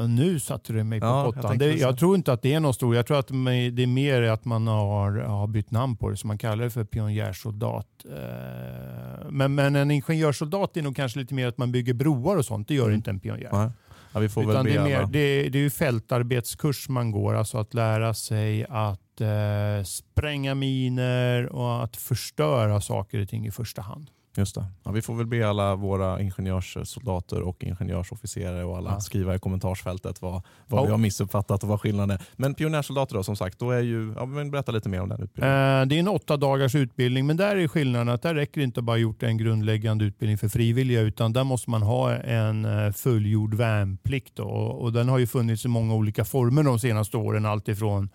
Uh, 0.00 0.08
nu 0.08 0.40
satte 0.40 0.72
du 0.72 0.84
mig 0.84 1.00
på 1.00 1.06
ja, 1.06 1.24
pottan. 1.24 1.58
Jag, 1.60 1.76
jag, 1.76 1.98
tror 1.98 2.16
inte 2.16 2.32
att 2.32 2.42
det 2.42 2.52
är 2.52 2.60
någon 2.60 2.74
stor. 2.74 2.96
Jag 2.96 3.06
tror 3.06 3.18
att 3.18 3.28
det 3.28 3.82
är 3.82 3.86
mer 3.86 4.22
att 4.22 4.44
man 4.44 4.66
har, 4.66 5.12
har 5.12 5.46
bytt 5.46 5.70
namn 5.70 5.96
på 5.96 6.10
det, 6.10 6.16
så 6.16 6.26
man 6.26 6.38
kallar 6.38 6.64
det 6.64 6.70
för 6.70 6.84
pionjärsoldat. 6.84 7.86
Uh, 8.06 9.30
men, 9.30 9.54
men 9.54 9.76
en 9.76 9.90
ingenjörssoldat 9.90 10.76
är 10.76 10.82
nog 10.82 10.96
kanske 10.96 11.18
lite 11.18 11.34
mer 11.34 11.48
att 11.48 11.58
man 11.58 11.72
bygger 11.72 11.94
broar 11.94 12.36
och 12.36 12.44
sånt. 12.44 12.68
Det 12.68 12.74
gör 12.74 12.84
mm. 12.84 12.94
inte 12.94 13.10
en 13.10 13.20
pionjär. 13.20 13.50
Nej. 13.52 13.70
Ja, 14.12 14.20
vi 14.20 14.28
får 14.28 14.42
Utan 14.42 14.64
väl 14.64 14.74
det, 14.74 14.80
är 14.80 14.84
mer, 14.84 15.06
det, 15.12 15.48
det 15.48 15.58
är 15.58 15.70
fältarbetskurs 15.70 16.88
man 16.88 17.10
går, 17.10 17.34
alltså 17.34 17.58
att 17.58 17.74
lära 17.74 18.14
sig 18.14 18.66
att 18.68 19.20
eh, 19.20 19.84
spränga 19.84 20.54
miner 20.54 21.46
och 21.46 21.84
att 21.84 21.96
förstöra 21.96 22.80
saker 22.80 23.22
och 23.22 23.28
ting 23.28 23.46
i 23.46 23.50
första 23.50 23.82
hand. 23.82 24.10
Just 24.36 24.54
det. 24.54 24.64
Ja, 24.82 24.90
vi 24.90 25.02
får 25.02 25.14
väl 25.14 25.26
be 25.26 25.48
alla 25.48 25.76
våra 25.76 26.20
ingenjörssoldater 26.20 27.42
och 27.42 27.64
ingenjörsofficerare 27.64 28.64
och 28.64 28.76
alla 28.76 28.90
ja. 28.90 29.00
skriva 29.00 29.34
i 29.34 29.38
kommentarsfältet 29.38 30.22
vad, 30.22 30.42
vad 30.66 30.80
oh. 30.80 30.86
vi 30.86 30.90
har 30.90 30.98
missuppfattat 30.98 31.62
och 31.62 31.68
vad 31.68 31.80
skillnaden 31.80 32.10
är. 32.10 32.26
Men 32.36 32.54
pionjärsoldater 32.54 33.14
då, 33.14 33.22
som 33.22 33.36
sagt, 33.36 33.58
då 33.58 33.70
är 33.70 33.80
ju, 33.80 34.14
ja, 34.16 34.26
men 34.26 34.50
berätta 34.50 34.72
lite 34.72 34.88
mer 34.88 35.00
om 35.00 35.08
den 35.08 35.22
utbildningen. 35.22 35.80
Eh, 35.80 35.86
det 35.86 35.94
är 35.94 35.98
en 35.98 36.08
åtta 36.08 36.36
dagars 36.36 36.74
utbildning, 36.74 37.26
men 37.26 37.36
där 37.36 37.56
är 37.56 37.68
skillnaden 37.68 38.08
att 38.08 38.22
där 38.22 38.34
räcker 38.34 38.60
det 38.60 38.64
inte 38.64 38.82
bara 38.82 38.96
gjort 38.96 39.22
en 39.22 39.38
grundläggande 39.38 40.04
utbildning 40.04 40.38
för 40.38 40.48
frivilliga, 40.48 41.00
utan 41.00 41.32
där 41.32 41.44
måste 41.44 41.70
man 41.70 41.82
ha 41.82 42.14
en 42.14 42.64
eh, 42.64 42.92
fullgjord 42.92 43.54
värnplikt. 43.54 44.36
Då, 44.36 44.44
och 44.44 44.92
den 44.92 45.08
har 45.08 45.18
ju 45.18 45.26
funnits 45.26 45.64
i 45.64 45.68
många 45.68 45.94
olika 45.94 46.24
former 46.24 46.62
de 46.62 46.78
senaste 46.78 47.16
åren, 47.16 47.46
alltifrån 47.46 48.10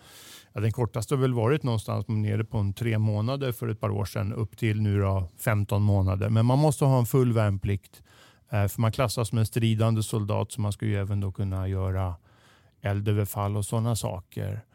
Ja, 0.53 0.61
den 0.61 0.71
kortaste 0.71 1.15
har 1.15 1.21
väl 1.21 1.33
varit 1.33 1.63
någonstans 1.63 2.07
nere 2.07 2.43
på 2.43 2.57
en 2.57 2.73
tre 2.73 2.97
månader 2.97 3.51
för 3.51 3.67
ett 3.67 3.79
par 3.79 3.89
år 3.89 4.05
sedan 4.05 4.33
upp 4.33 4.57
till 4.57 4.81
nu 4.81 4.99
då 4.99 5.29
15 5.37 5.81
månader. 5.81 6.29
Men 6.29 6.45
man 6.45 6.59
måste 6.59 6.85
ha 6.85 6.99
en 6.99 7.05
full 7.05 7.33
värnplikt 7.33 8.03
eh, 8.51 8.67
för 8.67 8.81
man 8.81 8.91
klassas 8.91 9.29
som 9.29 9.37
en 9.37 9.45
stridande 9.45 10.03
soldat 10.03 10.51
så 10.51 10.61
man 10.61 10.73
ska 10.73 10.85
ju 10.85 10.95
även 10.95 11.19
då 11.19 11.31
kunna 11.31 11.67
göra 11.67 12.15
eldöverfall 12.81 13.57
och 13.57 13.65
sådana 13.65 13.95
saker. 13.95 14.65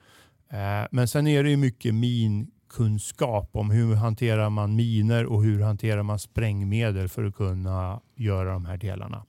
Eh, 0.51 0.87
men 0.91 1.09
sen 1.09 1.27
är 1.27 1.45
det 1.45 1.51
ju 1.51 1.57
mycket 1.57 1.95
minkunskap 1.95 3.51
om 3.53 3.71
hur 3.71 3.95
hanterar 3.95 4.51
man 4.51 4.77
miner 4.77 5.27
och 5.27 5.43
hur 5.43 5.63
hanterar 5.63 6.03
man 6.03 6.19
sprängmedel 6.19 7.09
för 7.09 7.25
att 7.25 7.35
kunna 7.35 8.01
göra 8.17 8.53
de 8.53 8.65
här 8.65 8.77
delarna. 8.77 9.25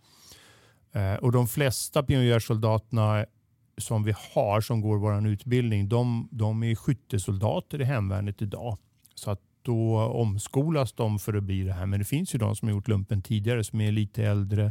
Eh, 0.91 1.13
och 1.13 1.32
De 1.32 1.47
flesta 1.47 2.03
pionjärsoldaterna 2.03 3.25
som 3.77 4.03
vi 4.03 4.13
har 4.33 4.62
som 4.62 4.81
går 4.81 4.97
vår 4.97 5.27
utbildning, 5.27 5.89
de, 5.89 6.27
de 6.31 6.63
är 6.63 6.75
skyttesoldater 6.75 7.81
i 7.81 7.83
hemvärnet 7.83 8.41
idag. 8.41 8.77
Så 9.15 9.31
att 9.31 9.39
då 9.62 9.99
omskolas 9.99 10.93
de 10.93 11.19
för 11.19 11.33
att 11.33 11.43
bli 11.43 11.63
det 11.63 11.73
här. 11.73 11.86
Men 11.86 11.99
det 11.99 12.05
finns 12.05 12.36
ju 12.36 12.39
de 12.39 12.55
som 12.55 12.67
har 12.67 12.75
gjort 12.75 12.88
lumpen 12.88 13.21
tidigare 13.21 13.63
som 13.63 13.81
är 13.81 13.91
lite 13.91 14.23
äldre 14.23 14.65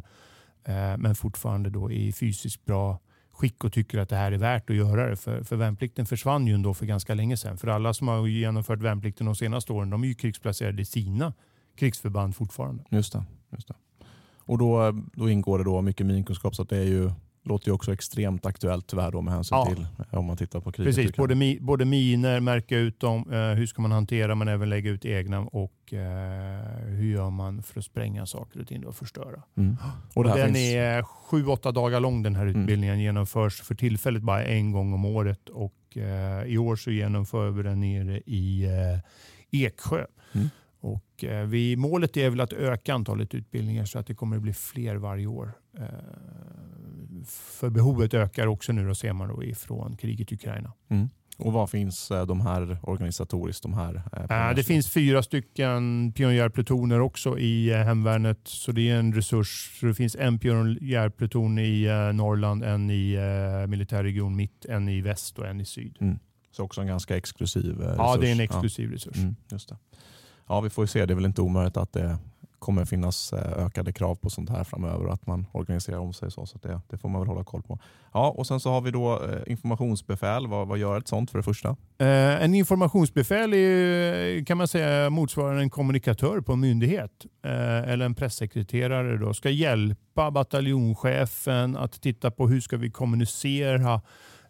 eh, 0.65 0.97
men 0.99 1.15
fortfarande 1.15 1.71
då 1.71 1.91
i 1.91 2.13
fysiskt 2.13 2.65
bra 2.65 3.01
skick 3.33 3.65
och 3.65 3.73
tycker 3.73 3.99
att 3.99 4.09
det 4.09 4.17
här 4.17 4.33
är 4.33 4.39
värt 4.39 4.71
att 4.71 4.77
göra 4.77 5.11
det. 5.11 5.17
För, 5.17 5.43
för 5.43 5.57
värnplikten 5.57 6.07
försvann 6.07 6.47
ju 6.47 6.55
ändå 6.55 6.75
för 6.75 6.87
ganska 6.87 7.15
länge 7.15 7.37
sedan. 7.37 7.59
För 7.59 7.69
alla 7.69 7.95
som 7.95 8.09
har 8.09 8.27
genomfört 8.27 8.81
värnplikten 8.81 9.27
de 9.27 9.37
senaste 9.37 9.73
åren, 9.73 9.91
de 9.91 10.05
är 10.05 10.09
ju 10.09 10.15
krigsplacerade 10.15 10.83
i 10.83 10.85
sina 10.85 11.33
krigsförband 11.77 12.37
fortfarande. 12.37 12.85
Just 12.91 13.13
det. 13.13 13.25
Just 13.53 13.69
det. 13.69 13.75
Och 14.37 14.59
då, 14.59 14.87
eh, 14.87 14.93
då 15.15 15.31
ingår 15.31 15.59
det 15.59 15.65
då 15.65 15.83
mycket 15.83 16.07
minkunskap 16.07 16.57
så 16.57 16.63
att 16.63 16.69
det 16.69 16.79
är 16.79 16.85
ju 16.85 17.11
låter 17.45 17.69
ju 17.69 17.73
också 17.73 17.93
extremt 17.93 18.47
aktuellt 18.47 18.87
tyvärr 18.87 19.11
då 19.11 19.21
med 19.21 19.35
hänsyn 19.35 19.59
ja. 19.59 19.67
till 19.67 19.87
eh, 20.11 20.19
om 20.19 20.25
man 20.25 20.37
tittar 20.37 20.61
på 20.61 20.73
kriget. 20.73 20.97
Precis, 20.97 21.17
både, 21.17 21.35
mi, 21.35 21.59
både 21.61 21.85
miner, 21.85 22.41
märka 22.41 22.77
ut 22.77 23.01
dem, 23.01 23.33
eh, 23.33 23.39
hur 23.39 23.67
ska 23.67 23.83
man 23.83 23.93
hantera 23.93 24.35
men 24.35 24.49
även 24.49 24.71
lägga 24.71 24.91
ut 24.91 25.05
egna 25.05 25.41
och 25.41 25.93
eh, 25.93 26.01
hur 26.87 27.13
gör 27.13 27.31
man 27.31 27.63
för 27.63 27.79
att 27.79 27.85
spränga 27.85 28.27
saker 28.27 28.61
och 28.61 28.69
ting 28.69 28.87
och 28.87 28.97
förstöra. 28.97 29.43
Mm. 29.57 29.77
Och, 30.15 30.17
och 30.17 30.25
den 30.25 30.47
finns... 30.47 30.59
är 30.59 31.03
sju, 31.03 31.47
åtta 31.47 31.73
dagar 31.73 32.01
lång 32.01 32.23
den 32.23 32.37
här 32.37 32.47
mm. 32.47 32.61
utbildningen. 32.61 32.95
Mm. 32.95 33.05
Genomförs 33.05 33.63
för 33.63 33.75
tillfället 33.75 34.23
bara 34.23 34.45
en 34.45 34.73
gång 34.73 34.93
om 34.93 35.05
året 35.05 35.49
och 35.49 35.97
eh, 35.97 36.45
i 36.45 36.59
år 36.59 36.77
så 36.77 36.91
genomför 36.91 37.51
vi 37.51 37.63
den 37.63 37.81
nere 37.81 38.21
i 38.27 38.65
eh, 38.65 39.63
Eksjö. 39.63 40.07
Mm. 40.33 40.49
Och, 40.81 41.25
eh, 41.25 41.47
vi, 41.47 41.77
målet 41.77 42.17
är 42.17 42.31
väl 42.31 42.41
att 42.41 42.53
öka 42.53 42.95
antalet 42.95 43.35
utbildningar 43.35 43.85
så 43.85 43.99
att 43.99 44.07
det 44.07 44.15
kommer 44.15 44.37
att 44.37 44.43
bli 44.43 44.53
fler 44.53 44.97
varje 44.97 45.27
år. 45.27 45.53
Eh, 47.23 47.27
för 47.29 47.71
behovet 47.71 48.15
ökar 48.15 48.47
också 48.47 48.73
nu 48.73 48.89
då 48.89 48.95
ser 48.95 49.13
man 49.13 49.29
då 49.29 49.45
ifrån 49.45 49.97
kriget 49.97 50.33
i 50.33 50.35
Ukraina. 50.35 50.73
Mm. 50.89 51.09
Och 51.39 51.53
vad 51.53 51.71
finns 51.71 52.11
eh, 52.11 52.27
de 52.27 52.41
här 52.41 52.79
organisatoriskt? 52.83 53.63
De 53.63 53.75
här, 53.75 54.03
äh, 54.31 54.57
det 54.57 54.65
finns 54.65 54.91
fyra 54.91 55.23
stycken 55.23 56.13
pionjärplutoner 56.13 57.01
också 57.01 57.39
i 57.39 57.75
hemvärnet. 57.75 58.41
Så 58.43 58.73
det 58.73 58.91
är 58.91 58.97
en 58.97 59.15
resurs. 59.15 59.79
Så 59.81 59.87
det 59.87 59.95
finns 59.95 60.17
en 60.17 60.39
pionjärpluton 60.39 61.59
i 61.59 61.87
Norrland, 62.15 62.65
en 62.65 62.91
i 62.91 63.19
militärregion 63.69 64.37
mitt, 64.37 64.65
en 64.65 64.89
i 64.89 65.01
väst 65.01 65.39
och 65.39 65.47
en 65.47 65.61
i 65.61 65.65
syd. 65.65 65.97
Mm. 66.01 66.19
Så 66.51 66.63
också 66.65 66.81
en 66.81 66.87
ganska 66.87 67.17
exklusiv 67.17 67.79
resurs? 67.79 67.97
Ja, 67.99 68.17
det 68.21 68.29
är 68.29 68.33
en 68.33 68.41
exklusiv 68.41 68.89
ja. 68.89 68.95
resurs. 68.95 69.17
Mm, 69.17 69.37
just 69.51 69.69
det. 69.69 69.77
Ja, 70.49 70.61
vi 70.61 70.71
får 70.71 70.87
se. 70.87 71.07
Det 71.07 71.13
är 71.13 71.15
väl 71.15 71.25
inte 71.25 71.43
omöjligt 71.43 71.77
att 71.77 71.93
det 71.93 72.19
kommer 72.63 72.85
finnas 72.85 73.33
eh, 73.33 73.65
ökade 73.67 73.93
krav 73.93 74.15
på 74.15 74.31
sånt 74.31 74.51
här 74.51 74.65
framöver 74.65 75.07
och 75.07 75.13
att 75.13 75.27
man 75.27 75.47
organiserar 75.53 75.99
om 75.99 76.13
sig 76.13 76.31
så. 76.31 76.47
så 76.47 76.59
det, 76.59 76.81
det, 76.89 76.99
får 76.99 77.09
man 77.09 77.21
väl 77.21 77.29
hålla 77.29 77.45
koll 77.45 77.63
på. 77.63 77.79
Ja, 78.13 78.31
och 78.31 78.47
Sen 78.47 78.61
så 78.61 78.71
har 78.71 78.81
vi 78.81 78.91
då 78.91 79.25
eh, 79.25 79.53
informationsbefäl. 79.53 80.47
Vad, 80.47 80.69
vad 80.69 80.79
gör 80.79 80.99
ett 80.99 81.09
sånt 81.09 81.31
för 81.31 81.39
det 81.39 81.43
första? 81.43 81.69
Eh, 81.99 82.45
en 82.45 82.55
informationsbefäl 82.55 83.55
är, 83.55 84.45
kan 84.45 84.59
man 84.59 84.69
säga 84.69 85.11
motsvarar 85.11 85.57
en 85.57 85.71
kommunikatör 85.71 86.41
på 86.41 86.53
en 86.53 86.61
myndighet 86.61 87.27
eh, 87.45 87.91
eller 87.93 88.05
en 88.05 88.15
pressekreterare. 88.15 89.19
Då, 89.19 89.35
ska 89.35 89.51
hjälpa 89.51 90.31
bataljonschefen 90.31 91.77
att 91.77 92.01
titta 92.03 92.31
på 92.31 92.49
hur 92.49 92.61
ska 92.61 92.77
vi 92.77 92.91
kommunicera 92.91 94.01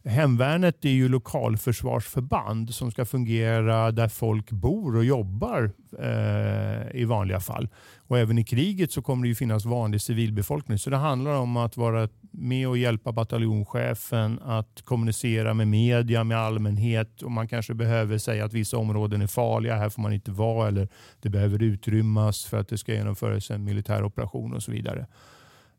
Hemvärnet 0.05 0.85
är 0.85 0.91
ju 0.91 1.09
lokalförsvarsförband 1.09 2.75
som 2.75 2.91
ska 2.91 3.05
fungera 3.05 3.93
där 3.93 4.09
folk 4.09 4.51
bor 4.51 4.97
och 4.97 5.05
jobbar 5.05 5.71
eh, 5.99 7.01
i 7.01 7.05
vanliga 7.05 7.41
fall. 7.41 7.69
Och 8.07 8.19
även 8.19 8.39
i 8.39 8.45
kriget 8.45 8.93
så 8.93 9.03
kommer 9.03 9.23
det 9.23 9.29
ju 9.29 9.35
finnas 9.35 9.65
vanlig 9.65 10.01
civilbefolkning. 10.01 10.79
Så 10.79 10.91
det 10.91 10.97
handlar 10.97 11.35
om 11.35 11.57
att 11.57 11.77
vara 11.77 12.09
med 12.31 12.69
och 12.69 12.79
hjälpa 12.79 13.13
bataljonschefen 13.13 14.39
att 14.43 14.83
kommunicera 14.85 15.55
med 15.55 15.69
media, 15.69 16.25
med 16.25 16.39
allmänhet 16.39 17.23
och 17.23 17.31
man 17.31 17.49
kanske 17.49 17.75
behöver 17.75 18.19
säga 18.19 18.45
att 18.45 18.53
vissa 18.53 18.77
områden 18.77 19.23
är 19.23 19.27
farliga, 19.27 19.77
här 19.77 19.89
får 19.89 20.03
man 20.03 20.13
inte 20.13 20.31
vara 20.31 20.69
eller 20.69 20.89
det 21.21 21.29
behöver 21.29 21.63
utrymmas 21.63 22.45
för 22.45 22.61
att 22.61 22.69
det 22.69 22.79
ska 22.79 22.95
genomföras 22.95 23.51
en 23.51 23.65
militär 23.65 24.05
operation 24.05 24.55
och 24.55 24.63
så 24.63 24.73
vidare. 24.73 25.07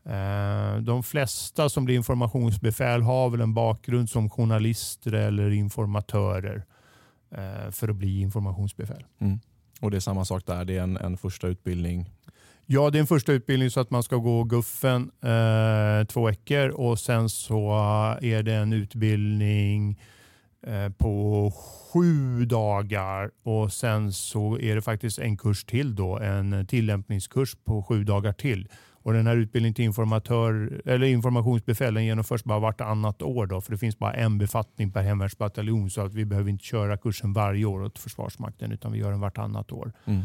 Eh, 0.06 0.78
de 0.78 1.04
flesta 1.04 1.70
som 1.70 1.86
blir 1.86 1.96
informationsbefäl 1.96 3.02
har 3.02 3.30
väl 3.30 3.42
en 3.42 3.54
bakgrund 3.54 4.10
som 4.10 4.30
journalister 4.30 5.14
eller 5.14 5.52
informatörer 5.52 6.66
eh, 7.32 7.72
för 7.72 7.88
att 7.88 7.96
bli 7.96 8.22
informationsbefäl. 8.22 9.04
Mm. 9.20 9.40
Och 9.82 9.92
det 9.92 9.98
är 9.98 10.02
samma 10.02 10.26
sak 10.26 10.46
där, 10.46 10.66
det 10.66 10.78
är 10.78 10.84
en, 10.84 10.98
en 10.98 11.18
första 11.18 11.48
utbildning? 11.48 12.10
Ja, 12.66 12.90
det 12.90 12.98
är 12.98 13.00
en 13.00 13.08
första 13.08 13.34
utbildning 13.34 13.72
så 13.72 13.80
att 13.80 13.92
man 13.92 14.04
ska 14.04 14.16
gå 14.16 14.44
Guffen 14.44 15.12
eh, 15.22 16.06
två 16.08 16.26
veckor 16.26 16.70
och 16.70 17.00
sen 17.00 17.30
så 17.30 17.72
är 18.22 18.44
det 18.44 18.54
en 18.54 18.74
utbildning 18.74 20.00
eh, 20.68 20.90
på 20.90 21.52
sju 21.92 22.46
dagar 22.46 23.32
och 23.44 23.74
sen 23.74 24.14
så 24.14 24.60
är 24.60 24.76
det 24.76 24.82
faktiskt 24.82 25.20
en 25.20 25.38
kurs 25.38 25.64
till 25.66 25.96
då, 25.96 26.20
en 26.20 26.68
tillämpningskurs 26.68 27.56
på 27.64 27.84
sju 27.84 28.04
dagar 28.04 28.34
till. 28.34 28.68
Och 29.04 29.14
den 29.14 29.28
här 29.28 29.36
utbildningen 29.36 29.74
till 29.74 29.86
informatör, 29.86 30.82
eller 30.86 31.08
informationsbefäl 31.08 31.98
genomförs 31.98 32.44
bara 32.44 32.60
vartannat 32.60 33.22
år. 33.22 33.46
Då, 33.46 33.62
för 33.62 33.72
det 33.72 33.78
finns 33.78 34.00
bara 34.00 34.14
en 34.14 34.38
befattning 34.38 34.92
per 34.92 35.02
hemvärnsbataljon 35.02 35.90
så 35.90 36.02
att 36.02 36.14
vi 36.14 36.26
behöver 36.26 36.50
inte 36.50 36.66
köra 36.66 36.98
kursen 36.98 37.34
varje 37.34 37.66
år 37.66 37.84
åt 37.84 38.00
Försvarsmakten 38.00 38.72
utan 38.72 38.92
vi 38.92 39.00
gör 39.00 39.12
den 39.12 39.20
vartannat 39.20 39.72
år. 39.72 39.94
Mm. 40.06 40.22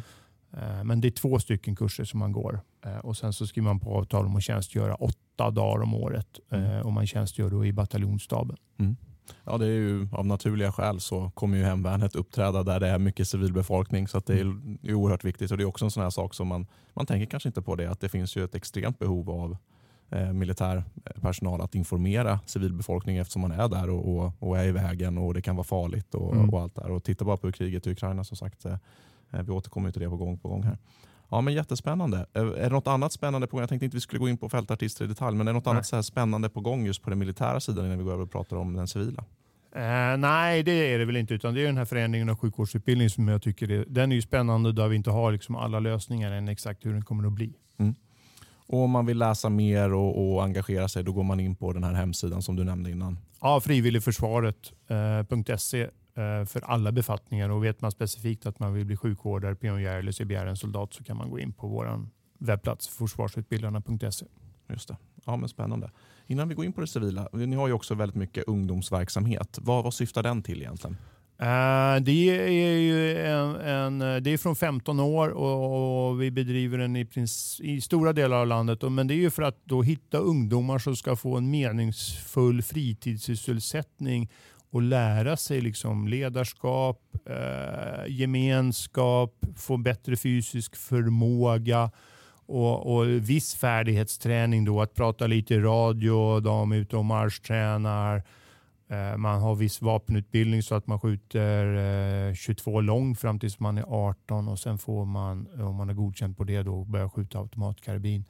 Eh, 0.53 0.85
men 0.85 1.01
det 1.01 1.09
är 1.09 1.11
två 1.11 1.39
stycken 1.39 1.77
kurser 1.77 2.05
som 2.05 2.19
man 2.19 2.33
går 2.33 2.61
eh, 2.85 2.97
och 2.97 3.17
sen 3.17 3.33
så 3.33 3.47
skriver 3.47 3.69
man 3.69 3.81
på 3.81 3.95
avtal 3.95 4.27
om 4.27 4.37
att 4.37 4.43
tjänstgöra 4.43 4.95
åtta 4.95 5.51
dagar 5.51 5.83
om 5.83 5.95
året 5.95 6.39
mm. 6.51 6.83
och 6.83 6.93
man 6.93 7.07
tjänstgör 7.07 7.51
då 7.51 7.67
i 7.67 7.73
bataljonsstaben. 7.73 8.57
Mm. 8.79 8.97
Ja, 9.45 9.59
det 9.59 9.65
är 9.67 9.71
ju 9.71 10.09
av 10.13 10.27
naturliga 10.27 10.73
skäl 10.73 11.01
så 11.01 11.31
kommer 11.31 11.59
ju 11.59 11.65
hemvärnet 11.65 12.17
uppträda 12.17 12.63
där 12.63 12.81
det 12.81 12.89
är 12.89 12.99
mycket 12.99 13.29
civilbefolkning. 13.29 14.09
Så 14.09 14.21
det 14.27 14.41
är, 14.41 14.57
är 14.83 14.95
oerhört 14.95 15.25
viktigt 15.25 15.51
och 15.51 15.57
det 15.57 15.65
är 15.65 15.69
också 15.69 15.85
en 15.85 15.91
sån 15.91 16.03
här 16.03 16.11
sak 16.11 16.35
som 16.35 16.49
man, 16.49 16.67
man 16.95 17.07
tänker 17.07 17.27
kanske 17.27 17.49
inte 17.49 17.63
på 17.63 17.77
det 17.77 17.91
att 17.91 18.01
det 18.01 18.09
finns 18.09 18.37
ju 18.37 18.45
ett 18.45 18.55
extremt 18.55 18.99
behov 18.99 19.31
av 19.31 19.57
eh, 20.11 20.33
militär 20.33 20.85
personal 21.21 21.61
att 21.61 21.75
informera 21.75 22.41
civilbefolkningen 22.47 23.23
eftersom 23.23 23.43
man 23.43 23.53
är 23.53 23.69
där 23.69 23.91
och, 23.91 24.17
och, 24.17 24.33
och, 24.39 24.59
är 24.59 24.65
i 24.65 24.73
vägen 24.73 25.19
och 25.19 25.35
det 25.35 25.43
kan 25.43 25.57
vara 25.57 25.65
farligt 25.65 26.15
och, 26.15 26.35
mm. 26.35 26.51
och 26.51 26.61
allt 26.61 26.75
där. 26.75 26.91
Och 26.91 27.05
titta 27.05 27.25
bara 27.25 27.37
på 27.37 27.53
kriget 27.53 27.87
i 27.87 27.91
Ukraina 27.91 28.25
som 28.25 28.37
sagt. 28.37 28.65
Eh, 28.65 28.77
vi 29.31 29.53
återkommer 29.53 29.91
till 29.93 30.03
det 30.03 30.09
på 30.09 30.17
gång 30.17 30.39
på 30.39 30.49
gång 30.49 30.63
här. 30.63 30.79
Ja, 31.31 31.41
men 31.41 31.55
Jättespännande. 31.55 32.27
Är 32.33 32.45
det 32.45 32.69
något 32.69 32.87
annat 32.87 33.13
spännande 33.13 33.47
på 33.47 33.57
gång? 33.57 33.63
Jag 33.63 33.69
tänkte 33.69 33.85
inte 33.85 33.97
vi 33.97 34.01
skulle 34.01 34.21
gå 34.21 34.29
in 34.29 34.39
på 34.39 34.49
fältartister 34.49 35.05
i 35.05 35.09
detalj, 35.09 35.37
men 35.37 35.49
är 35.49 35.53
det 35.53 35.57
något 35.57 35.65
nej. 35.65 35.73
annat 35.73 35.87
så 35.87 35.97
här 35.97 36.03
spännande 36.03 36.49
på 36.49 36.61
gång 36.61 36.87
just 36.87 37.03
på 37.03 37.11
den 37.11 37.19
militära 37.19 37.61
sidan 37.61 37.87
innan 37.87 37.99
vi 37.99 38.05
går 38.05 38.13
över 38.13 38.23
och 38.23 38.33
pratar 38.33 38.57
om 38.57 38.75
den 38.75 38.89
civila? 38.89 39.25
Uh, 39.77 40.17
nej, 40.19 40.63
det 40.63 40.95
är 40.95 40.99
det 40.99 41.05
väl 41.05 41.17
inte. 41.17 41.35
Utan 41.35 41.55
det 41.55 41.61
är 41.61 41.67
den 41.67 41.77
här 41.77 41.85
förändringen 41.85 42.29
av 42.29 42.37
sjukvårdsutbildningen 42.37 43.11
som 43.11 43.29
jag 43.29 43.43
tycker 43.43 43.71
är, 43.71 43.85
den 43.89 44.13
är 44.13 44.21
spännande 44.21 44.73
där 44.73 44.89
vi 44.89 44.97
inte 44.97 45.11
har 45.11 45.33
liksom 45.33 45.57
alla 45.57 45.81
lösningar 45.81 46.33
än 46.33 46.49
exakt 46.49 46.87
hur 46.87 46.93
den 46.93 47.05
kommer 47.05 47.27
att 47.27 47.33
bli. 47.33 47.55
Mm. 47.79 47.95
Och 48.67 48.79
Om 48.79 48.91
man 48.91 49.07
vill 49.07 49.19
läsa 49.19 49.49
mer 49.49 49.93
och, 49.93 50.35
och, 50.35 50.45
engagera 50.45 50.89
sig, 50.89 51.05
då 51.05 51.13
går 51.13 51.23
man 51.23 51.41
in 51.41 51.57
på 51.57 51.73
den 51.73 51.85
här 51.85 51.93
hemsidan 51.93 52.43
som 52.43 52.57
du 52.57 52.65
nämnde 52.65 52.91
innan. 52.91 53.19
Ja, 53.41 53.61
frivilligförsvaret.se 53.61 55.83
Eh, 55.83 55.89
för 56.47 56.61
alla 56.65 56.93
befattningar. 56.93 57.49
Och 57.49 57.65
vet 57.65 57.81
man 57.81 57.91
specifikt 57.91 58.47
att 58.47 58.59
man 58.59 58.75
vill 58.75 58.87
bli 58.87 58.97
sjukvårdare, 58.97 59.55
pionjär 59.55 59.99
eller 59.99 60.13
CBR-soldat 60.13 60.95
så 60.95 61.05
kan 61.05 61.17
man 61.17 61.31
gå 61.31 61.39
in 61.39 61.53
på 61.53 61.69
vår 61.69 62.07
webbplats 62.39 62.89
försvarsutbildarna.se. 62.89 64.27
Just 64.69 64.89
det. 64.89 64.97
Ja, 65.25 65.37
men 65.37 65.49
spännande. 65.49 65.91
Innan 66.27 66.49
vi 66.49 66.55
går 66.55 66.65
in 66.65 66.73
på 66.73 66.81
det 66.81 66.87
civila, 66.87 67.29
ni 67.33 67.57
har 67.57 67.69
ju 67.69 67.73
också 67.73 67.95
väldigt 67.95 68.17
mycket 68.17 68.45
ungdomsverksamhet. 68.45 69.59
Vad, 69.63 69.85
vad 69.85 69.95
syftar 69.95 70.23
den 70.23 70.43
till 70.43 70.63
egentligen? 70.63 70.97
Uh, 71.43 72.03
det 72.03 72.31
är 72.31 72.79
ju 72.79 73.19
en, 73.19 73.57
en, 73.57 74.23
det 74.23 74.31
är 74.31 74.39
från 74.39 74.57
15 74.57 75.01
år 75.01 75.29
och, 75.29 76.09
och 76.09 76.23
vi 76.23 76.31
bedriver 76.31 76.79
den 76.79 76.97
i, 76.97 77.05
prins, 77.05 77.61
i, 77.61 77.81
stora 77.81 78.13
delar 78.13 78.37
av 78.37 78.47
landet. 78.47 78.93
Men 78.93 79.07
det 79.07 79.15
är 79.15 79.17
ju 79.17 79.31
för 79.31 79.43
att 79.43 79.61
då 79.65 79.83
hitta 79.83 80.19
ungdomar 80.19 80.79
som 80.79 80.97
ska 80.97 81.17
få 81.17 81.37
en 81.37 81.51
meningsfull 81.51 82.63
fritidssysselsättning 82.63 84.31
och 84.71 84.83
lära 84.83 85.37
sig 85.37 85.61
liksom 85.61 86.09
ledarskap, 86.09 87.01
eh, 87.27 88.07
gemenskap, 88.09 89.35
få 89.57 89.77
bättre 89.77 90.17
fysisk 90.17 90.77
förmåga 90.77 91.91
och, 92.47 92.97
och 92.97 93.09
viss 93.09 93.55
färdighetsträning. 93.55 94.65
Då, 94.65 94.81
att 94.81 94.95
prata 94.95 95.27
lite 95.27 95.55
i 95.55 95.61
radio, 95.61 96.41
de 96.41 96.73
är 96.73 96.77
ute 96.77 96.97
och 96.97 97.05
marschtränar. 97.05 98.23
Eh, 98.89 99.17
man 99.17 99.41
har 99.41 99.55
viss 99.55 99.83
vapenutbildning 99.83 100.63
så 100.63 100.75
att 100.75 100.87
man 100.87 101.01
skjuter 101.01 101.75
eh, 102.29 102.35
22 102.35 102.81
lång 102.81 103.17
fram 103.17 103.39
tills 103.39 103.61
man 103.61 103.79
är 103.79 103.85
18 103.89 104.49
och 104.49 104.59
sen 104.59 104.79
får 104.79 105.05
man, 105.05 105.49
om 105.61 105.75
man 105.75 105.91
är 105.91 105.95
godkänd 105.95 106.37
på 106.37 106.45
det, 106.45 106.63
då 106.63 106.85
börja 106.85 107.11
skjuta 107.11 107.39
automatkarbin. 107.39 108.25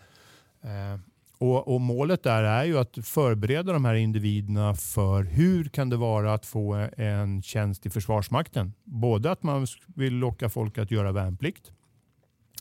Eh, 0.62 1.00
Eh, 1.40 1.46
och, 1.46 1.74
och, 1.74 1.80
Målet 1.80 2.22
där 2.22 2.42
är 2.42 2.64
ju 2.64 2.78
att 2.78 2.98
förbereda 3.02 3.72
de 3.72 3.84
här 3.84 3.94
individerna 3.94 4.74
för 4.74 5.22
hur 5.22 5.64
kan 5.64 5.90
det 5.90 5.96
vara 5.96 6.34
att 6.34 6.46
få 6.46 6.88
en 6.96 7.42
tjänst 7.42 7.86
i 7.86 7.90
Försvarsmakten. 7.90 8.72
Både 8.84 9.30
att 9.30 9.42
man 9.42 9.66
vill 9.86 10.14
locka 10.14 10.48
folk 10.48 10.78
att 10.78 10.90
göra 10.90 11.12
värnplikt 11.12 11.72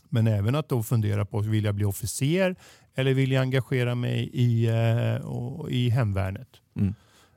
men 0.08 0.26
även 0.26 0.54
att 0.54 0.68
då 0.68 0.82
fundera 0.82 1.24
på, 1.24 1.40
vill 1.40 1.64
jag 1.64 1.74
bli 1.74 1.84
officer 1.84 2.56
eller 2.94 3.14
vill 3.14 3.32
jag 3.32 3.42
engagera 3.42 3.94
mig 3.94 4.30
i, 4.32 4.68
uh, 4.68 5.70
i 5.70 5.88
hemvärnet? 5.88 6.48
Mm. 6.76 6.94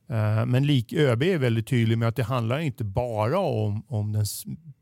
Uh, 0.09 0.45
men 0.45 0.67
lik 0.67 0.93
ÖB 0.93 1.23
är 1.23 1.37
väldigt 1.37 1.67
tydlig 1.67 1.97
med 1.97 2.07
att 2.07 2.15
det 2.15 2.23
handlar 2.23 2.59
inte 2.59 2.83
bara 2.83 3.39
om, 3.39 3.83
om 3.87 4.11
den 4.11 4.25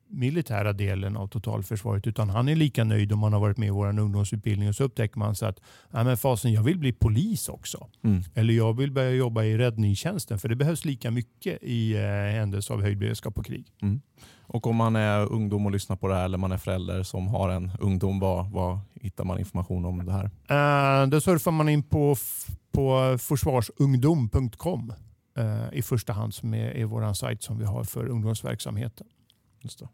militära 0.10 0.74
delen 0.74 1.18
av 1.18 1.28
totalförsvaret 1.28 2.07
utan 2.07 2.30
han 2.30 2.49
är 2.49 2.55
lika 2.55 2.84
nöjd 2.84 3.12
om 3.12 3.20
man 3.20 3.34
har 3.34 3.39
varit 3.39 3.57
med 3.57 3.68
i 3.68 3.72
vår 3.72 3.99
ungdomsutbildning 3.99 4.70
och 4.70 4.76
så 4.76 4.84
upptäcker 4.84 5.20
man 5.20 5.36
så 5.36 5.45
att 5.45 5.60
Nej, 5.89 6.03
men 6.03 6.18
fasen, 6.18 6.53
jag 6.53 6.64
vill 6.64 6.78
bli 6.78 6.93
polis 6.93 7.49
också. 7.49 7.88
Mm. 8.03 8.24
Eller 8.36 8.53
jag 8.53 8.78
vill 8.78 8.91
börja 8.91 9.12
jobba 9.12 9.43
i 9.43 9.57
räddningstjänsten 9.57 10.39
för 10.39 10.49
det 10.49 10.55
behövs 10.55 10.86
lika 10.86 11.12
mycket 11.12 11.64
i 11.64 11.95
eh, 11.95 12.01
händelse 12.38 12.74
av 12.74 12.82
höjd 12.82 12.97
beredskap 12.97 13.38
och 13.38 13.45
krig. 13.45 13.66
Mm. 13.82 14.01
Och 14.51 14.68
om 14.68 14.76
man 14.76 14.95
är 14.95 15.32
ungdom 15.32 15.66
och 15.66 15.72
lyssnar 15.72 15.95
på 15.95 16.07
det 16.07 16.16
här 16.16 16.26
eller 16.26 16.38
man 16.38 16.51
är 16.51 16.57
förälder 16.57 17.03
som 17.03 17.28
har 17.28 17.49
en 17.49 17.72
ungdom, 17.80 18.20
vad, 18.20 18.51
vad 18.51 18.80
hittar 19.01 19.24
man 19.24 19.39
information 19.39 19.86
om 19.86 20.05
det 20.05 20.12
här? 20.12 21.03
Uh, 21.03 21.10
då 21.10 21.22
surfar 21.22 21.51
man 21.51 21.70
in 21.70 21.84
på, 21.84 22.16
på 22.72 23.18
försvarsungdom.com 23.20 24.93
uh, 25.39 25.74
i 25.74 25.82
första 25.82 26.14
hand 26.14 26.34
som 26.34 26.53
är, 26.53 26.72
är 26.72 26.86
vår 26.86 27.14
sajt 27.14 27.43
som 27.43 27.57
vi 27.57 27.66
har 27.66 27.84
för 27.84 28.07
ungdomsverksamheten. 28.07 29.07
Just 29.62 29.80
det. 29.80 29.88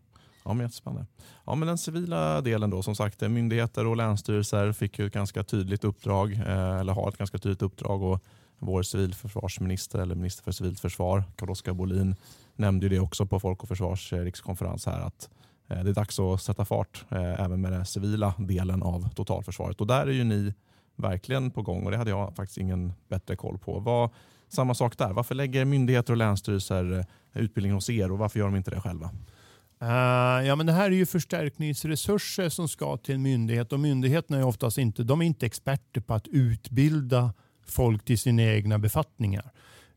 Ja, 0.46 0.54
men 0.54 0.66
jättespännande. 0.66 1.06
Ja, 1.46 1.56
men 1.56 1.68
den 1.68 1.78
civila 1.78 2.42
delen 2.42 2.70
då, 2.70 2.84
som 2.84 2.96
sagt, 2.96 3.22
myndigheter 3.22 3.86
och 3.86 3.98
länsstyrelser 3.98 4.72
fick 4.72 5.00
ju 5.00 5.08
ett 5.08 5.14
ganska 5.14 5.44
tydligt 5.44 5.84
uppdrag, 5.84 6.34
eh, 6.34 6.80
eller 6.80 6.94
har 6.94 7.10
ett 7.10 7.18
ganska 7.18 7.38
tydligt 7.38 7.62
uppdrag. 7.62 8.04
Och 8.04 8.24
vår 8.60 8.84
civilförsvarsminister, 8.84 10.00
eller 10.00 10.16
minister 10.16 10.44
för 10.44 10.52
civilt 10.52 10.80
försvar, 10.80 11.24
Carl-Oskar 11.36 11.74
Bolin, 11.74 12.16
nämnde 12.56 12.86
ju 12.86 12.90
det 12.90 13.00
också 13.00 13.26
på 13.26 13.40
Folk 13.40 13.64
och 13.64 13.68
Försvars 13.68 14.14
eh, 14.14 14.20
rikskonferens 14.20 14.86
här, 14.86 15.00
att 15.00 15.30
eh, 15.68 15.84
det 15.84 15.90
är 15.90 15.94
dags 15.94 16.20
att 16.20 16.42
sätta 16.42 16.66
fart 16.66 17.06
eh, 17.10 17.42
även 17.42 17.62
med 17.62 17.72
den 17.72 17.86
civila 17.86 18.34
delen 18.38 18.84
av 18.84 19.10
totalförsvaret. 19.10 19.82
Och 19.82 19.88
där 19.88 20.08
är 20.08 20.12
ju 20.12 20.24
ni 20.24 20.54
verkligen 20.96 21.52
på 21.52 21.62
gång 21.62 21.86
och 21.86 21.92
det 21.92 21.98
hade 21.98 22.10
jag 22.10 22.36
faktiskt 22.36 22.58
ingen 22.58 22.94
bättre 23.08 23.36
koll 23.36 23.58
på. 23.58 23.80
Vad, 23.80 24.10
samma 24.48 24.74
sak 24.74 24.98
där. 24.98 25.14
Varför 25.14 25.36
lägger 25.36 25.66
myndigheter 25.66 26.14
och 26.14 26.18
länsstyrelser 26.18 27.00
eh, 27.00 27.42
utbildning 27.42 27.74
hos 27.74 27.90
er 27.90 28.12
och 28.12 28.18
varför 28.18 28.40
gör 28.40 28.46
de 28.46 28.56
inte 28.56 28.72
det 28.72 28.82
själva? 28.82 29.10
Uh, 29.82 30.48
ja, 30.48 30.56
men 30.56 30.66
det 30.66 30.74
här 30.74 30.86
är 30.86 30.96
ju 30.96 31.06
förstärkningsresurser 31.06 32.50
som 32.50 32.68
ska 32.68 32.98
till 32.98 33.16
en 33.16 33.22
myndighet. 33.22 33.74
Och 33.74 33.80
myndigheterna 33.80 34.38
är 34.38 34.46
oftast 34.46 34.78
inte, 34.78 35.04
de 35.04 35.22
är 35.22 35.26
inte 35.26 35.46
experter 35.46 36.02
på 36.02 36.14
att 36.14 36.28
utbilda 36.28 37.34
folk 37.68 38.06
till 38.06 38.20
sina 38.20 38.44
egna 38.44 38.80
befattningar. 38.80 39.52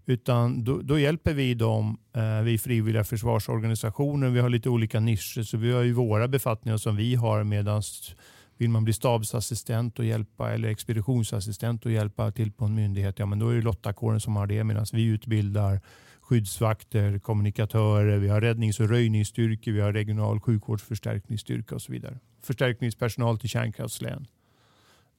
Utan 0.07 0.65
då, 0.65 0.83
då 0.83 0.99
hjälper 0.99 1.35
vi 1.35 1.55
dem, 1.55 1.99
uh, 2.17 2.43
vi 2.43 2.59
frivilliga 2.59 3.05
försvarsorganisationer, 3.05 4.29
vi 4.29 4.41
har 4.41 4.49
lite 4.49 4.69
olika 4.69 5.01
nischer 5.01 5.43
så 5.43 5.57
vi 5.57 5.73
har 5.73 5.83
ju 5.83 5.93
våra 5.93 6.29
befattningar 6.29 6.77
som 6.77 6.97
vi 6.97 7.15
har. 7.15 7.45
Medan 7.45 7.83
vill 8.57 8.71
man 8.71 8.85
bli 8.85 8.93
stabsassistent 8.93 9.99
och 9.99 10.05
hjälpa 10.05 10.53
eller 10.53 10.69
expeditionsassistent 10.69 11.87
och 11.87 11.93
hjälpa 11.93 12.31
till 12.31 12.53
på 12.53 12.65
en 12.65 12.75
myndighet, 12.75 13.19
ja 13.19 13.27
men 13.27 13.39
då 13.39 13.49
är 13.49 13.55
det 13.55 13.63
lottakåren 13.63 14.21
som 14.21 14.37
har 14.37 14.47
det. 14.47 14.65
Medan 14.65 14.87
vi 14.93 15.05
utbildar 15.05 15.81
skyddsvakter, 16.29 17.19
kommunikatörer, 17.19 18.19
vi 18.19 18.29
har 18.29 18.41
räddnings 18.41 18.81
och 18.81 18.89
röjningsstyrkor, 18.89 19.73
vi 19.73 19.81
har 19.81 19.93
regional 19.93 20.41
sjukvårdsförstärkningsstyrka 20.41 21.75
och 21.75 21.83
så 21.83 21.93
vidare. 21.93 22.19
Förstärkningspersonal 22.43 23.39
till 23.39 23.49
kärnkraftslän. 23.49 24.27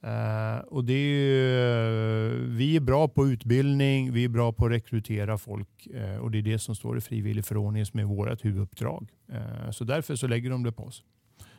Uh, 0.04 0.58
och 0.68 0.84
det 0.84 0.94
är, 0.94 2.30
vi 2.30 2.76
är 2.76 2.80
bra 2.80 3.08
på 3.08 3.26
utbildning, 3.26 4.12
vi 4.12 4.24
är 4.24 4.28
bra 4.28 4.52
på 4.52 4.66
att 4.66 4.72
rekrytera 4.72 5.38
folk 5.38 5.88
uh, 5.94 6.16
och 6.16 6.30
det 6.30 6.38
är 6.38 6.42
det 6.42 6.58
som 6.58 6.74
står 6.74 6.98
i 6.98 7.00
frivilligförordningen 7.00 7.86
som 7.86 8.00
är 8.00 8.04
vårt 8.04 8.44
huvuduppdrag. 8.44 9.08
Uh, 9.32 9.70
så 9.70 9.84
därför 9.84 10.16
så 10.16 10.26
lägger 10.26 10.50
de 10.50 10.62
det 10.62 10.72
på 10.72 10.84
oss. 10.84 11.04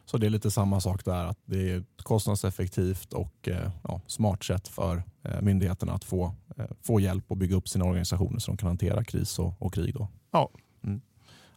Så 0.05 0.17
det 0.17 0.25
är 0.25 0.29
lite 0.29 0.51
samma 0.51 0.81
sak 0.81 1.05
där, 1.05 1.25
att 1.25 1.39
det 1.45 1.71
är 1.71 1.77
ett 1.77 2.03
kostnadseffektivt 2.03 3.13
och 3.13 3.49
ja, 3.83 4.01
smart 4.07 4.43
sätt 4.43 4.67
för 4.67 5.03
myndigheterna 5.41 5.93
att 5.93 6.03
få 6.03 6.35
Eh, 6.61 6.65
få 6.81 6.99
hjälp 6.99 7.31
att 7.31 7.37
bygga 7.37 7.55
upp 7.55 7.67
sina 7.67 7.85
organisationer 7.85 8.39
så 8.39 8.51
de 8.51 8.57
kan 8.57 8.67
hantera 8.67 9.03
kris 9.03 9.39
och, 9.39 9.53
och 9.59 9.73
krig. 9.73 9.93
Då. 9.93 10.07
Ja. 10.31 10.49
Mm. 10.83 11.01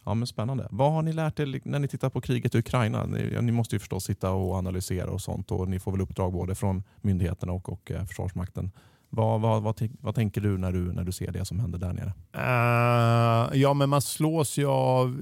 Ja, 0.03 0.13
men 0.13 0.27
spännande. 0.27 0.67
Vad 0.71 0.91
har 0.91 1.01
ni 1.01 1.13
lärt 1.13 1.39
er 1.39 1.61
när 1.63 1.79
ni 1.79 1.87
tittar 1.87 2.09
på 2.09 2.21
kriget 2.21 2.55
i 2.55 2.57
Ukraina? 2.57 3.05
Ni, 3.05 3.41
ni, 3.41 3.51
måste 3.51 3.75
ju 3.75 3.79
förstås 3.79 4.03
sitta 4.03 4.31
och 4.31 4.55
analysera 4.55 5.09
och 5.09 5.21
sånt 5.21 5.51
och 5.51 5.67
ni 5.67 5.79
får 5.79 5.91
väl 5.91 6.01
uppdrag 6.01 6.33
både 6.33 6.55
från 6.55 6.83
myndigheterna 7.01 7.53
och, 7.53 7.69
och 7.69 7.91
eh, 7.91 8.05
Försvarsmakten. 8.05 8.71
Vad, 9.09 9.41
vad, 9.41 9.63
vad, 9.63 9.89
vad, 10.01 10.15
tänker 10.15 10.41
du 10.41 10.57
när, 10.57 10.71
du 10.71 10.93
när 10.93 11.03
du 11.03 11.11
ser 11.11 11.31
det 11.31 11.45
som 11.45 11.59
händer 11.59 11.79
där 11.79 11.93
nere? 11.93 12.13
Uh, 12.35 13.61
ja, 13.61 13.73
men 13.73 13.89
man 13.89 14.01
slås 14.01 14.57
ju 14.57 14.65
av, 14.67 15.19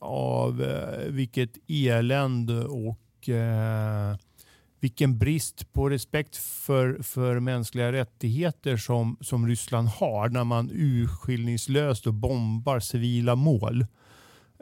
av 0.00 0.62
eh, 0.62 1.12
vilket 1.12 1.50
elände 1.68 2.64
och 2.64 3.28
eh, 3.28 4.16
vilken 4.80 5.18
brist 5.18 5.72
på 5.72 5.88
respekt 5.88 6.36
för, 6.36 7.02
för 7.02 7.40
mänskliga 7.40 7.92
rättigheter 7.92 8.76
som, 8.76 9.16
som 9.20 9.46
Ryssland 9.46 9.88
har 9.88 10.28
när 10.28 10.44
man 10.44 10.70
urskillningslöst 10.72 12.06
och 12.06 12.14
bombar 12.14 12.80
civila 12.80 13.34
mål. 13.34 13.86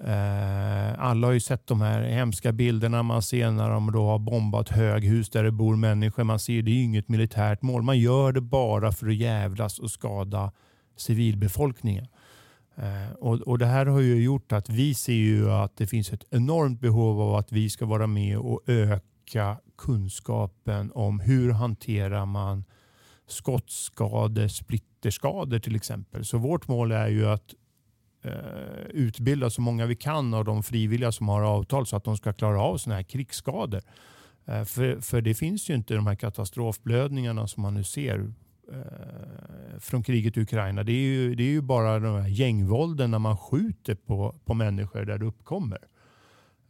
Eh, 0.05 1.01
alla 1.01 1.27
har 1.27 1.33
ju 1.33 1.41
sett 1.41 1.67
de 1.67 1.81
här 1.81 2.03
hemska 2.03 2.53
bilderna 2.53 3.03
man 3.03 3.23
ser 3.23 3.51
när 3.51 3.71
de 3.71 3.93
då 3.93 4.07
har 4.07 4.19
bombat 4.19 4.69
höghus 4.69 5.31
där 5.31 5.45
det 5.45 5.51
bor 5.51 5.77
människor. 5.77 6.25
Man 6.25 6.39
ser 6.39 6.63
det 6.63 6.71
är 6.71 6.83
inget 6.83 7.09
militärt 7.09 7.63
mål. 7.63 7.83
Man 7.83 7.99
gör 7.99 8.33
det 8.33 8.41
bara 8.41 8.93
för 8.93 9.07
att 9.07 9.17
jävlas 9.17 9.79
och 9.79 9.91
skada 9.91 10.53
civilbefolkningen. 10.97 12.07
Eh, 12.79 13.13
och, 13.13 13.41
och, 13.41 13.59
Det 13.59 13.67
här 13.67 13.87
har 13.87 14.01
ju 14.01 14.23
gjort 14.23 14.53
att 14.53 14.69
vi 14.69 14.95
ser 14.95 15.13
ju 15.13 15.51
att 15.51 15.77
det 15.77 15.87
finns 15.87 16.13
ett 16.13 16.25
enormt 16.31 16.81
behov 16.81 17.21
av 17.21 17.35
att 17.35 17.53
vi 17.53 17.71
ska 17.71 17.87
vara 17.87 18.07
med 18.07 18.39
och 18.39 18.63
öka 18.67 19.59
kunskapen 19.79 20.93
om 20.95 21.21
hur 21.21 21.53
hanterar 21.53 22.27
man 22.27 22.65
skottskador, 23.27 24.49
splitterskador 24.49 25.59
till 25.59 25.77
exempel. 25.77 26.25
Så 26.25 26.39
vårt 26.39 26.69
mål 26.69 26.93
är 26.93 27.09
ju 27.09 27.27
att 27.29 27.55
eh, 28.25 28.33
utbilda 28.91 29.51
så 29.51 29.61
många 29.61 29.87
vi 29.87 29.97
kan 29.97 30.35
av 30.35 30.45
de 30.45 30.63
frivilliga 30.63 31.13
som 31.13 31.29
har 31.29 31.43
avtal 31.43 31.87
så 31.87 31.97
att 31.97 32.05
de 32.05 32.17
ska 32.17 32.33
klara 32.33 32.63
av 32.63 32.77
sådana 32.77 32.97
här 32.97 33.03
krigsskador. 33.03 33.83
Eh, 34.47 34.65
för, 34.65 35.01
för 35.01 35.21
det 35.21 35.35
finns 35.35 35.71
ju 35.71 35.75
inte 35.75 35.95
de 35.95 36.07
här 36.07 36.15
katastrofblödningarna 36.15 37.47
som 37.49 37.63
man 37.63 37.75
nu 37.75 37.85
ser 37.85 38.33
Eh, 38.73 39.79
från 39.79 40.03
kriget 40.03 40.37
i 40.37 40.41
Ukraina. 40.41 40.83
Det 40.83 40.93
är 40.93 41.07
ju, 41.07 41.35
det 41.35 41.43
är 41.43 41.51
ju 41.51 41.61
bara 41.61 41.99
de 41.99 42.21
här 42.21 42.29
gängvålden 42.29 43.11
när 43.11 43.19
man 43.19 43.37
skjuter 43.37 43.95
på, 43.95 44.35
på 44.45 44.55
människor 44.55 45.05
där 45.05 45.19
det 45.19 45.27
uppkommer. 45.27 45.79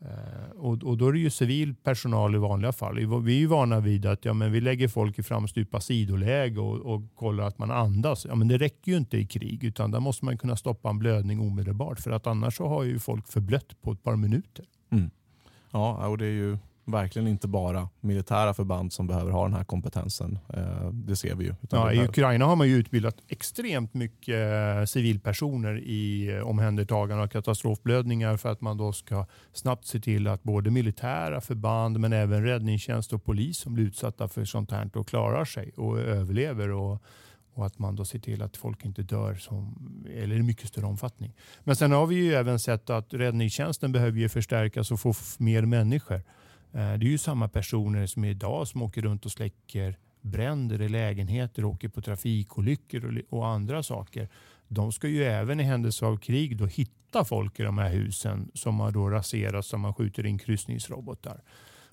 Eh, 0.00 0.50
och, 0.56 0.84
och, 0.84 0.98
då 0.98 1.08
är 1.08 1.12
det 1.12 1.18
ju 1.18 1.30
civil 1.30 1.74
personal 1.74 2.34
i 2.34 2.38
vanliga 2.38 2.72
fall. 2.72 3.22
Vi 3.22 3.34
är 3.36 3.38
ju 3.38 3.46
vana 3.46 3.80
vid 3.80 4.06
att 4.06 4.24
ja, 4.24 4.32
men 4.32 4.52
vi 4.52 4.60
lägger 4.60 4.88
folk 4.88 5.18
i 5.18 5.22
framstupa 5.22 5.80
sidoläge 5.80 6.60
och, 6.60 6.94
och 6.94 7.02
kollar 7.14 7.44
att 7.44 7.58
man 7.58 7.70
andas. 7.70 8.24
Ja, 8.24 8.34
men 8.34 8.48
det 8.48 8.58
räcker 8.58 8.92
ju 8.92 8.98
inte 8.98 9.18
i 9.18 9.26
krig 9.26 9.64
utan 9.64 9.90
där 9.90 10.00
måste 10.00 10.24
man 10.24 10.38
kunna 10.38 10.56
stoppa 10.56 10.90
en 10.90 10.98
blödning 10.98 11.40
omedelbart 11.40 12.00
för 12.00 12.10
att 12.10 12.26
annars 12.26 12.56
så 12.56 12.68
har 12.68 12.84
ju 12.84 12.98
folk 12.98 13.28
förblött 13.28 13.82
på 13.82 13.92
ett 13.92 14.02
par 14.02 14.16
minuter. 14.16 14.64
Mm. 14.90 15.10
Ja, 15.70 16.08
och 16.08 16.18
det 16.18 16.26
är 16.26 16.30
ju 16.30 16.58
verkligen 16.90 17.28
inte 17.28 17.48
bara 17.48 17.88
militära 18.00 18.54
förband 18.54 18.92
som 18.92 19.06
behöver 19.06 19.30
ha 19.32 19.44
den 19.44 19.54
här 19.54 19.64
kompetensen. 19.64 20.38
Eh, 20.54 20.90
det 20.92 21.16
ser 21.16 21.34
vi 21.34 21.44
ju. 21.44 21.54
Ja, 21.70 21.92
I 21.92 22.04
Ukraina 22.04 22.44
har 22.44 22.56
man 22.56 22.68
ju 22.68 22.76
utbildat 22.76 23.16
extremt 23.28 23.94
mycket 23.94 24.52
eh, 24.78 24.84
civilpersoner 24.84 25.78
i 25.78 26.28
eh, 26.34 26.48
omhändertagande 26.48 27.24
av 27.24 27.28
katastrofblödningar 27.28 28.36
för 28.36 28.48
att 28.52 28.60
man 28.60 28.76
då 28.76 28.92
ska 28.92 29.26
snabbt 29.52 29.86
se 29.86 30.00
till 30.00 30.26
att 30.26 30.42
både 30.42 30.70
militära 30.70 31.40
förband 31.40 32.00
men 32.00 32.12
även 32.12 32.44
räddningstjänst 32.44 33.12
och 33.12 33.24
polis 33.24 33.58
som 33.58 33.74
blir 33.74 33.84
utsatta 33.84 34.28
för 34.28 34.44
sånt 34.44 34.70
här 34.70 34.90
och 34.94 35.08
klarar 35.08 35.44
sig 35.44 35.72
och 35.76 35.98
överlever. 35.98 36.70
Och, 36.70 37.02
och 37.58 37.66
att 37.66 37.78
man 37.78 37.96
då 37.96 38.04
ser 38.04 38.18
till 38.18 38.42
att 38.42 38.56
folk 38.56 38.84
inte 38.84 39.02
dör 39.02 39.34
som, 39.34 39.74
eller 40.14 40.36
i 40.36 40.42
mycket 40.42 40.68
större 40.68 40.86
omfattning. 40.86 41.34
Men 41.64 41.76
sen 41.76 41.92
har 41.92 42.06
vi 42.06 42.14
ju 42.14 42.34
även 42.34 42.58
sett 42.58 42.90
att 42.90 43.14
räddningstjänsten 43.14 43.92
behöver 43.92 44.18
ju 44.18 44.28
förstärkas 44.28 44.90
och 44.90 45.00
få 45.00 45.14
mer 45.38 45.62
människor. 45.62 46.22
Eh, 46.72 46.92
det 46.98 47.06
är 47.06 47.10
ju 47.10 47.18
samma 47.18 47.48
personer 47.48 48.06
som 48.06 48.24
är 48.24 48.30
idag 48.30 48.68
som 48.68 48.82
åker 48.82 49.02
runt 49.02 49.24
och 49.24 49.32
släcker 49.32 49.96
bränder 50.20 50.82
i 50.82 50.88
lägenheter, 50.88 51.64
åker 51.64 51.88
på 51.88 52.00
trafikolyckor 52.00 53.22
och 53.30 53.46
andra 53.46 53.82
saker. 53.82 54.28
De 54.68 54.92
ska 54.92 55.08
ju 55.08 55.24
även 55.24 55.60
i 55.60 55.62
händelse 55.62 56.06
av 56.06 56.16
krig 56.16 56.56
då 56.56 56.66
hitta 56.66 57.24
folk 57.24 57.60
i 57.60 57.62
de 57.62 57.78
här 57.78 57.90
husen 57.90 58.50
som 58.54 58.80
har 58.80 58.90
då 58.90 59.10
raserats 59.10 59.68
som 59.68 59.80
man 59.80 59.94
skjuter 59.94 60.26
in 60.26 60.38
kryssningsrobotar. 60.38 61.40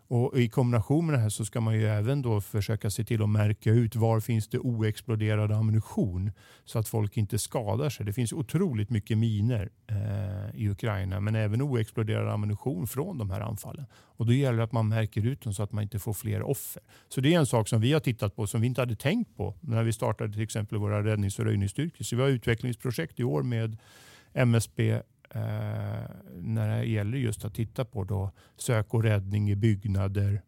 Och 0.07 0.39
I 0.39 0.49
kombination 0.49 1.05
med 1.05 1.15
det 1.15 1.19
här 1.19 1.29
så 1.29 1.45
ska 1.45 1.61
man 1.61 1.75
ju 1.75 1.87
även 1.87 2.21
då 2.21 2.41
försöka 2.41 2.89
se 2.89 3.03
till 3.03 3.21
att 3.21 3.29
märka 3.29 3.71
ut 3.71 3.95
var 3.95 4.19
finns 4.19 4.47
det 4.47 4.59
oexploderad 4.59 5.51
ammunition 5.51 6.31
så 6.65 6.79
att 6.79 6.87
folk 6.87 7.17
inte 7.17 7.39
skadar 7.39 7.89
sig. 7.89 8.05
Det 8.05 8.13
finns 8.13 8.33
otroligt 8.33 8.89
mycket 8.89 9.17
miner 9.17 9.69
eh, 9.87 10.61
i 10.61 10.69
Ukraina 10.69 11.19
men 11.19 11.35
även 11.35 11.61
oexploderad 11.61 12.29
ammunition 12.29 12.87
från 12.87 13.17
de 13.17 13.29
här 13.29 13.41
anfallen. 13.41 13.85
Och 13.93 14.25
Då 14.25 14.33
gäller 14.33 14.57
det 14.57 14.63
att 14.63 14.71
man 14.71 14.87
märker 14.87 15.25
ut 15.25 15.41
dem 15.41 15.53
så 15.53 15.63
att 15.63 15.71
man 15.71 15.83
inte 15.83 15.99
får 15.99 16.13
fler 16.13 16.41
offer. 16.41 16.81
Så 17.09 17.21
det 17.21 17.33
är 17.33 17.39
en 17.39 17.45
sak 17.45 17.67
som 17.67 17.81
vi 17.81 17.93
har 17.93 17.99
tittat 17.99 18.35
på 18.35 18.47
som 18.47 18.61
vi 18.61 18.67
inte 18.67 18.81
hade 18.81 18.95
tänkt 18.95 19.37
på 19.37 19.55
när 19.61 19.83
vi 19.83 19.93
startade 19.93 20.33
till 20.33 20.41
exempel 20.41 20.77
våra 20.77 21.03
räddnings 21.03 21.39
och 21.39 21.45
röjningsstyrkor. 21.45 22.03
Så 22.03 22.15
vi 22.15 22.21
har 22.21 22.29
utvecklingsprojekt 22.29 23.19
i 23.19 23.23
år 23.23 23.43
med 23.43 23.77
MSB 24.33 25.01
Eh, 25.29 26.09
när 26.35 26.77
det 26.77 26.85
gäller 26.85 27.17
just 27.17 27.45
att 27.45 27.53
titta 27.53 27.85
på 27.85 28.03
då 28.03 28.31
sök 28.57 28.93
och 28.93 29.03
räddning 29.03 29.51
i 29.51 29.55
byggnader. 29.55 30.41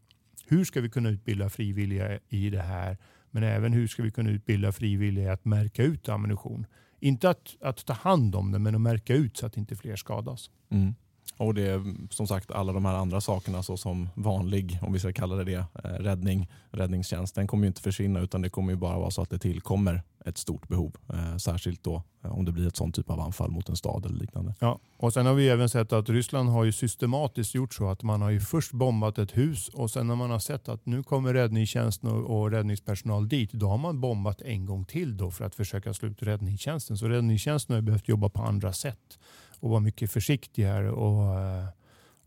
Hur 0.47 0.65
ska 0.65 0.81
vi 0.81 0.89
kunna 0.89 1.09
utbilda 1.09 1.49
frivilliga 1.49 2.19
i 2.29 2.49
det 2.49 2.61
här? 2.61 2.97
Men 3.31 3.43
även 3.43 3.73
hur 3.73 3.87
ska 3.87 4.03
vi 4.03 4.11
kunna 4.11 4.29
utbilda 4.29 4.71
frivilliga 4.71 5.33
att 5.33 5.45
märka 5.45 5.83
ut 5.83 6.09
ammunition? 6.09 6.65
Inte 6.99 7.29
att, 7.29 7.55
att 7.61 7.85
ta 7.85 7.93
hand 7.93 8.35
om 8.35 8.51
det, 8.51 8.59
men 8.59 8.75
att 8.75 8.81
märka 8.81 9.13
ut 9.13 9.37
så 9.37 9.45
att 9.45 9.57
inte 9.57 9.75
fler 9.75 9.95
skadas. 9.95 10.49
Mm. 10.69 10.95
Och 11.37 11.53
det 11.53 11.61
är 11.61 11.95
som 12.09 12.27
sagt 12.27 12.51
alla 12.51 12.73
de 12.73 12.85
här 12.85 12.95
andra 12.95 13.21
sakerna 13.21 13.63
såsom 13.63 14.09
vanlig, 14.15 14.79
om 14.81 14.93
vi 14.93 14.99
ska 14.99 15.13
kalla 15.13 15.35
det 15.35 15.43
det, 15.43 15.65
eh, 15.83 15.89
räddning, 15.89 16.49
räddningstjänst. 16.71 17.35
Den 17.35 17.47
kommer 17.47 17.63
ju 17.63 17.67
inte 17.67 17.81
försvinna 17.81 18.19
utan 18.19 18.41
det 18.41 18.49
kommer 18.49 18.71
ju 18.71 18.77
bara 18.77 18.99
vara 18.99 19.11
så 19.11 19.21
att 19.21 19.29
det 19.29 19.39
tillkommer 19.39 20.03
ett 20.25 20.37
stort 20.37 20.67
behov. 20.67 20.95
Eh, 21.13 21.37
särskilt 21.37 21.83
då 21.83 22.03
eh, 22.23 22.37
om 22.37 22.45
det 22.45 22.51
blir 22.51 22.67
ett 22.67 22.75
sånt 22.75 22.95
typ 22.95 23.09
av 23.09 23.19
anfall 23.19 23.51
mot 23.51 23.69
en 23.69 23.75
stad 23.75 24.05
eller 24.05 24.15
liknande. 24.15 24.55
Ja, 24.59 24.79
och 24.97 25.13
Sen 25.13 25.25
har 25.25 25.33
vi 25.33 25.49
även 25.49 25.69
sett 25.69 25.93
att 25.93 26.09
Ryssland 26.09 26.49
har 26.49 26.63
ju 26.63 26.71
systematiskt 26.71 27.55
gjort 27.55 27.73
så 27.73 27.89
att 27.89 28.03
man 28.03 28.21
har 28.21 28.29
ju 28.29 28.39
först 28.39 28.71
bombat 28.71 29.17
ett 29.17 29.37
hus 29.37 29.69
och 29.69 29.91
sen 29.91 30.07
när 30.07 30.15
man 30.15 30.31
har 30.31 30.39
sett 30.39 30.69
att 30.69 30.85
nu 30.85 31.03
kommer 31.03 31.33
räddningstjänsten 31.33 32.09
och, 32.09 32.39
och 32.39 32.51
räddningspersonal 32.51 33.29
dit, 33.29 33.51
då 33.51 33.67
har 33.67 33.77
man 33.77 34.01
bombat 34.01 34.41
en 34.41 34.65
gång 34.65 34.85
till 34.85 35.17
då 35.17 35.31
för 35.31 35.45
att 35.45 35.55
försöka 35.55 35.93
slå 35.93 36.09
ut 36.09 36.23
räddningstjänsten. 36.23 36.97
Så 36.97 37.07
räddningstjänsten 37.07 37.75
har 37.75 37.81
behövt 37.81 38.07
jobba 38.07 38.29
på 38.29 38.41
andra 38.41 38.73
sätt 38.73 39.19
och 39.59 39.69
vara 39.69 39.79
mycket 39.79 40.11
försiktigare. 40.11 40.91
Och, 40.91 41.39
eh, 41.39 41.65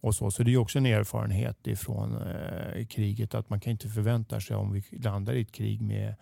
och 0.01 0.15
så. 0.15 0.31
så 0.31 0.43
det 0.43 0.53
är 0.53 0.57
också 0.57 0.79
en 0.79 0.87
erfarenhet 0.87 1.67
ifrån 1.67 2.17
eh, 2.17 2.87
kriget 2.87 3.35
att 3.35 3.51
man 3.51 3.61
kan 3.61 3.71
inte 3.71 3.89
förvänta 3.89 4.41
sig 4.41 4.57
om 4.57 4.73
vi 4.73 4.85
landar 4.99 5.33
i 5.33 5.41
ett 5.41 5.53
krig 5.53 5.83
med 5.83 6.15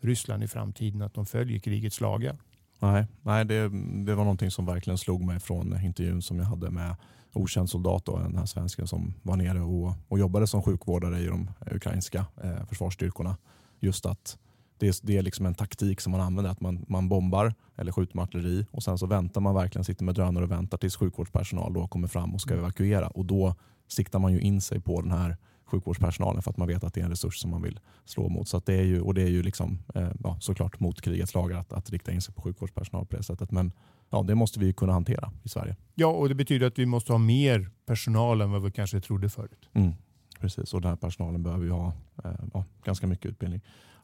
Ryssland 0.00 0.44
i 0.44 0.48
framtiden 0.48 1.02
att 1.02 1.14
de 1.14 1.26
följer 1.26 1.58
krigets 1.58 2.00
lagar. 2.00 2.36
Nej, 2.78 3.06
nej 3.22 3.44
det, 3.44 3.68
det 4.04 4.14
var 4.14 4.24
någonting 4.24 4.50
som 4.50 4.66
verkligen 4.66 4.98
slog 4.98 5.24
mig 5.24 5.40
från 5.40 5.84
intervjun 5.84 6.22
som 6.22 6.38
jag 6.38 6.46
hade 6.46 6.70
med 6.70 6.96
okänd 7.32 7.70
soldat, 7.70 8.04
då, 8.04 8.18
den 8.18 8.36
här 8.36 8.46
svensken 8.46 8.86
som 8.86 9.14
var 9.22 9.36
nere 9.36 9.60
och, 9.60 9.92
och 10.08 10.18
jobbade 10.18 10.46
som 10.46 10.62
sjukvårdare 10.62 11.20
i 11.20 11.26
de 11.26 11.50
ukrainska 11.70 12.26
eh, 12.42 12.64
försvarsstyrkorna. 12.66 13.36
Just 13.80 14.06
att 14.06 14.38
det 14.82 14.88
är, 14.88 15.06
det 15.06 15.16
är 15.16 15.22
liksom 15.22 15.46
en 15.46 15.54
taktik 15.54 16.00
som 16.00 16.10
man 16.10 16.20
använder, 16.20 16.50
att 16.50 16.60
man, 16.60 16.84
man 16.88 17.08
bombar 17.08 17.54
eller 17.76 17.92
skjuter 17.92 18.16
med 18.16 18.22
artilleri 18.22 18.66
och 18.70 18.82
sen 18.82 18.98
så 18.98 19.06
väntar 19.06 19.40
man 19.40 19.54
verkligen, 19.54 19.84
sitter 19.84 20.04
med 20.04 20.14
drönare 20.14 20.44
och 20.44 20.50
väntar 20.50 20.78
tills 20.78 20.96
sjukvårdspersonal 20.96 21.72
då 21.72 21.86
kommer 21.88 22.08
fram 22.08 22.34
och 22.34 22.40
ska 22.40 22.54
Mm. 22.54 22.64
evakuera. 22.64 23.08
Och 23.08 23.24
då 23.24 23.54
siktar 23.88 24.18
man 24.18 24.32
ju 24.32 24.40
in 24.40 24.60
sig 24.60 24.80
på 24.80 25.00
den 25.00 25.10
här 25.10 25.36
sjukvårdspersonalen 25.64 26.42
för 26.42 26.50
att 26.50 26.56
man 26.56 26.68
vet 26.68 26.84
att 26.84 26.94
det 26.94 27.00
är 27.00 27.04
en 27.04 27.10
resurs 27.10 27.38
som 27.40 27.50
man 27.50 27.62
vill 27.62 27.80
slå 28.04 28.28
mot. 28.28 28.48
Så 28.48 28.62
det 28.66 28.74
är 28.74 28.82
ju, 28.82 29.00
och 29.00 29.14
det 29.14 29.22
är 29.22 29.28
ju 29.28 29.42
liksom, 29.42 29.78
eh, 29.94 30.08
ja, 30.24 30.36
såklart 30.40 30.80
mot 30.80 31.00
krigets 31.00 31.34
lagar 31.34 31.58
att, 31.58 31.72
att 31.72 31.90
rikta 31.90 32.12
in 32.12 32.22
sig 32.22 32.34
på 32.34 32.42
sjukvårdspersonal 32.42 33.06
på 33.06 33.16
det 33.16 33.22
sättet. 33.22 33.50
Men 33.50 33.72
ja, 34.10 34.22
det 34.22 34.34
måste 34.34 34.60
vi 34.60 34.72
kunna 34.72 34.92
hantera 34.92 35.32
i 35.42 35.48
Sverige. 35.48 35.76
Ja, 35.94 36.06
och 36.06 36.28
det 36.28 36.34
betyder 36.34 36.66
att 36.66 36.78
vi 36.78 36.86
måste 36.86 37.12
ha 37.12 37.18
mer 37.18 37.70
personal 37.86 38.40
än 38.40 38.50
vad 38.50 38.62
vi 38.62 38.70
kanske 38.70 39.00
trodde 39.00 39.28
förut. 39.28 39.68
Mm, 39.72 39.92
precis, 40.40 40.74
och 40.74 40.80
den 40.80 40.88
här 40.88 40.96
personalen 40.96 41.42
behöver 41.42 41.64
ju 41.64 41.70
ha 41.70 41.92
eh, 42.24 42.30
ja, 42.54 42.64
ganska 42.84 43.06
mycket 43.06 43.26
utbildning. 43.26 43.60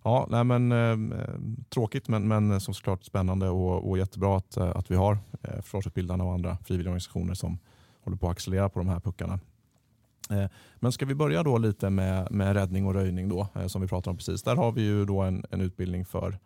Ja, 0.09 0.27
nej 0.31 0.45
men, 0.45 0.73
eh, 0.73 1.19
tråkigt 1.69 2.09
men, 2.09 2.29
men 2.29 2.61
som 2.61 2.75
såklart 2.75 3.05
spännande 3.05 3.49
och, 3.49 3.91
och 3.91 3.99
jättebra 3.99 4.37
att, 4.37 4.57
eh, 4.57 4.77
att 4.77 4.91
vi 4.91 4.97
har 4.97 5.19
eh, 5.43 5.61
försvarsutbildarna 5.63 6.25
och 6.25 6.33
andra 6.33 6.57
frivilliga 6.65 6.91
organisationer 6.91 7.35
som 7.35 7.59
håller 8.01 8.17
på 8.17 8.27
att 8.27 8.33
accelerera 8.33 8.69
på 8.69 8.79
de 8.79 8.89
här 8.89 9.01
puckarna. 9.01 9.41
Eh, 10.31 10.45
men 10.77 10.93
ska 10.93 11.07
vi 11.07 11.15
börja 11.15 11.43
då 11.43 11.59
lite 11.59 11.91
med, 11.91 12.31
med 12.31 12.57
räddning 12.57 12.87
och 12.87 12.95
röjning 12.95 13.29
då, 13.29 13.49
eh, 13.55 13.67
som 13.67 13.83
vi 13.83 13.89
pratade 13.89 14.11
om 14.11 14.17
precis. 14.17 14.43
Där 14.43 14.57
har 14.57 14.73
vi 14.73 14.83
ju 14.83 15.05
då 15.05 15.21
en, 15.21 15.45
en 15.51 15.61
utbildning 15.61 16.05
för, 16.05 16.39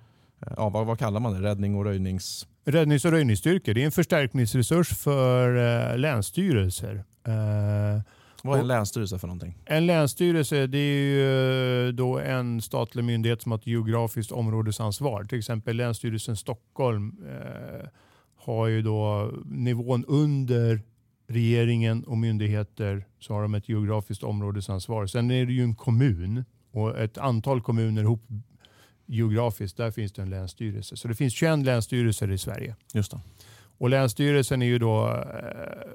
eh, 0.46 0.52
ja, 0.56 0.68
vad, 0.68 0.86
vad 0.86 0.98
kallar 0.98 1.20
man 1.20 1.32
det? 1.32 1.48
Räddning 1.48 1.76
och 1.76 1.84
röjnings... 1.84 2.46
Räddnings 2.64 3.04
och 3.04 3.10
röjningsstyrkor 3.10 3.74
det 3.74 3.82
är 3.82 3.86
en 3.86 3.92
förstärkningsresurs 3.92 4.88
för 4.88 5.56
eh, 5.56 5.98
länsstyrelser. 5.98 7.04
Eh, 7.26 8.00
vad 8.42 8.56
är 8.56 8.60
en 8.60 8.68
länsstyrelse 8.68 9.18
för 9.18 9.26
någonting? 9.26 9.58
En 9.64 9.86
länsstyrelse 9.86 10.66
det 10.66 10.78
är 10.78 10.94
ju 10.94 11.88
eh, 11.88 11.92
då 11.92 12.18
en 12.18 12.62
statlig 12.62 13.04
myndighet 13.04 13.42
som 13.42 13.52
har 13.52 13.58
ett 13.58 13.66
geografiskt 13.66 14.32
områdesansvar. 14.32 15.24
Till 15.24 15.38
exempel 15.38 15.76
Länsstyrelsen 15.76 16.36
Stockholm 16.36 17.16
eh, 17.28 17.88
har 18.36 18.66
ju 18.66 18.82
då 18.82 19.30
nivån 19.44 20.04
under 20.04 20.80
regeringen 21.28 22.04
och 22.04 22.18
myndigheter 22.18 23.04
så 23.18 23.34
har 23.34 23.42
de 23.42 23.54
ett 23.54 23.68
geografiskt 23.68 24.22
områdesansvar. 24.22 25.06
Sen 25.06 25.30
är 25.30 25.46
det 25.46 25.52
ju 25.52 25.62
en 25.62 25.74
kommun 25.74 26.44
och 26.72 26.98
ett 26.98 27.18
antal 27.18 27.62
kommuner 27.62 28.02
ihop 28.02 28.22
geografiskt, 29.06 29.76
där 29.76 29.90
finns 29.90 30.12
det 30.12 30.22
en 30.22 30.30
länsstyrelse. 30.30 30.96
Så 30.96 31.08
det 31.08 31.14
finns 31.14 31.34
21 31.34 31.58
länsstyrelser 31.64 32.30
i 32.30 32.38
Sverige. 32.38 32.76
Just 32.94 33.10
det. 33.10 33.20
Och 33.78 33.90
Länsstyrelsen 33.90 34.62
är 34.62 34.66
ju 34.66 34.78
då, 34.78 35.08
eh, 35.08 35.88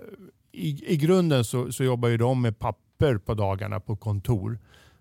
i, 0.52 0.93
i 0.93 0.98
grunden 0.98 1.43
så, 1.43 1.72
så 1.72 1.84
jobbar 1.84 2.10
ju 2.10 2.18
de 2.18 2.41
med 2.41 2.60
papper 2.60 3.18
på 3.18 3.34
dagarna 3.34 3.80
på 3.80 3.95
kontor. 3.95 4.60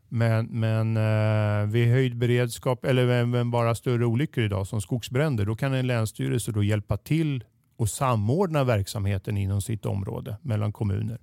Men, 0.08 0.46
men 0.46 0.96
eh, 0.96 1.66
vid 1.66 1.88
höjd 1.88 2.16
beredskap 2.16 2.84
eller 2.84 3.08
även 3.08 3.50
bara 3.50 3.74
större 3.74 4.06
olyckor 4.06 4.44
idag 4.44 4.66
som 4.66 4.80
skogsbränder, 4.80 5.44
då 5.44 5.56
kan 5.56 5.74
en 5.74 5.86
länsstyrelse 5.86 6.52
då 6.52 6.62
hjälpa 6.62 6.96
till 6.96 7.44
och 7.76 7.88
samordna 7.88 8.64
verksamheten 8.64 9.36
inom 9.36 9.62
sitt 9.62 9.86
område 9.86 10.36
mellan 10.42 10.72
kommuner. 10.72 11.18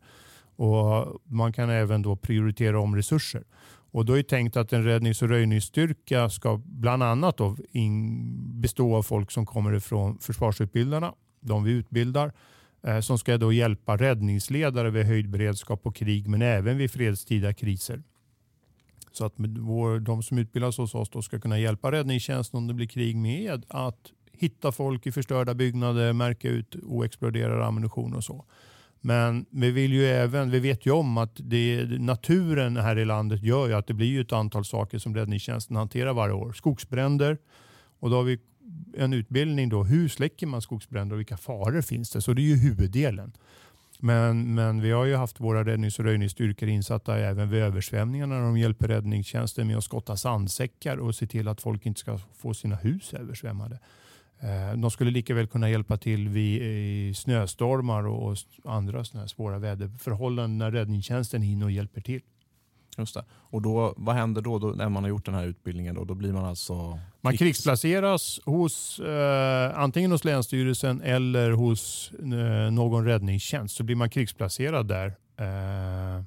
Och 0.56 1.22
Man 1.26 1.54
kan 1.54 1.70
även 1.70 2.02
då 2.02 2.16
prioritera 2.16 2.80
om 2.80 2.96
resurser. 2.96 3.44
Och 3.92 4.06
då 4.06 4.14
är 4.14 4.18
det 4.18 4.24
tänkt 4.24 4.58
att 4.58 4.74
en 4.74 4.84
räddnings 4.84 5.22
och 5.22 5.30
röjningsstyrka 5.30 6.30
ska 6.30 6.62
bland 6.66 7.04
annat 7.04 7.38
då 7.38 7.58
in, 7.72 8.62
bestå 8.62 8.96
av 8.96 9.04
folk 9.04 9.32
som 9.32 9.46
kommer 9.46 9.76
ifrån 9.76 10.20
försvarsutbildarna, 10.20 11.14
de 11.42 11.64
vi 11.64 11.72
utbildar, 11.72 12.26
eh, 12.28 12.34
Eh, 12.88 13.00
som 13.00 13.20
ska 13.20 13.38
då 13.38 13.54
hjälpa 13.54 13.98
räddningsledare 13.98 14.90
vid 14.90 15.06
höjd 15.06 15.30
beredskap 15.30 15.86
och 15.86 15.96
krig, 15.96 16.28
men 16.28 16.42
även 16.42 16.78
vid 16.78 16.92
fredstida 16.92 17.54
kriser. 17.54 18.04
Så 19.12 19.26
att 19.26 19.34
vår, 19.38 20.00
de 20.00 20.24
som 20.24 20.38
utbildas 20.38 20.78
hos 20.78 20.96
oss 20.96 21.10
då 21.10 21.22
ska 21.22 21.40
kunna 21.40 21.60
hjälpa 21.60 21.92
räddningstjänsten 21.92 22.58
om 22.58 22.68
det 22.68 22.74
blir 22.74 22.88
krig 22.88 23.18
med 23.18 23.66
att 23.70 24.12
hitta 24.34 24.72
folk 24.72 25.08
i 25.08 25.12
förstörda 25.12 25.54
byggnader, 25.54 26.14
märka 26.14 26.50
ut 26.50 26.76
oexploderad 26.76 27.62
ammunition 27.62 28.14
och 28.14 28.24
så. 28.24 28.46
Men 29.02 29.46
vi 29.50 29.72
vill 29.72 29.94
ju 29.94 30.06
även, 30.06 30.52
vi 30.52 30.60
vet 30.60 30.86
ju 30.86 30.92
om 30.92 31.18
att 31.18 31.32
det, 31.36 31.86
naturen 32.00 32.78
här 32.78 33.00
i 33.00 33.06
landet 33.06 33.44
gör 33.44 33.68
ju 33.68 33.74
att 33.74 33.88
det 33.88 33.94
blir 33.94 34.22
ett 34.22 34.34
antal 34.34 34.66
saker 34.66 34.98
som 34.98 35.16
räddningstjänsten 35.16 35.76
hanterar 35.76 36.14
varje 36.14 36.34
år. 36.34 36.54
Skogsbränder 36.54 37.38
och 38.00 38.10
då 38.10 38.16
har 38.16 38.24
vi 38.24 38.40
en 38.98 39.14
utbildning 39.14 39.70
då. 39.70 39.84
Hur 39.84 40.08
släcker 40.08 40.48
man 40.48 40.62
skogsbränder 40.62 41.14
och 41.16 41.20
vilka 41.20 41.38
faror 41.38 41.82
finns 41.82 42.10
det? 42.10 42.22
Så 42.22 42.34
det 42.34 42.42
är 42.42 42.44
ju 42.44 42.58
huvuddelen. 42.58 43.32
Men, 44.00 44.56
men 44.56 44.82
vi 44.82 44.92
har 44.92 45.06
ju 45.06 45.16
haft 45.16 45.40
våra 45.40 45.66
räddnings 45.66 46.00
och 46.00 46.06
röjningsstyrkor 46.06 46.70
insatta 46.70 47.18
även 47.18 47.50
vid 47.50 47.62
översvämningarna. 47.62 48.40
De 48.40 48.58
hjälper 48.58 48.88
räddningstjänsten 48.88 49.68
med 49.68 49.78
att 49.78 49.84
skotta 49.84 50.18
sandsäckar 50.18 50.98
och 50.98 51.16
se 51.16 51.28
till 51.28 51.48
att 51.48 51.62
folk 51.62 51.86
inte 51.86 52.00
ska 52.00 52.18
få 52.18 52.54
sina 52.54 52.76
hus 52.76 53.14
översvämmade. 53.14 53.80
Eh, 54.40 54.78
de 54.78 54.92
skulle 54.92 55.12
lika 55.12 55.34
väl 55.34 55.48
kunna 55.48 55.70
hjälpa 55.70 55.98
till 55.98 56.30
vid 56.30 56.62
eh, 56.62 57.14
snöstormar 57.14 58.08
och 58.08 58.38
andra 58.64 59.04
såna 59.04 59.22
här 59.22 59.28
svåra 59.28 59.60
väderförhållanden 59.60 60.58
när 60.58 60.72
räddningstjänsten 60.72 61.42
hinner 61.42 61.66
och 61.66 61.72
hjälper 61.72 62.02
till. 62.02 62.22
Just 62.98 63.14
det. 63.14 63.26
Och 63.32 63.62
då, 63.62 63.94
vad 63.98 64.16
händer 64.16 64.42
då, 64.42 64.60
då 64.60 64.68
när 64.68 64.90
man 64.90 65.04
har 65.04 65.10
gjort 65.10 65.26
den 65.26 65.36
här 65.36 65.46
utbildningen? 65.46 65.96
Då, 65.96 66.04
då 66.04 66.14
blir 66.14 66.34
man 66.34 66.46
alltså... 66.46 67.00
Man 67.22 67.34
krigs- 67.34 67.38
krigsplaceras 67.38 68.40
hos, 68.46 69.00
eh, 69.00 69.80
antingen 69.80 70.12
hos 70.12 70.24
Länsstyrelsen 70.24 71.02
eller 71.02 71.52
hos 71.52 72.12
eh, 72.20 72.72
någon 72.72 73.06
räddningstjänst. 73.06 73.76
Så 73.76 73.84
blir 73.84 73.96
man 73.96 74.10
krigsplacerad 74.10 74.88
där. 74.88 75.08
Eh, 75.38 76.24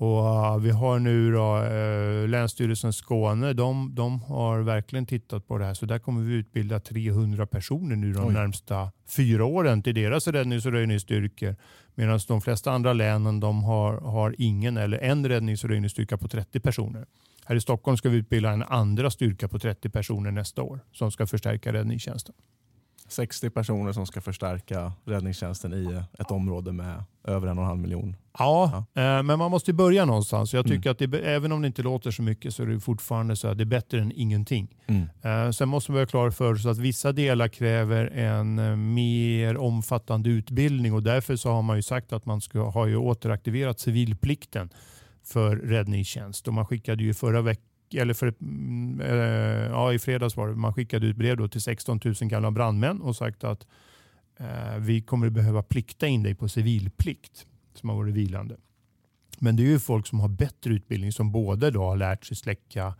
och 0.00 0.26
eh, 0.26 0.58
Vi 0.58 0.70
har 0.70 0.98
nu 0.98 1.32
då, 1.32 1.62
eh, 1.62 2.28
Länsstyrelsen 2.28 2.92
Skåne. 2.92 3.52
De, 3.52 3.94
de 3.94 4.22
har 4.22 4.60
verkligen 4.60 5.06
tittat 5.06 5.48
på 5.48 5.58
det 5.58 5.64
här. 5.64 5.74
Så 5.74 5.86
där 5.86 5.98
kommer 5.98 6.22
vi 6.22 6.34
utbilda 6.34 6.80
300 6.80 7.46
personer 7.46 7.96
nu 7.96 8.12
de 8.12 8.26
Oj. 8.26 8.32
närmsta 8.32 8.92
fyra 9.08 9.44
åren 9.44 9.82
till 9.82 9.94
deras 9.94 10.28
räddnings 10.28 10.66
och 10.66 10.72
röjningsstyrkor. 10.72 11.56
Medan 11.94 12.20
de 12.28 12.40
flesta 12.40 12.72
andra 12.72 12.92
länen 12.92 13.40
de 13.40 13.64
har, 13.64 14.00
har 14.00 14.34
ingen 14.38 14.76
eller 14.76 14.98
en 14.98 15.28
räddnings 15.28 15.64
och 15.64 15.70
röjningsstyrka 15.70 16.18
på 16.18 16.28
30 16.28 16.60
personer. 16.60 17.06
Här 17.44 17.56
i 17.56 17.60
Stockholm 17.60 17.96
ska 17.96 18.08
vi 18.08 18.16
utbilda 18.16 18.50
en 18.50 18.62
andra 18.62 19.10
styrka 19.10 19.48
på 19.48 19.58
30 19.58 19.90
personer 19.90 20.30
nästa 20.30 20.62
år 20.62 20.80
som 20.92 21.10
ska 21.10 21.26
förstärka 21.26 21.72
räddningstjänsten. 21.72 22.34
60 23.12 23.50
personer 23.50 23.92
som 23.92 24.06
ska 24.06 24.20
förstärka 24.20 24.92
räddningstjänsten 25.04 25.72
i 25.72 26.02
ett 26.18 26.30
område 26.30 26.72
med 26.72 27.04
över 27.24 27.48
en 27.48 27.58
och 27.58 27.64
en 27.64 27.68
halv 27.68 27.80
miljon. 27.80 28.16
Ja, 28.38 28.84
eh, 28.94 29.02
men 29.22 29.38
man 29.38 29.50
måste 29.50 29.72
börja 29.72 30.04
någonstans. 30.04 30.54
Jag 30.54 30.66
Mm. 30.66 30.76
tycker 30.78 30.90
att 30.90 30.98
det, 30.98 31.18
även 31.18 31.52
om 31.52 31.60
det 31.62 31.66
inte 31.66 31.82
låter 31.82 32.10
så 32.10 32.22
mycket 32.22 32.54
så 32.54 32.62
är 32.62 32.66
det 32.66 32.80
fortfarande 32.80 33.36
så 33.36 33.48
att 33.48 33.58
det 33.58 33.62
är 33.64 33.66
bättre 33.66 34.00
än 34.00 34.12
ingenting. 34.14 34.76
Mm. 34.86 35.02
Eh, 35.46 35.50
Sen 35.50 35.68
måste 35.68 35.90
man 35.90 35.96
vara 35.96 36.06
klar 36.06 36.30
för 36.30 36.52
oss 36.52 36.66
att 36.66 36.78
vissa 36.78 37.12
delar 37.12 37.48
kräver 37.48 38.06
en 38.06 38.58
eh, 38.58 38.76
mer 38.76 39.56
omfattande 39.56 40.30
utbildning 40.30 40.92
och 40.94 41.02
därför 41.02 41.36
så 41.36 41.50
har 41.50 41.62
man 41.62 41.76
ju 41.76 41.82
sagt 41.82 42.12
att 42.12 42.26
man 42.26 42.40
ska, 42.40 42.70
har 42.70 42.86
ju 42.86 42.96
återaktiverat 42.96 43.80
civilplikten 43.80 44.70
för 45.24 45.56
räddningstjänst. 45.56 46.48
Och 46.48 46.54
man 46.54 46.66
skickade 46.66 47.02
ju 47.02 47.14
förra 47.14 47.42
veckan 47.42 47.64
eller 47.94 48.14
för, 48.14 48.34
mm, 48.40 49.00
eh, 49.00 49.70
ja, 49.70 49.92
i 49.92 49.98
fredags 49.98 50.36
var 50.36 50.48
det, 50.48 50.54
man 50.54 50.74
skickade 50.74 51.06
ut 51.06 51.16
brev 51.16 51.36
då 51.36 51.48
till 51.48 51.60
16 51.60 52.00
000 52.04 52.14
gamla 52.14 52.50
brandmän 52.50 53.00
och 53.00 53.16
sagt 53.16 53.44
att 53.44 53.66
eh, 54.36 54.76
vi 54.78 55.02
kommer 55.02 55.30
behöva 55.30 55.62
plikta 55.62 56.06
in 56.06 56.22
dig 56.22 56.34
på 56.34 56.48
civilplikt 56.48 57.46
som 57.74 57.88
har 57.88 57.96
varit 57.96 58.14
vilande. 58.14 58.56
Men 59.38 59.56
det 59.56 59.62
är 59.62 59.66
ju 59.66 59.78
folk 59.78 60.06
som 60.06 60.20
har 60.20 60.28
bättre 60.28 60.74
utbildning 60.74 61.12
som 61.12 61.32
både 61.32 61.70
då 61.70 61.84
har 61.84 61.96
lärt 61.96 62.24
sig 62.24 62.36
släcka 62.36 62.94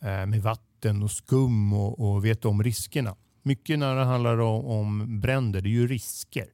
eh, 0.00 0.26
med 0.26 0.42
vatten 0.42 1.02
och 1.02 1.10
skum 1.10 1.72
och, 1.72 2.00
och 2.00 2.24
vet 2.24 2.44
om 2.44 2.62
riskerna. 2.62 3.16
Mycket 3.42 3.78
när 3.78 3.96
det 3.96 4.04
handlar 4.04 4.38
om, 4.38 4.66
om 4.66 5.20
bränder, 5.20 5.60
det 5.60 5.68
är 5.68 5.70
ju 5.70 5.86
risker. 5.86 6.46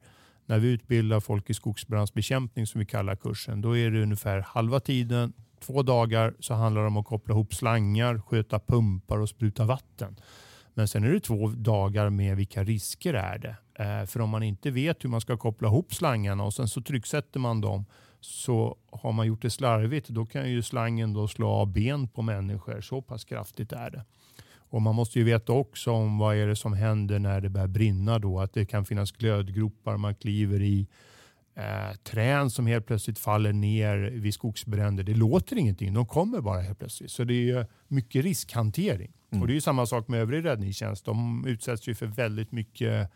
När 0.46 0.58
vi 0.58 0.68
utbildar 0.68 1.20
folk 1.20 1.50
i 1.50 1.54
skogsbrandsbekämpning 1.54 2.66
som 2.66 2.78
vi 2.78 2.86
kallar 2.86 3.16
kursen, 3.16 3.60
då 3.60 3.76
är 3.76 3.90
det 3.90 4.02
ungefär 4.02 4.40
halva 4.40 4.80
tiden, 4.80 5.32
två 5.66 5.82
dagar, 5.82 6.34
så 6.40 6.54
handlar 6.54 6.80
det 6.80 6.86
om 6.86 6.96
att 6.96 7.06
koppla 7.06 7.34
ihop 7.34 7.54
slangar, 7.54 8.18
sköta 8.18 8.58
pumpar 8.58 9.18
och 9.18 9.28
spruta 9.28 9.64
vatten. 9.64 10.16
Men 10.74 10.88
sen 10.88 11.04
är 11.04 11.12
det 11.12 11.20
två 11.20 11.48
dagar 11.48 12.10
med 12.10 12.36
vilka 12.36 12.64
risker 12.64 13.14
är 13.14 13.38
det. 13.38 13.56
Eh, 13.84 14.06
för 14.06 14.20
om 14.20 14.30
man 14.30 14.42
inte 14.42 14.70
vet 14.70 15.04
hur 15.04 15.08
man 15.08 15.20
ska 15.20 15.36
koppla 15.36 15.68
ihop 15.68 15.94
slangarna 15.94 16.44
och 16.44 16.54
sen 16.54 16.68
så 16.68 16.82
trycksätter 16.82 17.40
man 17.40 17.60
dem 17.60 17.84
så 18.20 18.76
har 18.90 19.12
man 19.12 19.26
gjort 19.26 19.42
det 19.42 19.50
slarvigt 19.50 20.08
då 20.08 20.26
kan 20.26 20.50
ju 20.50 20.62
slangen 20.62 21.12
då 21.12 21.28
slå 21.28 21.48
av 21.48 21.72
ben 21.72 22.08
på 22.08 22.22
människor. 22.22 22.80
Så 22.80 23.02
pass 23.02 23.24
kraftigt 23.24 23.72
är 23.72 23.90
det. 23.90 24.04
Och 24.70 24.82
Man 24.82 24.94
måste 24.94 25.18
ju 25.18 25.24
veta 25.24 25.52
också 25.52 25.90
om 25.90 26.18
vad 26.18 26.36
är 26.36 26.46
det 26.46 26.56
som 26.56 26.72
händer 26.72 27.18
när 27.18 27.40
det 27.40 27.48
börjar 27.48 27.66
brinna. 27.66 28.18
Då. 28.18 28.40
Att 28.40 28.54
det 28.54 28.66
kan 28.66 28.84
finnas 28.84 29.12
glödgropar 29.12 29.96
man 29.96 30.14
kliver 30.14 30.62
i. 30.62 30.86
Eh, 31.56 31.96
trän 32.02 32.50
som 32.50 32.66
helt 32.66 32.86
plötsligt 32.86 33.18
faller 33.18 33.52
ner 33.52 33.96
vid 33.98 34.34
skogsbränder. 34.34 35.04
Det 35.04 35.14
låter 35.14 35.56
ingenting, 35.56 35.94
de 35.94 36.06
kommer 36.06 36.40
bara 36.40 36.60
helt 36.60 36.78
plötsligt. 36.78 37.10
Så 37.10 37.24
det 37.24 37.50
är 37.50 37.66
mycket 37.88 38.24
riskhantering. 38.24 39.12
Och 39.40 39.46
Det 39.46 39.52
är 39.52 39.54
ju 39.54 39.60
samma 39.60 39.86
sak 39.86 40.08
med 40.08 40.20
övrig 40.20 40.44
räddningstjänst. 40.44 41.04
De 41.04 41.44
utsätts 41.46 41.88
ju 41.88 41.94
för 41.94 42.06
väldigt 42.06 42.52
mycket 42.52 43.10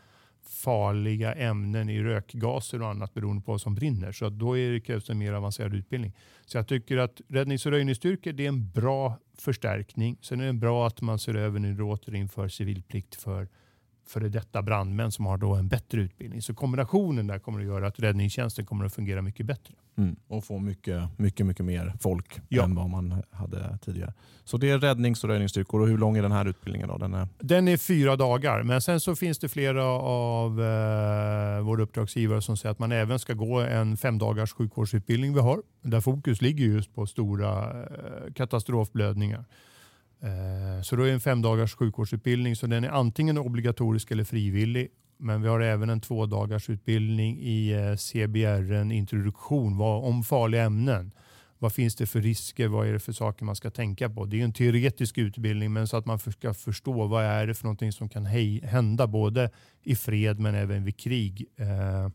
farliga 0.48 1.34
ämnen 1.34 1.88
i 1.88 2.02
rökgaser 2.02 2.82
och 2.82 2.88
annat 2.88 3.14
beroende 3.14 3.42
på 3.42 3.52
vad 3.52 3.60
som 3.60 3.74
brinner. 3.74 4.12
Så 4.12 4.28
då 4.28 4.58
är 4.58 4.72
det 4.72 4.80
krävs 4.80 5.10
en 5.10 5.18
mer 5.18 5.32
avancerad 5.32 5.74
utbildning. 5.74 6.12
Så 6.46 6.58
jag 6.58 6.68
tycker 6.68 6.96
att 6.96 7.20
räddnings 7.28 7.66
och 7.66 7.72
röjningsstyrkor 7.72 8.32
det 8.32 8.44
är 8.44 8.48
en 8.48 8.70
bra 8.70 9.18
förstärkning. 9.38 10.18
Sen 10.20 10.40
är 10.40 10.46
det 10.46 10.52
bra 10.52 10.86
att 10.86 11.00
man 11.00 11.18
ser 11.18 11.34
över 11.34 11.58
nu 11.58 11.82
återinför 11.82 12.48
civilplikt 12.48 13.14
för 13.14 13.48
före 14.10 14.28
detta 14.28 14.62
brandmän 14.62 15.12
som 15.12 15.26
har 15.26 15.38
då 15.38 15.54
en 15.54 15.68
bättre 15.68 16.00
utbildning. 16.00 16.42
Så 16.42 16.54
kombinationen 16.54 17.26
där 17.26 17.38
kommer 17.38 17.60
att 17.60 17.66
göra 17.66 17.86
att 17.86 18.00
räddningstjänsten 18.00 18.66
kommer 18.66 18.84
att 18.84 18.94
fungera 18.94 19.22
mycket 19.22 19.46
bättre. 19.46 19.74
Mm. 19.98 20.16
Och 20.28 20.44
få 20.44 20.58
mycket, 20.58 21.18
mycket, 21.18 21.46
mycket 21.46 21.66
mer 21.66 21.92
folk 22.00 22.40
ja. 22.48 22.64
än 22.64 22.74
vad 22.74 22.90
man 22.90 23.22
hade 23.30 23.78
tidigare. 23.84 24.12
Så 24.44 24.56
det 24.56 24.70
är 24.70 24.78
räddnings 24.78 25.24
och 25.24 25.30
räddningsstyrkor. 25.30 25.80
Och 25.80 25.88
hur 25.88 25.98
lång 25.98 26.16
är 26.16 26.22
den 26.22 26.32
här 26.32 26.44
utbildningen? 26.44 26.88
Då? 26.88 26.98
Den 26.98 27.14
är, 27.14 27.28
den 27.38 27.68
är 27.68 27.76
fyra 27.76 28.16
dagar, 28.16 28.62
men 28.62 28.80
sen 28.80 29.00
så 29.00 29.16
finns 29.16 29.38
det 29.38 29.48
flera 29.48 29.84
av 29.84 30.60
eh, 30.60 31.60
våra 31.60 31.82
uppdragsgivare 31.82 32.42
som 32.42 32.56
säger 32.56 32.72
att 32.72 32.78
man 32.78 32.92
även 32.92 33.18
ska 33.18 33.34
gå 33.34 33.60
en 33.60 33.96
fem 33.96 34.18
dagars 34.18 34.52
sjukvårdsutbildning 34.52 35.34
vi 35.34 35.40
har. 35.40 35.62
Där 35.82 36.00
fokus 36.00 36.42
ligger 36.42 36.64
just 36.64 36.94
på 36.94 37.06
stora 37.06 37.82
eh, 37.82 38.32
katastrofblödningar. 38.34 39.44
Eh, 40.22 40.82
så 40.82 40.96
då 40.96 41.02
är 41.02 41.06
det 41.06 41.12
en 41.12 41.20
fem 41.20 41.42
dagars 41.42 41.74
sjukvårdsutbildning. 41.74 42.56
Så 42.56 42.66
den 42.66 42.84
är 42.84 42.88
antingen 42.88 43.38
obligatorisk 43.38 44.10
eller 44.10 44.24
frivillig. 44.24 44.88
Men 45.18 45.42
vi 45.42 45.48
har 45.48 45.60
även 45.60 45.90
en 45.90 46.00
två 46.00 46.26
dagars 46.26 46.70
utbildning 46.70 47.38
i 47.40 47.72
eh, 47.72 47.96
CBR, 47.96 48.72
en 48.72 48.92
introduktion 48.92 49.80
om 49.80 50.22
farliga 50.22 50.62
ämnen. 50.62 51.12
Vad 51.58 51.72
finns 51.72 51.96
det 51.96 52.06
för 52.06 52.20
risker? 52.20 52.68
Vad 52.68 52.88
är 52.88 52.92
det 52.92 52.98
för 52.98 53.12
saker 53.12 53.44
man 53.44 53.56
ska 53.56 53.70
tänka 53.70 54.10
på? 54.10 54.24
Det 54.24 54.40
är 54.40 54.44
en 54.44 54.52
teoretisk 54.52 55.18
utbildning 55.18 55.72
men 55.72 55.88
så 55.88 55.96
att 55.96 56.06
man 56.06 56.18
ska 56.18 56.54
förstå 56.54 57.06
vad 57.06 57.24
är 57.24 57.46
det 57.46 57.54
för 57.54 57.64
någonting 57.64 57.92
som 57.92 58.08
kan 58.08 58.26
hända 58.62 59.06
både 59.06 59.50
i 59.82 59.96
fred 59.96 60.40
men 60.40 60.54
även 60.54 60.84
vid 60.84 60.96
krig. 60.96 61.46
Eh, 61.56 62.08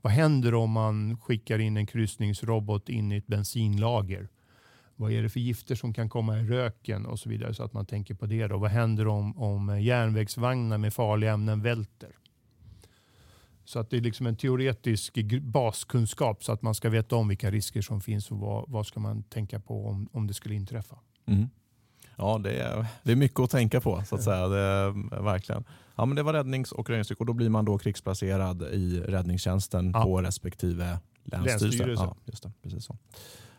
vad 0.00 0.12
händer 0.12 0.54
om 0.54 0.70
man 0.70 1.18
skickar 1.18 1.58
in 1.58 1.76
en 1.76 1.86
kryssningsrobot 1.86 2.88
in 2.88 3.12
i 3.12 3.16
ett 3.16 3.26
bensinlager? 3.26 4.28
Vad 4.96 5.12
är 5.12 5.22
det 5.22 5.28
för 5.28 5.40
gifter 5.40 5.74
som 5.74 5.94
kan 5.94 6.08
komma 6.08 6.38
i 6.38 6.44
röken 6.44 7.06
och 7.06 7.18
så 7.18 7.28
vidare 7.28 7.54
så 7.54 7.62
att 7.62 7.72
man 7.72 7.86
tänker 7.86 8.14
på 8.14 8.26
det. 8.26 8.46
Då. 8.46 8.58
Vad 8.58 8.70
händer 8.70 9.08
om, 9.08 9.38
om 9.38 9.80
järnvägsvagnar 9.80 10.78
med 10.78 10.94
farliga 10.94 11.32
ämnen 11.32 11.62
välter? 11.62 12.10
Så 13.64 13.78
att 13.78 13.90
det 13.90 13.96
är 13.96 14.00
liksom 14.00 14.26
en 14.26 14.36
teoretisk 14.36 15.14
baskunskap 15.42 16.44
så 16.44 16.52
att 16.52 16.62
man 16.62 16.74
ska 16.74 16.88
veta 16.88 17.16
om 17.16 17.28
vilka 17.28 17.50
risker 17.50 17.82
som 17.82 18.00
finns 18.00 18.30
och 18.30 18.38
vad, 18.38 18.64
vad 18.68 18.86
ska 18.86 19.00
man 19.00 19.22
tänka 19.22 19.60
på 19.60 19.86
om, 19.86 20.08
om 20.12 20.26
det 20.26 20.34
skulle 20.34 20.54
inträffa. 20.54 20.96
Mm. 21.26 21.48
Ja, 22.16 22.38
det 22.38 22.52
är, 22.52 22.86
det 23.02 23.12
är 23.12 23.16
mycket 23.16 23.40
att 23.40 23.50
tänka 23.50 23.80
på 23.80 24.02
så 24.06 24.14
att 24.14 24.22
säga. 24.22 24.48
Det 24.48 24.92
verkligen. 25.20 25.64
Ja, 25.96 26.06
men 26.06 26.16
det 26.16 26.22
var 26.22 26.32
räddnings 26.32 26.72
och 26.72 26.88
räddningsstyrkor. 26.88 27.24
Då 27.24 27.32
blir 27.32 27.48
man 27.48 27.64
då 27.64 27.78
krigsplacerad 27.78 28.62
i 28.62 29.00
räddningstjänsten 29.00 29.90
ja. 29.94 30.02
på 30.02 30.20
respektive 30.20 30.98
länsstyrelse. 31.24 31.66
länsstyrelse. 31.66 32.04
Ja, 32.04 32.16
just 32.24 32.42
det, 32.42 32.52
precis 32.62 32.84
så. 32.84 32.96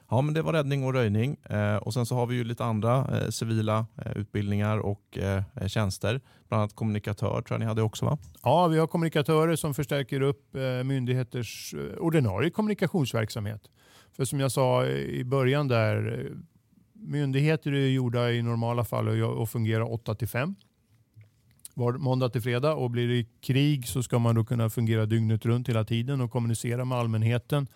Ja, 0.10 0.22
men 0.22 0.34
det 0.34 0.42
var 0.42 0.54
räddning 0.54 0.84
och 0.84 0.94
röjning. 0.94 1.38
Eh, 1.44 1.76
och 1.76 1.94
Sen 1.94 2.06
så 2.06 2.16
har 2.16 2.26
vi 2.28 2.36
ju 2.36 2.44
lite 2.44 2.66
andra 2.66 3.22
eh, 3.22 3.30
civila 3.30 3.86
eh, 4.06 4.18
utbildningar 4.18 4.78
och 4.78 5.18
eh, 5.18 5.68
tjänster. 5.68 6.22
Bland 6.48 6.62
annat 6.62 6.76
kommunikatör 6.76 7.42
tror 7.42 7.46
jag 7.50 7.60
ni 7.60 7.66
hade 7.66 7.82
också 7.82 8.06
va? 8.06 8.18
Ja, 8.44 8.68
vi 8.68 8.78
har 8.80 8.88
kommunikatörer 8.88 9.56
som 9.56 9.74
förstärker 9.74 10.22
upp 10.22 10.56
eh, 10.56 10.84
myndigheters 10.84 11.74
eh, 11.74 11.98
ordinarie 11.98 12.50
kommunikationsverksamhet. 12.50 13.62
För 14.16 14.26
som 14.26 14.40
jag 14.40 14.52
sa 14.52 14.86
eh, 14.86 14.92
i 14.92 15.24
början 15.24 15.68
där, 15.68 16.26
eh, 16.26 16.38
myndigheter 16.94 17.72
är 17.72 17.88
gjorda 17.88 18.32
i 18.32 18.42
normala 18.42 18.84
fall 18.84 19.08
och, 19.08 19.42
och 19.42 19.50
fungerar 19.50 19.92
8 19.94 20.16
till 20.16 20.28
5 20.28 20.56
var 21.74 21.94
måndag 21.94 22.30
till 22.30 22.42
fredag 22.42 22.74
och 22.74 22.92
blir 22.92 23.08
det 23.08 23.26
krig 23.42 23.88
så 23.88 24.04
ska 24.04 24.20
man 24.20 24.36
då 24.36 24.46
kunna 24.46 24.70
fungera 24.70 25.06
dygnet 25.06 25.46
runt 25.46 25.70
hela 25.70 25.84
tiden 25.84 26.22
och 26.22 26.32
kommunicera 26.32 26.86
med 26.86 26.98
allmänheten 26.98 27.68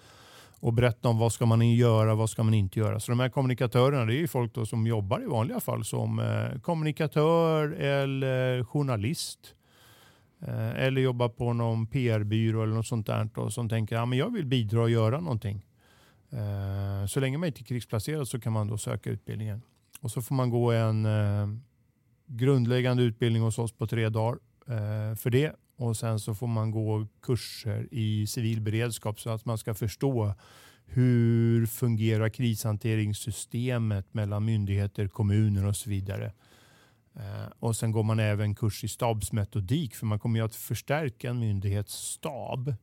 och 0.61 0.73
berätta 0.73 1.09
om 1.09 1.17
vad 1.17 1.33
ska 1.33 1.45
man 1.45 1.69
göra 1.71 2.11
och 2.11 2.17
vad 2.17 2.29
ska 2.29 2.43
man 2.43 2.53
inte 2.53 2.79
göra. 2.79 2.99
Så 2.99 3.11
de 3.11 3.19
här 3.19 3.29
kommunikatörerna 3.29 4.05
det 4.05 4.21
är 4.21 4.27
folk 4.27 4.53
då 4.53 4.65
som 4.65 4.87
jobbar 4.87 5.23
i 5.23 5.25
vanliga 5.25 5.59
fall 5.59 5.85
som 5.85 6.19
eh, 6.19 6.59
kommunikatör 6.59 7.71
eller 7.71 8.63
journalist. 8.63 9.39
Eh, 10.41 10.69
eller 10.69 11.01
jobbar 11.01 11.29
på 11.29 11.53
någon 11.53 11.87
PR-byrå 11.87 12.63
eller 12.63 12.73
något 12.73 12.87
sånt 12.87 13.07
där 13.07 13.29
då, 13.35 13.49
som 13.49 13.69
tänker 13.69 13.95
att 13.95 14.09
ja, 14.09 14.15
jag 14.15 14.33
vill 14.33 14.45
bidra 14.45 14.81
och 14.81 14.89
göra 14.89 15.19
någonting. 15.19 15.65
Eh, 16.31 17.05
så 17.07 17.19
länge 17.19 17.37
man 17.37 17.47
inte 17.47 17.61
är 17.61 17.65
krigsplacerad 17.65 18.27
så 18.27 18.39
kan 18.39 18.53
man 18.53 18.67
då 18.67 18.77
söka 18.77 19.09
utbildningen. 19.09 19.61
Och 20.01 20.11
så 20.11 20.21
får 20.21 20.35
man 20.35 20.49
gå 20.49 20.71
en 20.71 21.05
eh, 21.05 21.47
grundläggande 22.25 23.03
utbildning 23.03 23.43
hos 23.43 23.59
oss 23.59 23.71
på 23.71 23.87
tre 23.87 24.09
dagar 24.09 24.39
eh, 24.67 25.15
för 25.15 25.29
det 25.29 25.55
och 25.81 25.97
sen 25.97 26.19
så 26.19 26.35
får 26.35 26.47
man 26.47 26.71
gå 26.71 27.07
kurser 27.21 27.87
i 27.91 28.27
civil 28.27 28.61
beredskap 28.61 29.19
så 29.19 29.29
att 29.29 29.45
man 29.45 29.57
ska 29.57 29.73
förstå 29.73 30.33
hur 30.85 31.65
fungerar 31.65 32.29
krishanteringssystemet 32.29 34.13
mellan 34.13 34.45
myndigheter, 34.45 35.07
kommuner 35.07 35.65
och 35.65 35.75
så 35.75 35.89
vidare. 35.89 36.33
Eh, 37.15 37.51
och 37.59 37.75
sen 37.75 37.91
går 37.91 38.03
man 38.03 38.19
även 38.19 38.55
kurs 38.55 38.83
i 38.83 38.87
stabsmetodik 38.87 39.95
för 39.95 40.05
man 40.05 40.19
kommer 40.19 40.39
ju 40.39 40.45
att 40.45 40.55
förstärka 40.55 41.29
en 41.29 41.39
myndighetsstab 41.39 42.59
stab. 42.59 42.75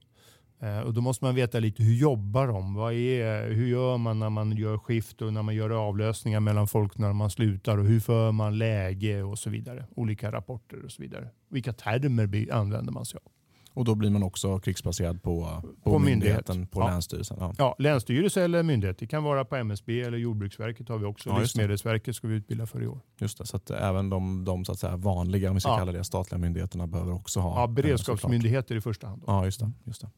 Eh, 0.61 0.81
och 0.81 0.95
då 0.95 1.01
måste 1.01 1.25
man 1.25 1.35
veta 1.35 1.61
lite 1.61 1.83
hur 1.83 1.95
jobbar 1.95 2.47
de? 2.47 2.75
Vad 2.75 2.93
är, 2.93 3.51
hur 3.51 3.67
gör 3.67 3.97
man 3.97 4.19
när 4.19 4.31
man 4.31 4.57
gör 4.57 4.79
skift 4.79 5.23
och 5.23 5.33
när 5.33 5.43
man 5.43 5.55
gör 5.55 5.71
avlösningar 5.71 6.41
mellan 6.41 6.69
folk 6.69 6.99
när 6.99 7.13
man 7.13 7.31
slutar? 7.31 7.79
Och 7.79 7.85
hur 7.85 8.01
för 8.01 8.33
man 8.33 8.59
läge 8.59 9.23
och 9.23 9.39
så 9.39 9.51
vidare? 9.51 9.87
Olika 9.97 10.33
rapporter 10.33 10.85
och 10.85 10.93
så 10.93 11.03
vidare. 11.03 11.29
Vilka 11.51 11.73
termer 11.73 12.53
använder 12.53 12.93
man 12.93 13.05
sig 13.05 13.21
av? 13.25 13.33
Och 13.79 13.85
då 13.85 13.95
blir 13.95 14.11
man 14.11 14.23
också 14.23 14.59
krigsplacerad 14.59 15.23
på, 15.23 15.63
på, 15.83 15.91
på 15.91 15.99
myndigheten, 15.99 16.57
myndighet. 16.57 16.71
på 16.71 16.81
ja. 16.81 16.87
Länsstyrelsen? 16.89 17.37
Ja. 17.41 17.55
ja, 17.59 17.75
Länsstyrelse 17.79 18.43
eller 18.43 18.63
myndighet. 18.63 18.99
Det 18.99 19.07
kan 19.07 19.25
vara 19.25 19.45
på 19.45 19.57
MSB 19.57 20.01
eller 20.01 20.19
Jordbruksverket 20.19 20.89
har 20.89 20.99
vi 20.99 21.05
också. 21.05 21.29
Ja, 21.31 21.39
Livsmedelsverket 21.39 22.17
ska 22.17 22.29
vi 22.29 22.35
utbilda 22.35 22.67
för 22.67 22.83
i 22.83 22.87
år. 22.87 23.01
Just 23.21 23.39
det, 23.39 23.47
så 23.47 23.57
att 23.57 23.71
även 23.71 24.11
de, 24.11 24.45
de 24.45 24.65
så 24.65 24.73
att 24.73 24.79
säga, 24.79 24.97
vanliga, 24.97 25.49
om 25.49 25.55
vi 25.55 25.61
ska 25.61 25.71
ja. 25.71 25.79
kalla 25.79 25.93
det, 25.93 26.05
statliga 26.05 26.39
myndigheterna 26.39 26.87
behöver 26.87 27.13
också 27.13 27.41
ha... 27.41 27.61
Ja, 27.61 27.67
beredskapsmyndigheter 27.67 28.77
i 28.77 28.81
första 28.81 29.07
hand. 29.07 29.23
Då. 29.27 29.33
Ja, 29.33 29.45
just 29.45 29.61
det. 29.61 29.73
Just 29.85 30.01
det. 30.01 30.09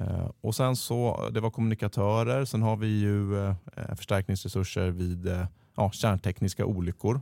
Eh, 0.00 0.30
och 0.40 0.54
sen 0.54 0.76
så, 0.76 1.28
Det 1.30 1.40
var 1.40 1.50
kommunikatörer. 1.50 2.44
Sen 2.44 2.62
har 2.62 2.76
vi 2.76 3.00
ju 3.00 3.46
eh, 3.46 3.54
förstärkningsresurser 3.96 4.90
vid 4.90 5.26
eh, 5.26 5.46
ja, 5.76 5.90
kärntekniska 5.90 6.64
olyckor. 6.64 7.20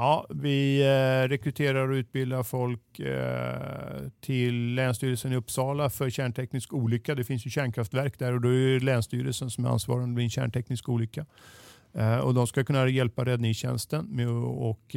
Ja, 0.00 0.26
vi 0.30 0.80
eh, 0.80 1.28
rekryterar 1.28 1.88
och 1.88 1.94
utbildar 1.94 2.42
folk 2.42 2.98
eh, 2.98 4.08
till 4.20 4.74
Länsstyrelsen 4.74 5.32
i 5.32 5.36
Uppsala 5.36 5.90
för 5.90 6.10
kärnteknisk 6.10 6.72
olycka. 6.72 7.14
Det 7.14 7.24
finns 7.24 7.46
ju 7.46 7.50
kärnkraftverk 7.50 8.18
där 8.18 8.32
och 8.32 8.40
då 8.40 8.48
är 8.48 8.74
det 8.74 8.84
Länsstyrelsen 8.84 9.50
som 9.50 9.64
är 9.64 9.68
ansvarig 9.68 10.14
vid 10.16 10.24
en 10.24 10.30
kärnteknisk 10.30 10.88
olycka. 10.88 11.26
Eh, 11.94 12.18
och 12.18 12.34
de 12.34 12.46
ska 12.46 12.64
kunna 12.64 12.88
hjälpa 12.88 13.24
räddningstjänsten 13.24 14.06
med 14.10 14.28
att 14.28 14.94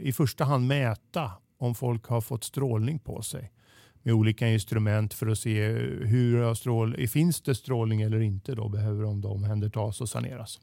i 0.00 0.12
första 0.12 0.44
hand 0.44 0.66
mäta 0.66 1.32
om 1.58 1.74
folk 1.74 2.06
har 2.06 2.20
fått 2.20 2.44
strålning 2.44 2.98
på 2.98 3.22
sig 3.22 3.52
med 4.02 4.14
olika 4.14 4.48
instrument 4.48 5.14
för 5.14 5.26
att 5.26 5.38
se 5.38 5.68
hur 6.04 6.54
strål, 6.54 7.08
finns 7.08 7.40
det 7.40 7.54
strålning 7.54 8.02
eller 8.02 8.20
inte. 8.20 8.54
Då 8.54 8.68
behöver 8.68 9.02
de 9.02 9.24
omhändertas 9.24 10.00
och 10.00 10.08
saneras. 10.08 10.60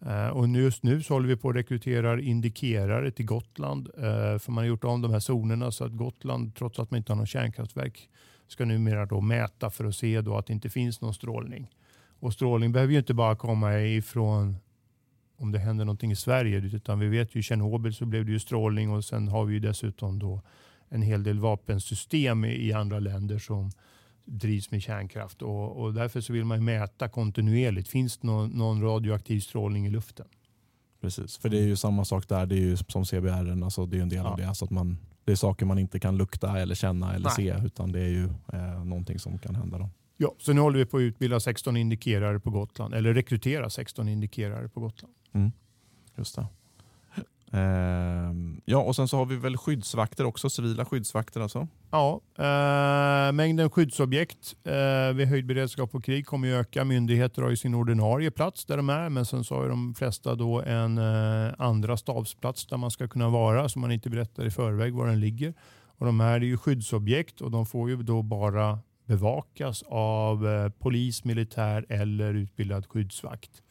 Eh, 0.00 0.28
och 0.28 0.48
just 0.48 0.82
nu 0.82 1.02
så 1.02 1.14
håller 1.14 1.28
vi 1.28 1.36
på 1.36 1.50
att 1.50 1.56
rekrytera 1.56 2.20
indikerare 2.20 3.10
till 3.10 3.26
Gotland. 3.26 3.88
Eh, 3.96 4.38
för 4.38 4.52
man 4.52 4.64
har 4.64 4.68
gjort 4.68 4.84
om 4.84 5.02
de 5.02 5.12
här 5.12 5.20
zonerna 5.20 5.70
så 5.70 5.84
att 5.84 5.92
Gotland, 5.92 6.54
trots 6.54 6.78
att 6.78 6.90
man 6.90 6.98
inte 6.98 7.12
har 7.12 7.16
någon 7.16 7.26
kärnkraftverk, 7.26 8.08
ska 8.48 8.64
numera 8.64 9.06
då 9.06 9.20
mäta 9.20 9.70
för 9.70 9.84
att 9.84 9.96
se 9.96 10.20
då 10.20 10.38
att 10.38 10.46
det 10.46 10.52
inte 10.52 10.70
finns 10.70 11.00
någon 11.00 11.14
strålning. 11.14 11.70
Och 12.20 12.32
strålning 12.32 12.72
behöver 12.72 12.92
ju 12.92 12.98
inte 12.98 13.14
bara 13.14 13.36
komma 13.36 13.80
ifrån 13.80 14.56
om 15.38 15.52
det 15.52 15.58
händer 15.58 15.84
någonting 15.84 16.10
i 16.10 16.16
Sverige, 16.16 16.58
utan 16.58 16.98
vi 16.98 17.08
vet 17.08 17.34
ju 17.34 17.40
i 17.40 17.42
Tjernobyl 17.42 17.94
så 17.94 18.06
blev 18.06 18.24
det 18.24 18.32
ju 18.32 18.38
strålning 18.38 18.90
och 18.90 19.04
sen 19.04 19.28
har 19.28 19.44
vi 19.44 19.54
ju 19.54 19.60
dessutom 19.60 20.18
då 20.18 20.42
en 20.88 21.02
hel 21.02 21.22
del 21.22 21.38
vapensystem 21.38 22.44
i 22.44 22.72
andra 22.72 22.98
länder 22.98 23.38
som 23.38 23.70
drivs 24.26 24.70
med 24.70 24.82
kärnkraft. 24.82 25.42
Och, 25.42 25.82
och 25.82 25.94
därför 25.94 26.20
så 26.20 26.32
vill 26.32 26.44
man 26.44 26.64
mäta 26.64 27.08
kontinuerligt. 27.08 27.88
Finns 27.88 28.18
det 28.18 28.26
någon, 28.26 28.50
någon, 28.50 28.82
radioaktiv 28.82 29.40
strålning 29.40 29.86
i 29.86 29.90
luften? 29.90 30.26
Precis, 31.00 31.38
för 31.38 31.48
det 31.48 31.58
är 31.58 31.66
ju 31.66 31.76
samma 31.76 32.04
sak 32.04 32.28
där. 32.28 32.46
Det 32.46 32.54
är 32.54 32.60
ju 32.60 32.76
som 32.76 33.04
CBR, 33.04 33.64
alltså 33.64 33.86
det 33.86 33.98
är 33.98 34.02
en 34.02 34.08
del 34.08 34.18
ja. 34.18 34.30
av 34.30 34.36
det. 34.36 34.48
Alltså 34.48 34.64
att 34.64 34.70
man, 34.70 34.98
det 35.24 35.32
är 35.32 35.36
saker 35.36 35.66
man 35.66 35.78
inte 35.78 36.00
kan 36.00 36.16
lukta 36.16 36.58
eller 36.58 36.74
känna 36.74 37.14
eller 37.14 37.30
Nej. 37.38 37.56
se 37.58 37.66
utan 37.66 37.92
det 37.92 38.00
är 38.00 38.08
ju 38.08 38.24
eh, 38.52 38.84
någonting 38.84 39.18
som 39.18 39.38
kan 39.38 39.54
hända. 39.54 39.78
Då. 39.78 39.90
Ja, 40.16 40.34
så 40.38 40.52
nu 40.52 40.60
håller 40.60 40.78
vi 40.78 40.86
på 40.86 40.96
att 40.96 41.00
utbilda 41.00 41.40
16 41.40 41.76
indikerare 41.76 42.40
på 42.40 42.50
Gotland 42.50 42.94
eller 42.94 43.14
rekrytera 43.14 43.70
16 43.70 44.08
indikerare 44.08 44.68
på 44.68 44.80
Gotland. 44.80 45.14
Mm. 45.32 45.52
Just 46.16 46.36
det. 46.36 46.46
Eh, 47.52 48.32
ja, 48.64 48.78
och 48.78 48.96
sen 48.96 49.08
så 49.08 49.16
har 49.16 49.26
vi 49.26 49.36
väl 49.36 49.56
skyddsvakter 49.56 50.24
också, 50.24 50.50
civila 50.50 50.84
skyddsvakter 50.84 51.40
alltså? 51.40 51.68
Ja, 51.90 52.20
eh, 52.38 53.32
mängden 53.32 53.70
skyddsobjekt 53.70 54.56
eh, 54.64 55.14
vid 55.14 55.28
höjd 55.28 55.46
beredskap 55.46 55.94
och 55.94 56.04
krig 56.04 56.26
kommer 56.26 56.48
ju 56.48 56.54
öka. 56.54 56.84
Myndigheter 56.84 57.42
har 57.42 57.50
ju 57.50 57.56
sin 57.56 57.74
ordinarie 57.74 58.30
plats 58.30 58.64
där 58.64 58.76
de 58.76 58.90
är, 58.90 59.08
men 59.08 59.26
sen 59.26 59.44
så 59.44 59.54
har 59.54 59.62
ju 59.62 59.68
de 59.68 59.94
flesta 59.94 60.34
då 60.34 60.62
en 60.62 60.98
eh, 60.98 61.54
andra 61.58 61.96
stabsplats 61.96 62.66
där 62.66 62.76
man 62.76 62.90
ska 62.90 63.08
kunna 63.08 63.28
vara, 63.28 63.68
så 63.68 63.78
man 63.78 63.92
inte 63.92 64.10
berättar 64.10 64.44
i 64.46 64.50
förväg 64.50 64.94
var 64.94 65.06
den 65.06 65.20
ligger. 65.20 65.54
Och 65.98 66.06
de 66.06 66.20
här 66.20 66.34
är 66.34 66.44
ju 66.44 66.56
skyddsobjekt 66.56 67.40
och 67.40 67.50
de 67.50 67.66
får 67.66 67.90
ju 67.90 67.96
då 67.96 68.22
bara 68.22 68.78
bevakas 69.06 69.84
av 69.88 70.48
eh, 70.48 70.68
polis, 70.68 71.24
militär 71.24 71.86
eller 71.88 72.34
utbildad 72.34 72.86
skyddsvakt. 72.86 73.62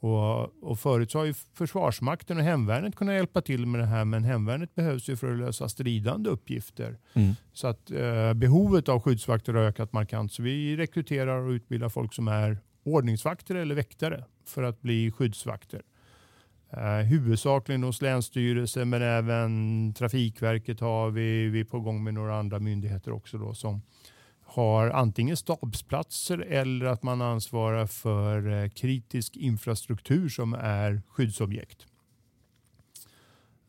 Och, 0.00 0.62
och 0.62 0.78
förut 0.78 1.10
så 1.10 1.18
har 1.18 1.24
ju 1.24 1.34
Försvarsmakten 1.54 2.36
och 2.36 2.42
Hemvärnet 2.42 2.96
kunnat 2.96 3.14
hjälpa 3.14 3.40
till 3.40 3.66
med 3.66 3.80
det 3.80 3.86
här 3.86 4.04
men 4.04 4.24
Hemvärnet 4.24 4.74
behövs 4.74 5.08
ju 5.08 5.16
för 5.16 5.32
att 5.32 5.38
lösa 5.38 5.68
stridande 5.68 6.30
uppgifter. 6.30 6.98
Mm. 7.14 7.34
Så 7.52 7.66
att 7.66 7.90
eh, 7.90 8.34
behovet 8.34 8.88
av 8.88 9.00
skyddsvakter 9.00 9.54
har 9.54 9.62
ökat 9.62 9.92
markant. 9.92 10.32
Så 10.32 10.42
vi 10.42 10.76
rekryterar 10.76 11.38
och 11.38 11.50
utbildar 11.50 11.88
folk 11.88 12.14
som 12.14 12.28
är 12.28 12.58
ordningsvakter 12.84 13.54
eller 13.54 13.74
väktare 13.74 14.24
för 14.46 14.62
att 14.62 14.82
bli 14.82 15.10
skyddsvakter. 15.10 15.82
Eh, 16.72 17.06
huvudsakligen 17.06 17.82
hos 17.82 18.02
Länsstyrelsen 18.02 18.88
men 18.88 19.02
även 19.02 19.94
Trafikverket 19.94 20.80
har 20.80 21.10
vi. 21.10 21.48
Vi 21.48 21.60
är 21.60 21.64
på 21.64 21.80
gång 21.80 22.04
med 22.04 22.14
några 22.14 22.38
andra 22.38 22.58
myndigheter 22.58 23.12
också 23.12 23.38
då 23.38 23.54
som 23.54 23.82
har 24.50 24.90
antingen 24.90 25.36
stabsplatser 25.36 26.38
eller 26.38 26.86
att 26.86 27.02
man 27.02 27.22
ansvarar 27.22 27.86
för 27.86 28.62
eh, 28.62 28.68
kritisk 28.68 29.36
infrastruktur 29.36 30.28
som 30.28 30.54
är 30.54 31.02
skyddsobjekt. 31.08 31.86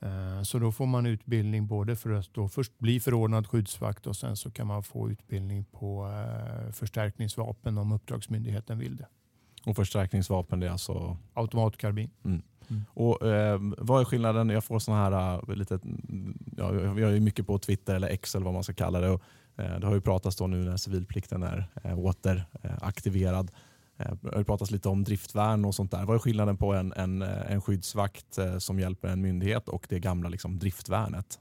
Eh, 0.02 0.44
så 0.44 0.60
då 0.60 0.72
får 0.72 0.86
man 0.86 1.06
utbildning 1.06 1.68
både 1.68 1.96
för 1.96 2.10
att 2.10 2.34
då 2.34 2.48
först 2.48 2.80
bli 2.80 3.00
förordnad 3.00 3.48
skyddsvakt 3.48 4.08
och 4.08 4.16
sen 4.16 4.38
så 4.38 4.52
kan 4.52 4.68
man 4.68 4.84
få 4.84 5.10
utbildning 5.10 5.66
på 5.66 6.08
eh, 6.08 6.72
förstärkningsvapen 6.72 7.78
om 7.78 7.92
uppdragsmyndigheten 7.92 8.80
vill 8.80 8.96
det. 8.96 9.08
Och 9.66 9.76
förstärkningsvapen 9.76 10.60
det 10.60 10.68
är 10.68 10.72
alltså? 10.72 11.18
Automatkarbin. 11.34 12.10
Mm. 12.26 12.42
Mm. 12.70 12.84
Och, 12.94 13.28
eh, 13.28 13.60
vad 13.78 14.02
är 14.02 14.06
skillnaden? 14.06 14.50
Jag 14.50 14.64
får 14.64 14.80
såna 14.80 14.98
här, 14.98 15.56
lite, 15.56 15.80
ja, 16.58 16.76
jag 16.76 17.16
är 17.16 17.20
mycket 17.20 17.48
på 17.48 17.60
Twitter 17.60 17.96
eller 17.96 18.08
X 18.08 18.36
eller 18.36 18.46
vad 18.46 18.54
man 18.54 18.64
ska 18.64 18.74
kalla 18.74 19.00
det. 19.00 19.10
Och, 19.10 19.22
Eh, 19.58 19.80
det 19.80 19.88
har 19.88 19.94
ju 19.94 20.02
pratats 20.02 20.36
då 20.36 20.48
nu 20.48 20.64
när 20.64 20.78
civilplikten 20.78 21.44
är 21.44 21.70
eh, 21.84 22.00
återaktiverad. 22.00 23.52
Eh, 23.98 24.14
det 24.22 24.36
har 24.36 24.44
pratats 24.44 24.72
lite 24.72 24.90
om 24.90 25.04
driftvärn 25.04 25.66
och 25.66 25.76
sånt 25.76 25.92
där. 25.92 26.06
Vad 26.06 26.16
är 26.16 26.20
skillnaden 26.20 26.58
på 26.58 26.74
en, 26.74 26.94
en, 26.94 27.22
en 27.22 27.62
skyddsvakt 27.62 28.40
som 28.60 28.80
hjälper 28.80 29.08
en 29.08 29.22
myndighet 29.22 29.70
och 29.70 29.86
det 29.90 30.00
gamla 30.00 30.30
liksom, 30.30 30.60
driftvärnet? 30.60 31.40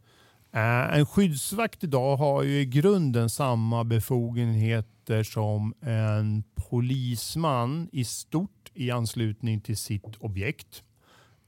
En 0.52 1.06
skyddsvakt 1.06 1.84
idag 1.84 2.16
har 2.16 2.42
ju 2.42 2.60
i 2.60 2.66
grunden 2.66 3.30
samma 3.30 3.84
befogenheter 3.84 5.22
som 5.22 5.74
en 5.80 6.44
polisman 6.54 7.88
i 7.92 8.04
stort 8.04 8.70
i 8.74 8.90
anslutning 8.90 9.60
till 9.60 9.76
sitt 9.76 10.16
objekt. 10.16 10.82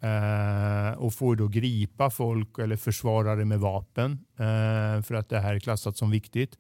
Eh, 0.02 0.92
och 0.98 1.14
får 1.14 1.36
då 1.36 1.48
gripa 1.48 2.10
folk 2.10 2.58
eller 2.58 2.76
försvarare 2.76 3.44
med 3.44 3.60
vapen 3.60 4.12
eh, 4.38 5.02
för 5.02 5.14
att 5.14 5.28
det 5.28 5.40
här 5.40 5.54
är 5.54 5.58
klassat 5.58 5.96
som 5.96 6.10
viktigt. 6.10 6.58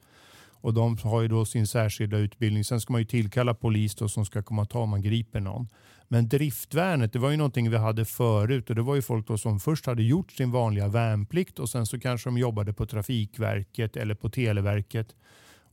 Och 0.50 0.74
de 0.74 0.98
har 0.98 1.22
ju 1.22 1.28
då 1.28 1.44
sin 1.44 1.66
särskilda 1.66 2.16
utbildning. 2.16 2.64
Sen 2.64 2.80
ska 2.80 2.92
man 2.92 3.00
ju 3.00 3.06
tillkalla 3.06 3.54
polis 3.54 3.94
då 3.94 4.08
som 4.08 4.24
ska 4.24 4.42
komma 4.42 4.62
och 4.62 4.70
ta 4.70 4.78
om 4.78 4.90
man 4.90 5.02
griper 5.02 5.40
någon. 5.40 5.68
Men 6.08 6.28
driftvärnet, 6.28 7.12
det 7.12 7.18
var 7.18 7.30
ju 7.30 7.36
någonting 7.36 7.70
vi 7.70 7.76
hade 7.76 8.04
förut 8.04 8.70
och 8.70 8.76
det 8.76 8.82
var 8.82 8.94
ju 8.94 9.02
folk 9.02 9.26
då 9.26 9.38
som 9.38 9.60
först 9.60 9.86
hade 9.86 10.02
gjort 10.02 10.32
sin 10.32 10.50
vanliga 10.50 10.88
värnplikt 10.88 11.58
och 11.58 11.68
sen 11.68 11.86
så 11.86 12.00
kanske 12.00 12.28
de 12.28 12.38
jobbade 12.38 12.72
på 12.72 12.86
Trafikverket 12.86 13.96
eller 13.96 14.14
på 14.14 14.30
Televerket 14.30 15.14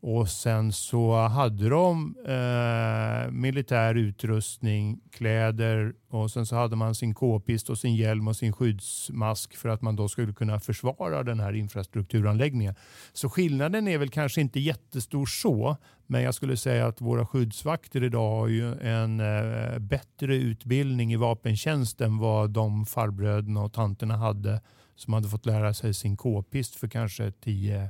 och 0.01 0.29
sen 0.29 0.73
så 0.73 1.27
hade 1.27 1.69
de 1.69 2.15
eh, 2.25 3.31
militär 3.31 3.95
utrustning, 3.95 4.99
kläder 5.11 5.93
och 6.09 6.31
sen 6.31 6.45
så 6.45 6.55
hade 6.55 6.75
man 6.75 6.95
sin 6.95 7.13
k-pist 7.13 7.69
och 7.69 7.77
sin 7.77 7.95
hjälm 7.95 8.27
och 8.27 8.35
sin 8.35 8.53
skyddsmask 8.53 9.55
för 9.55 9.69
att 9.69 9.81
man 9.81 9.95
då 9.95 10.07
skulle 10.07 10.33
kunna 10.33 10.59
försvara 10.59 11.23
den 11.23 11.39
här 11.39 11.53
infrastrukturanläggningen. 11.53 12.75
Så 13.13 13.29
skillnaden 13.29 13.87
är 13.87 13.97
väl 13.97 14.09
kanske 14.09 14.41
inte 14.41 14.59
jättestor 14.59 15.25
så, 15.25 15.77
men 16.07 16.21
jag 16.21 16.35
skulle 16.35 16.57
säga 16.57 16.87
att 16.87 17.01
våra 17.01 17.25
skyddsvakter 17.25 18.03
idag 18.03 18.29
har 18.39 18.47
ju 18.47 18.73
en 18.79 19.19
eh, 19.19 19.79
bättre 19.79 20.35
utbildning 20.35 21.13
i 21.13 21.15
vapentjänst 21.15 22.01
än 22.01 22.17
vad 22.17 22.49
de 22.49 22.85
farbröderna 22.85 23.61
och 23.61 23.73
tanterna 23.73 24.17
hade 24.17 24.61
som 24.95 25.13
hade 25.13 25.27
fått 25.27 25.45
lära 25.45 25.73
sig 25.73 25.93
sin 25.93 26.17
k-pist 26.17 26.75
för 26.75 26.87
kanske 26.87 27.31
tio 27.31 27.89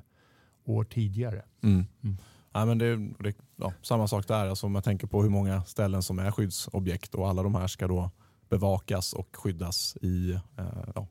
år 0.69 0.83
tidigare. 0.83 1.41
Mm. 1.63 1.85
Mm. 2.03 2.17
Ja, 2.51 2.65
men 2.65 2.77
det, 2.77 2.95
det, 2.95 3.35
ja, 3.55 3.73
samma 3.81 4.07
sak 4.07 4.27
där. 4.27 4.47
Alltså 4.47 4.65
om 4.65 4.71
man 4.71 4.81
tänker 4.81 5.07
på 5.07 5.23
hur 5.23 5.29
många 5.29 5.63
ställen 5.63 6.03
som 6.03 6.19
är 6.19 6.31
skyddsobjekt 6.31 7.15
och 7.15 7.29
alla 7.29 7.43
de 7.43 7.55
här 7.55 7.67
ska 7.67 7.87
då 7.87 8.11
bevakas 8.49 9.13
och 9.13 9.35
skyddas 9.35 9.97
i 10.01 10.31
eh, 10.31 10.89
ja, 10.95 11.07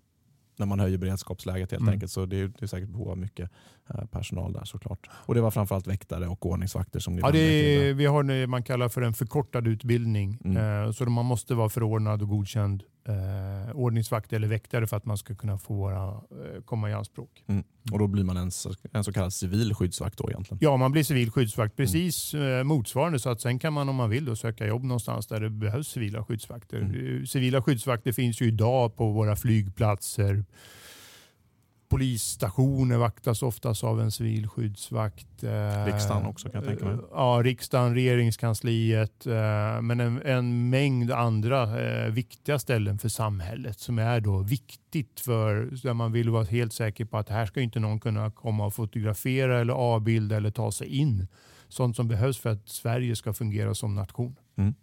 när 0.59 0.67
man 0.67 0.81
höjer 0.81 0.99
beredskapsläget 0.99 1.71
helt 1.71 1.81
mm. 1.81 1.95
enkelt. 1.95 2.13
Så 2.13 2.27
det 2.27 2.41
är, 2.41 2.49
det 2.49 2.63
är 2.63 2.67
säkert 2.67 2.89
behov 2.89 3.11
av 3.11 3.19
mycket 3.19 3.51
eh, 3.91 4.05
personal 4.05 4.53
där 4.53 4.65
såklart. 4.65 5.11
Och 5.13 5.35
det 5.35 5.41
var 5.41 5.51
framförallt 5.51 5.87
väktare 5.87 6.29
och 6.29 6.47
ordningsvakter 6.47 7.01
som 7.01 7.17
ni 7.17 7.21
ja, 7.21 7.31
det 7.31 7.39
är, 7.39 7.95
Vi 7.95 8.07
har 8.07 8.23
det 8.23 8.47
man 8.47 8.63
kallar 8.63 8.89
för 8.89 9.03
en 9.03 9.15
förkortad 9.15 9.67
utbildning. 9.67 10.41
Mm. 10.45 10.85
Eh, 10.85 10.93
så 10.93 11.05
man 11.05 11.25
måste 11.25 11.55
vara 11.55 11.69
förordnad 11.69 12.23
och 12.23 12.29
godkänd 12.29 12.83
eh, 13.09 13.77
ordningsvakt 13.77 14.33
eller 14.33 14.49
väktare 14.49 14.87
för 14.87 14.97
att 14.97 15.05
man 15.05 15.19
ska 15.19 15.35
kunna 15.35 15.59
få 15.59 15.75
vara, 15.75 16.09
eh, 16.09 16.63
komma 16.65 16.91
i 16.91 16.93
anspråk. 16.93 17.45
Mm. 17.47 17.65
Och 17.93 17.99
då 17.99 18.07
blir 18.07 18.25
man 18.25 18.37
en, 18.37 18.51
en 18.93 19.05
så 19.05 19.13
kallad 19.13 19.33
civil 19.33 19.75
skyddsvakt 19.75 20.19
då 20.19 20.31
egentligen? 20.31 20.59
Ja, 20.61 20.77
man 20.77 20.93
blir 20.93 21.05
civil 21.05 21.31
skyddsvakt. 21.31 21.79
Mm. 21.79 21.87
Precis 21.87 22.35
mm. 22.35 22.67
motsvarande. 22.67 23.19
Så 23.19 23.31
att 23.31 23.41
sen 23.41 23.59
kan 23.59 23.73
man 23.73 23.89
om 23.89 23.97
man 23.97 24.11
vill 24.11 24.25
då 24.25 24.37
söka 24.37 24.67
jobb 24.67 24.85
någonstans 24.85 25.27
där 25.27 25.41
det 25.41 25.51
behövs 25.51 25.89
civila 25.89 26.25
skyddsvakter. 26.25 26.81
Mm. 26.81 27.27
Civila 27.27 27.63
skyddsvakter 27.63 28.13
finns 28.13 28.43
ju 28.43 28.47
idag 28.47 28.97
på 28.97 29.13
våra 29.13 29.37
flygplatser, 29.37 30.45
polisstationer 31.89 32.97
vaktas 32.97 33.43
oftast 33.43 33.85
av 33.85 34.01
en 34.01 34.11
civil 34.11 34.49
skyddsvakt. 34.49 35.43
Eh, 35.43 35.85
riksdagen 35.85 36.27
också 36.27 36.49
kan 36.49 36.61
jag 36.61 36.69
tänka 36.71 36.85
mig. 36.85 36.97
Ja, 37.13 37.41
riksdagen, 37.45 37.95
regeringskansliet, 37.95 39.27
eh, 39.27 39.81
men 39.83 40.01
en, 40.01 40.23
en 40.23 40.71
mängd 40.71 41.13
andra 41.13 41.81
eh, 41.81 42.11
viktiga 42.11 42.59
ställen 42.59 42.99
för 42.99 43.09
samhället 43.09 43.79
som 43.79 43.99
är 43.99 44.21
då 44.21 44.39
viktigt 44.39 45.21
för 45.21 45.69
där 45.83 45.95
man 45.95 46.13
vill 46.13 46.31
vara 46.31 46.45
helt 46.45 46.73
säker 46.73 47.05
på 47.05 47.19
att 47.19 47.29
här 47.29 47.47
ska 47.47 47.61
inte 47.61 47.81
någon 47.81 48.01
kunna 48.01 48.31
komma 48.31 48.67
och 48.67 48.75
fotografera 48.75 49.61
eller 49.61 49.73
avbilda 49.73 50.37
eller 50.37 50.51
ta 50.51 50.73
sig 50.73 50.89
in. 50.89 51.27
Sånt 51.69 51.97
som 51.97 52.09
behövs 52.09 52.39
för 52.39 52.51
att 52.51 52.69
Sverige 52.69 53.17
ska 53.17 53.33
fungera 53.33 53.75
som 53.75 53.95
nation. 53.95 54.37
Mm. 54.57 54.75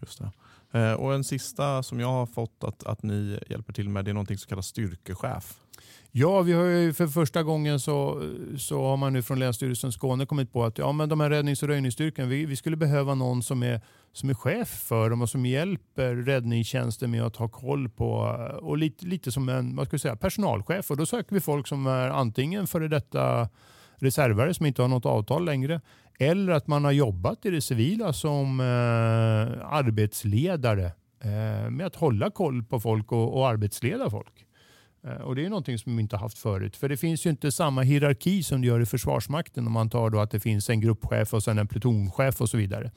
Just 0.00 0.18
det. 0.18 0.30
Eh, 0.72 0.92
och 0.92 1.14
en 1.14 1.24
sista 1.24 1.82
som 1.82 2.00
jag 2.00 2.08
har 2.08 2.26
fått 2.26 2.64
att, 2.64 2.86
att 2.86 3.02
ni 3.02 3.38
hjälper 3.50 3.72
till 3.72 3.88
med 3.88 4.04
det 4.04 4.10
är 4.10 4.14
någonting 4.14 4.38
som 4.38 4.48
kallas 4.48 4.66
styrkechef. 4.66 5.54
Ja, 6.14 6.42
vi 6.42 6.52
har 6.52 6.64
ju 6.64 6.92
för 6.92 7.06
första 7.06 7.42
gången 7.42 7.80
så, 7.80 8.22
så 8.58 8.82
har 8.82 8.96
man 8.96 9.12
nu 9.12 9.22
från 9.22 9.38
Länsstyrelsen 9.38 9.92
Skåne 9.92 10.26
kommit 10.26 10.52
på 10.52 10.64
att 10.64 10.78
ja, 10.78 10.92
men 10.92 11.08
de 11.08 11.20
här 11.20 11.30
räddnings 11.30 11.62
och 11.62 11.68
röjningsstyrkan, 11.68 12.28
vi, 12.28 12.44
vi 12.44 12.56
skulle 12.56 12.76
behöva 12.76 13.14
någon 13.14 13.42
som 13.42 13.62
är, 13.62 13.80
som 14.12 14.30
är 14.30 14.34
chef 14.34 14.68
för 14.68 15.10
dem 15.10 15.22
och 15.22 15.28
som 15.28 15.46
hjälper 15.46 16.14
räddningstjänsten 16.14 17.10
med 17.10 17.22
att 17.22 17.36
ha 17.36 17.48
koll 17.48 17.88
på 17.88 18.10
och 18.62 18.78
lite, 18.78 19.06
lite 19.06 19.32
som 19.32 19.48
en 19.48 19.76
vad 19.76 19.86
ska 19.86 19.94
jag 19.94 20.00
säga, 20.00 20.16
personalchef. 20.16 20.90
Och 20.90 20.96
då 20.96 21.06
söker 21.06 21.34
vi 21.34 21.40
folk 21.40 21.66
som 21.66 21.86
är 21.86 22.10
antingen 22.10 22.66
före 22.66 22.88
detta 22.88 23.48
reservare 23.96 24.54
som 24.54 24.66
inte 24.66 24.82
har 24.82 24.88
något 24.88 25.06
avtal 25.06 25.44
längre 25.44 25.80
eller 26.18 26.52
att 26.52 26.66
man 26.66 26.84
har 26.84 26.92
jobbat 26.92 27.46
i 27.46 27.50
det 27.50 27.60
civila 27.60 28.12
som 28.12 28.60
eh, 28.60 28.66
arbetsledare 29.72 30.92
eh, 31.20 31.70
med 31.70 31.86
att 31.86 31.96
hålla 31.96 32.30
koll 32.30 32.62
på 32.62 32.80
folk 32.80 33.12
och, 33.12 33.36
och 33.38 33.48
arbetsleda 33.48 34.10
folk. 34.10 34.46
Eh, 35.06 35.12
och 35.12 35.36
Det 35.36 35.44
är 35.44 35.48
någonting 35.48 35.78
som 35.78 35.96
vi 35.96 36.02
inte 36.02 36.16
haft 36.16 36.38
förut. 36.38 36.76
För 36.76 36.88
det 36.88 36.96
finns 36.96 37.26
ju 37.26 37.30
inte 37.30 37.52
samma 37.52 37.82
hierarki 37.82 38.42
som 38.42 38.60
det 38.60 38.66
gör 38.66 38.80
i 38.80 38.86
Försvarsmakten 38.86 39.66
om 39.66 39.72
man 39.72 39.90
tar 39.90 40.10
då 40.10 40.20
att 40.20 40.30
det 40.30 40.40
finns 40.40 40.70
en 40.70 40.80
gruppchef 40.80 41.34
och 41.34 41.42
sen 41.42 41.58
en 41.58 41.68
plutonchef 41.68 42.40
och 42.40 42.48
så 42.48 42.56
vidare. 42.56 42.90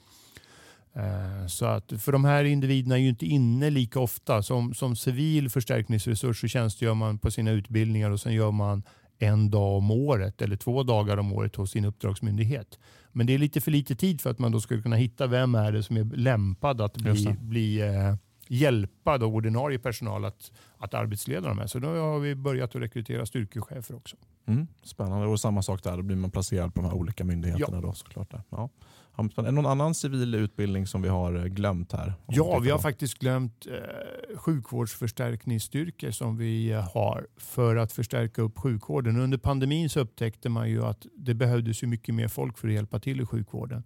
Eh, 0.96 1.46
så 1.46 1.66
att 1.66 1.92
för 1.98 2.12
de 2.12 2.24
här 2.24 2.44
individerna 2.44 2.94
är 2.94 3.00
ju 3.00 3.08
inte 3.08 3.26
inne 3.26 3.70
lika 3.70 4.00
ofta. 4.00 4.42
Som, 4.42 4.74
som 4.74 4.96
civil 4.96 5.50
förstärkningsresurs 5.50 6.40
så 6.40 6.48
tjänstgör 6.48 6.94
man 6.94 7.18
på 7.18 7.30
sina 7.30 7.50
utbildningar 7.50 8.10
och 8.10 8.20
sen 8.20 8.32
gör 8.32 8.50
man 8.50 8.82
en 9.18 9.50
dag 9.50 9.78
om 9.78 9.90
året 9.90 10.42
eller 10.42 10.56
två 10.56 10.82
dagar 10.82 11.16
om 11.16 11.32
året 11.32 11.56
hos 11.56 11.70
sin 11.70 11.84
uppdragsmyndighet. 11.84 12.78
Men 13.16 13.26
det 13.26 13.34
är 13.34 13.38
lite 13.38 13.60
för 13.60 13.70
lite 13.70 13.96
tid 13.96 14.20
för 14.20 14.30
att 14.30 14.38
man 14.38 14.52
då 14.52 14.60
ska 14.60 14.82
kunna 14.82 14.96
hitta 14.96 15.26
vem 15.26 15.54
är 15.54 15.72
det 15.72 15.82
som 15.82 15.96
är 15.96 16.04
lämpad 16.04 16.80
att 16.80 16.96
bli, 16.96 17.36
bli 17.40 17.80
eh, 17.80 18.14
hjälpa 18.48 19.18
då 19.18 19.26
ordinarie 19.26 19.78
personal 19.78 20.24
att, 20.24 20.52
att 20.78 20.94
arbetsleda 20.94 21.48
dem. 21.48 21.58
Här. 21.58 21.66
Så 21.66 21.78
då 21.78 21.88
har 21.88 22.18
vi 22.18 22.34
börjat 22.34 22.74
att 22.74 22.82
rekrytera 22.82 23.26
styrkechefer 23.26 23.94
också. 23.94 24.16
Mm, 24.46 24.66
spännande. 24.82 25.26
Och 25.26 25.40
samma 25.40 25.62
sak 25.62 25.82
där, 25.82 25.96
då 25.96 26.02
blir 26.02 26.16
man 26.16 26.30
placerad 26.30 26.74
på 26.74 26.80
de 26.80 26.86
här 26.86 26.96
olika 26.96 27.24
myndigheterna. 27.24 27.76
Ja. 27.76 27.80
Då, 27.80 27.92
såklart 27.92 28.30
där. 28.30 28.42
Ja. 28.50 28.70
Är 29.18 29.42
det 29.42 29.50
någon 29.50 29.66
annan 29.66 29.94
civil 29.94 30.34
utbildning 30.34 30.86
som 30.86 31.02
vi 31.02 31.08
har 31.08 31.34
eh, 31.34 31.44
glömt 31.44 31.92
här? 31.92 32.14
Ja, 32.26 32.58
vi 32.58 32.70
har 32.70 32.78
faktiskt 32.78 33.18
glömt 33.18 33.66
eh, 33.66 34.36
sjukvårdsförstärkningsstyrkor 34.36 36.10
som 36.10 36.36
vi 36.36 36.72
eh, 36.72 36.92
har 36.94 37.26
för 37.36 37.76
att 37.76 37.92
förstärka 37.92 38.42
upp 38.42 38.58
sjukvården. 38.58 39.20
Under 39.20 39.38
pandemin 39.38 39.90
så 39.90 40.00
upptäckte 40.00 40.48
man 40.48 40.70
ju 40.70 40.84
att 40.84 41.06
det 41.16 41.34
behövdes 41.34 41.82
ju 41.82 41.86
mycket 41.86 42.14
mer 42.14 42.28
folk 42.28 42.58
för 42.58 42.68
att 42.68 42.74
hjälpa 42.74 42.98
till 43.00 43.20
i 43.20 43.26
sjukvården. 43.26 43.84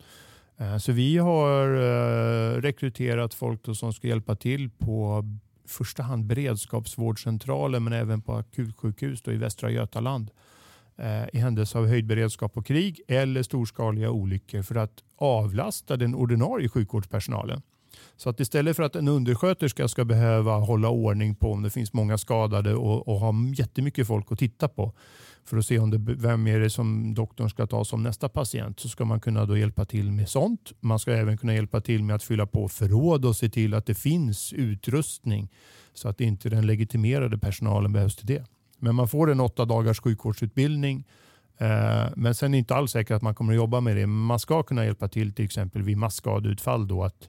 Eh, 0.60 0.78
så 0.78 0.92
vi 0.92 1.18
har 1.18 1.74
eh, 1.74 2.60
rekryterat 2.60 3.34
folk 3.34 3.76
som 3.76 3.92
ska 3.92 4.08
hjälpa 4.08 4.36
till 4.36 4.70
på 4.70 5.24
i 5.64 5.68
första 5.68 6.02
hand 6.02 6.24
beredskapsvårdscentraler 6.24 7.80
men 7.80 7.92
även 7.92 8.22
på 8.22 8.34
akutsjukhus 8.34 9.28
i 9.28 9.36
Västra 9.36 9.70
Götaland. 9.70 10.30
Eh, 11.00 11.28
i 11.32 11.38
händelse 11.38 11.78
av 11.78 11.86
höjd 11.86 12.06
beredskap 12.06 12.56
och 12.56 12.66
krig 12.66 13.00
eller 13.08 13.42
storskaliga 13.42 14.10
olyckor 14.10 14.62
för 14.62 14.74
att 14.74 15.04
avlasta 15.16 15.96
den 15.96 16.14
ordinarie 16.14 16.68
sjukvårdspersonalen. 16.68 17.62
Så 18.16 18.30
att 18.30 18.40
istället 18.40 18.76
för 18.76 18.82
att 18.82 18.96
en 18.96 19.08
undersköterska 19.08 19.88
ska 19.88 20.04
behöva 20.04 20.56
hålla 20.56 20.88
ordning 20.88 21.34
på 21.34 21.52
om 21.52 21.62
det 21.62 21.70
finns 21.70 21.92
många 21.92 22.18
skadade 22.18 22.74
och, 22.74 23.08
och 23.08 23.20
ha 23.20 23.34
jättemycket 23.54 24.06
folk 24.06 24.32
att 24.32 24.38
titta 24.38 24.68
på 24.68 24.92
för 25.44 25.56
att 25.56 25.66
se 25.66 25.78
om 25.78 25.90
det, 25.90 25.98
vem 25.98 26.46
är 26.46 26.60
det 26.60 26.70
som 26.70 27.14
doktorn 27.14 27.50
ska 27.50 27.66
ta 27.66 27.84
som 27.84 28.02
nästa 28.02 28.28
patient 28.28 28.80
så 28.80 28.88
ska 28.88 29.04
man 29.04 29.20
kunna 29.20 29.46
då 29.46 29.56
hjälpa 29.56 29.84
till 29.84 30.12
med 30.12 30.28
sånt. 30.28 30.72
Man 30.80 30.98
ska 30.98 31.12
även 31.12 31.38
kunna 31.38 31.54
hjälpa 31.54 31.80
till 31.80 32.02
med 32.02 32.16
att 32.16 32.22
fylla 32.22 32.46
på 32.46 32.68
förråd 32.68 33.24
och 33.24 33.36
se 33.36 33.48
till 33.48 33.74
att 33.74 33.86
det 33.86 33.94
finns 33.94 34.52
utrustning 34.52 35.48
så 35.94 36.08
att 36.08 36.20
inte 36.20 36.48
den 36.48 36.66
legitimerade 36.66 37.38
personalen 37.38 37.92
behövs 37.92 38.16
till 38.16 38.26
det. 38.26 38.44
Men 38.80 38.94
man 38.94 39.08
får 39.08 39.30
en 39.30 39.40
åtta 39.40 39.64
dagars 39.64 40.00
sjukvårdsutbildning 40.00 41.06
eh, 41.58 42.04
men 42.16 42.34
sen 42.34 42.50
är 42.50 42.52
det 42.52 42.58
inte 42.58 42.74
alls 42.74 42.90
säkert 42.90 43.16
att 43.16 43.22
man 43.22 43.34
kommer 43.34 43.52
att 43.52 43.56
jobba 43.56 43.80
med 43.80 43.96
det. 43.96 44.06
Man 44.06 44.38
ska 44.38 44.62
kunna 44.62 44.84
hjälpa 44.84 45.08
till 45.08 45.32
till 45.32 45.44
exempel 45.44 45.82
vid 45.82 45.96
masskadeutfall 45.96 46.88
då 46.88 47.04
att 47.04 47.28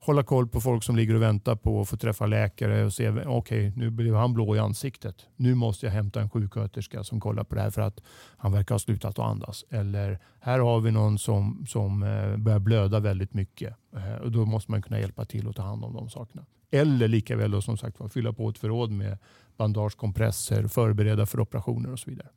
hålla 0.00 0.22
koll 0.22 0.48
på 0.48 0.60
folk 0.60 0.84
som 0.84 0.96
ligger 0.96 1.14
och 1.14 1.22
väntar 1.22 1.56
på 1.56 1.80
att 1.80 1.88
få 1.88 1.96
träffa 1.96 2.26
läkare 2.26 2.84
och 2.84 2.92
se 2.92 3.10
okej, 3.10 3.28
okay, 3.28 3.72
nu 3.76 3.90
blev 3.90 4.14
han 4.14 4.34
blå 4.34 4.56
i 4.56 4.58
ansiktet. 4.58 5.26
Nu 5.36 5.54
måste 5.54 5.86
jag 5.86 5.92
hämta 5.92 6.20
en 6.20 6.30
sjuksköterska 6.30 7.04
som 7.04 7.20
kollar 7.20 7.44
på 7.44 7.54
det 7.54 7.60
här 7.60 7.70
för 7.70 7.82
att 7.82 8.00
han 8.36 8.52
verkar 8.52 8.74
ha 8.74 8.78
slutat 8.78 9.18
att 9.18 9.24
andas. 9.24 9.64
Eller 9.70 10.18
här 10.40 10.58
har 10.58 10.80
vi 10.80 10.90
någon 10.90 11.18
som, 11.18 11.64
som 11.68 12.02
eh, 12.02 12.36
börjar 12.36 12.58
blöda 12.58 13.00
väldigt 13.00 13.34
mycket 13.34 13.74
eh, 13.96 14.14
och 14.14 14.32
då 14.32 14.44
måste 14.44 14.70
man 14.70 14.82
kunna 14.82 15.00
hjälpa 15.00 15.24
till 15.24 15.48
att 15.48 15.56
ta 15.56 15.62
hand 15.62 15.84
om 15.84 15.94
de 15.94 16.10
sakerna. 16.10 16.44
Eller 16.70 17.08
lika 17.08 17.36
väl 17.36 17.50
då, 17.50 17.62
som 17.62 17.78
sagt 17.78 18.12
fylla 18.12 18.32
på 18.32 18.48
ett 18.48 18.58
förråd 18.58 18.90
med 18.90 19.18
bandage, 19.58 19.96
kompresser, 19.96 20.68
förbereda 20.68 21.26
för 21.26 21.40
operationer 21.40 21.92
och 21.92 21.98
så 21.98 22.10
vidare. 22.10 22.28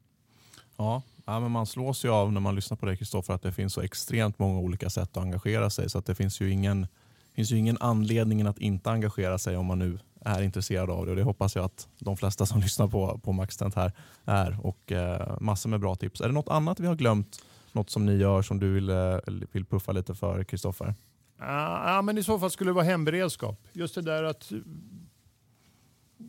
Ja, 0.78 1.02
ja 1.26 1.40
men 1.40 1.52
man 1.52 1.66
slås 1.66 2.06
ju 2.06 2.10
av 2.10 2.34
när 2.34 2.42
man 2.42 2.56
lyssnar 2.56 2.78
på 2.78 2.86
dig 2.86 2.98
Kristoffer 2.98 3.34
att 3.34 3.42
det 3.42 3.52
finns 3.52 3.74
så 3.74 3.82
extremt 3.82 4.40
många 4.40 4.60
olika 4.60 4.90
sätt 4.90 5.18
att 5.18 5.24
engagera 5.24 5.70
sig 5.70 5.90
så 5.90 5.98
att 5.98 6.06
det 6.06 6.16
finns 6.16 6.42
ju 6.42 6.52
ingen 6.52 6.88
finns 7.34 7.52
ju 7.52 7.58
ingen 7.58 7.78
anledning 7.80 8.42
att 8.42 8.58
inte 8.58 8.92
engagera 8.92 9.38
sig 9.38 9.58
om 9.58 9.66
man 9.66 9.80
nu 9.80 10.00
är 10.26 10.42
intresserad 10.42 10.90
av 10.90 11.06
det. 11.06 11.12
Och 11.12 11.16
det 11.16 11.24
hoppas 11.24 11.56
jag 11.56 11.66
att 11.66 11.88
de 12.00 12.18
flesta 12.18 12.46
som 12.46 12.60
lyssnar 12.62 12.88
på, 12.88 13.20
på 13.24 13.32
Maxtent 13.32 13.76
här 13.76 13.92
är. 14.26 14.66
Och 14.66 14.92
eh, 14.92 15.38
massor 15.40 15.70
med 15.70 15.80
bra 15.80 15.96
tips. 15.96 16.22
Är 16.22 16.28
det 16.28 16.34
något 16.34 16.50
annat 16.50 16.80
vi 16.80 16.88
har 16.88 16.96
glömt? 16.96 17.46
Något 17.72 17.90
som 17.90 18.06
ni 18.06 18.16
gör 18.16 18.42
som 18.42 18.60
du 18.60 18.74
vill, 18.74 18.90
eh, 18.90 19.18
vill 19.52 19.66
puffa 19.66 19.92
lite 19.92 20.16
för, 20.16 20.44
Kristoffer? 20.44 20.96
Ja, 21.40 22.02
men 22.02 22.18
I 22.18 22.24
så 22.24 22.40
fall 22.40 22.52
skulle 22.52 22.70
det 22.70 22.74
vara 22.74 22.86
hemberedskap. 22.86 23.68
Just 23.74 23.96
det 23.96 24.02
där 24.02 24.24
att 24.24 24.52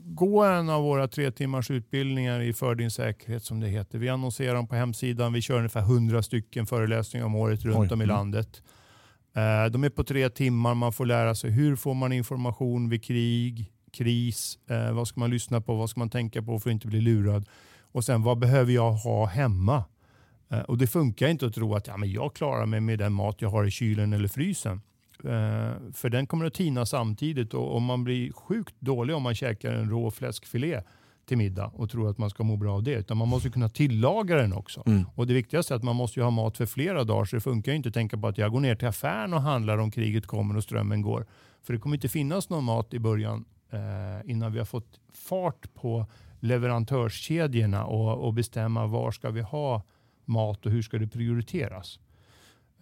gå 0.05 0.45
en 0.45 0.69
av 0.69 0.83
våra 0.83 1.09
tre 1.09 1.31
timmars 1.31 1.71
utbildningar 1.71 2.41
i 2.41 2.53
För 2.53 2.75
din 2.75 2.91
säkerhet 2.91 3.45
som 3.45 3.61
det 3.61 3.69
heter. 3.69 3.99
Vi 3.99 4.09
annonserar 4.09 4.55
dem 4.55 4.69
på 4.69 4.75
hemsidan. 4.75 5.33
Vi 5.33 5.43
kör 5.43 5.57
ungefär 5.57 5.81
100 5.81 6.23
stycken 6.23 6.67
föreläsningar 6.67 7.27
om 7.27 7.35
året 7.35 7.65
runt 7.65 7.79
Oj. 7.79 7.95
om 7.95 8.01
i 8.01 8.05
mm. 8.05 8.17
landet. 8.17 8.63
Eh, 9.37 9.71
de 9.71 9.85
är 9.85 9.91
på 9.91 10.05
tre 10.05 10.29
timmar. 10.31 10.75
Man 10.75 10.93
får 10.93 11.07
lära 11.07 11.35
sig 11.35 11.51
hur 11.51 11.77
får 11.77 11.95
man 11.95 12.13
information 12.13 12.89
vid 12.89 13.05
krig, 13.05 13.73
kris. 13.93 14.59
Eh, 14.71 14.93
vad 14.93 15.09
ska 15.09 15.21
man 15.21 15.31
lyssna 15.31 15.61
på? 15.61 15.75
Vad 15.75 15.91
ska 15.91 16.01
man 16.01 16.11
tänka 16.11 16.43
på 16.43 16.61
för 16.61 16.71
att 16.71 16.75
inte 16.75 16.87
bli 16.87 17.01
lurad? 17.01 17.49
Och 17.93 18.05
sen 18.05 18.23
vad 18.23 18.39
behöver 18.39 18.73
jag 18.73 18.93
ha 18.93 19.27
hemma? 19.27 19.85
Eh, 20.51 20.61
och 20.61 20.79
Det 20.79 20.87
funkar 20.87 21.29
inte 21.29 21.47
att 21.47 21.55
tro 21.55 21.75
att 21.75 21.87
ja, 21.87 21.97
men 21.97 22.11
jag 22.11 22.35
klarar 22.35 22.67
mig 22.67 22.81
med 22.81 22.99
den 22.99 23.13
mat 23.13 23.43
jag 23.43 23.49
har 23.49 23.65
i 23.65 23.71
kylen 23.71 24.13
eller 24.13 24.29
frysen. 24.29 24.81
För 25.93 26.09
den 26.09 26.27
kommer 26.27 26.45
att 26.45 26.55
tina 26.55 26.87
samtidigt 26.87 27.55
och 27.55 27.83
man 27.83 28.05
blir 28.05 28.33
sjukt 28.33 28.75
dålig 28.79 29.17
om 29.17 29.23
man 29.23 29.35
käkar 29.35 29.73
en 29.73 29.91
rå 29.91 30.11
fläskfilé 30.11 30.83
till 31.27 31.39
middag 31.39 31.71
och 31.75 31.91
tror 31.91 32.11
att 32.11 32.19
man 32.19 32.31
ska 32.31 32.45
må 32.45 32.57
bra 32.57 32.75
av 32.75 32.83
det. 32.83 32.95
Utan 32.95 33.17
man 33.17 33.29
måste 33.29 33.51
kunna 33.51 33.69
tillaga 33.69 34.37
den 34.37 34.53
också. 34.53 34.83
Mm. 34.87 35.05
Och 35.15 35.27
Det 35.27 35.35
viktigaste 35.35 35.75
är 35.75 35.77
att 35.77 35.83
man 35.83 35.97
måste 35.97 36.23
ha 36.23 36.31
mat 36.31 36.57
för 36.57 36.67
flera 36.67 37.05
dagar. 37.05 37.25
Så 37.25 37.37
det 37.37 37.41
funkar 37.41 37.73
inte 37.73 37.89
att 37.89 37.95
tänka 37.95 38.19
på 38.19 38.29
att 38.29 38.39
jag 38.39 38.53
går 38.53 38.61
ner 38.61 38.75
till 38.75 38.89
affären 38.89 39.35
och 39.35 39.43
handlar 39.43 39.79
om 39.79 39.91
kriget 39.91 40.27
kommer 40.27 40.57
och 40.57 40.63
strömmen 40.63 41.03
går. 41.03 41.27
För 41.63 41.73
det 41.73 41.79
kommer 41.79 41.97
inte 41.97 42.09
finnas 42.09 42.49
någon 42.49 42.65
mat 42.65 42.95
i 42.95 42.99
början 42.99 43.45
eh, 43.71 44.31
innan 44.31 44.53
vi 44.53 44.59
har 44.59 44.67
fått 44.67 45.01
fart 45.15 45.75
på 45.75 46.07
leverantörskedjorna 46.41 47.85
och, 47.85 48.27
och 48.27 48.35
bestämma 48.35 48.87
var 48.87 49.11
ska 49.11 49.31
vi 49.31 49.41
ha 49.41 49.83
mat 50.25 50.67
och 50.67 50.73
hur 50.73 50.83
ska 50.83 50.99
det 50.99 51.09
prioriteras. 51.09 51.99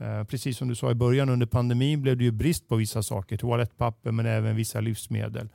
Eh, 0.01 0.25
precis 0.25 0.59
som 0.59 0.69
du 0.69 0.75
sa 0.75 0.91
i 0.91 0.95
början 0.95 1.29
under 1.29 1.47
pandemin 1.47 2.03
blev 2.03 2.17
det 2.17 2.25
ju 2.25 2.31
brist 2.31 2.69
på 2.69 2.77
vissa 2.77 3.03
saker. 3.03 3.37
Toalettpapper 3.37 4.11
men 4.11 4.27
även 4.27 4.57
vissa 4.57 4.81
livsmedel. 4.81 5.49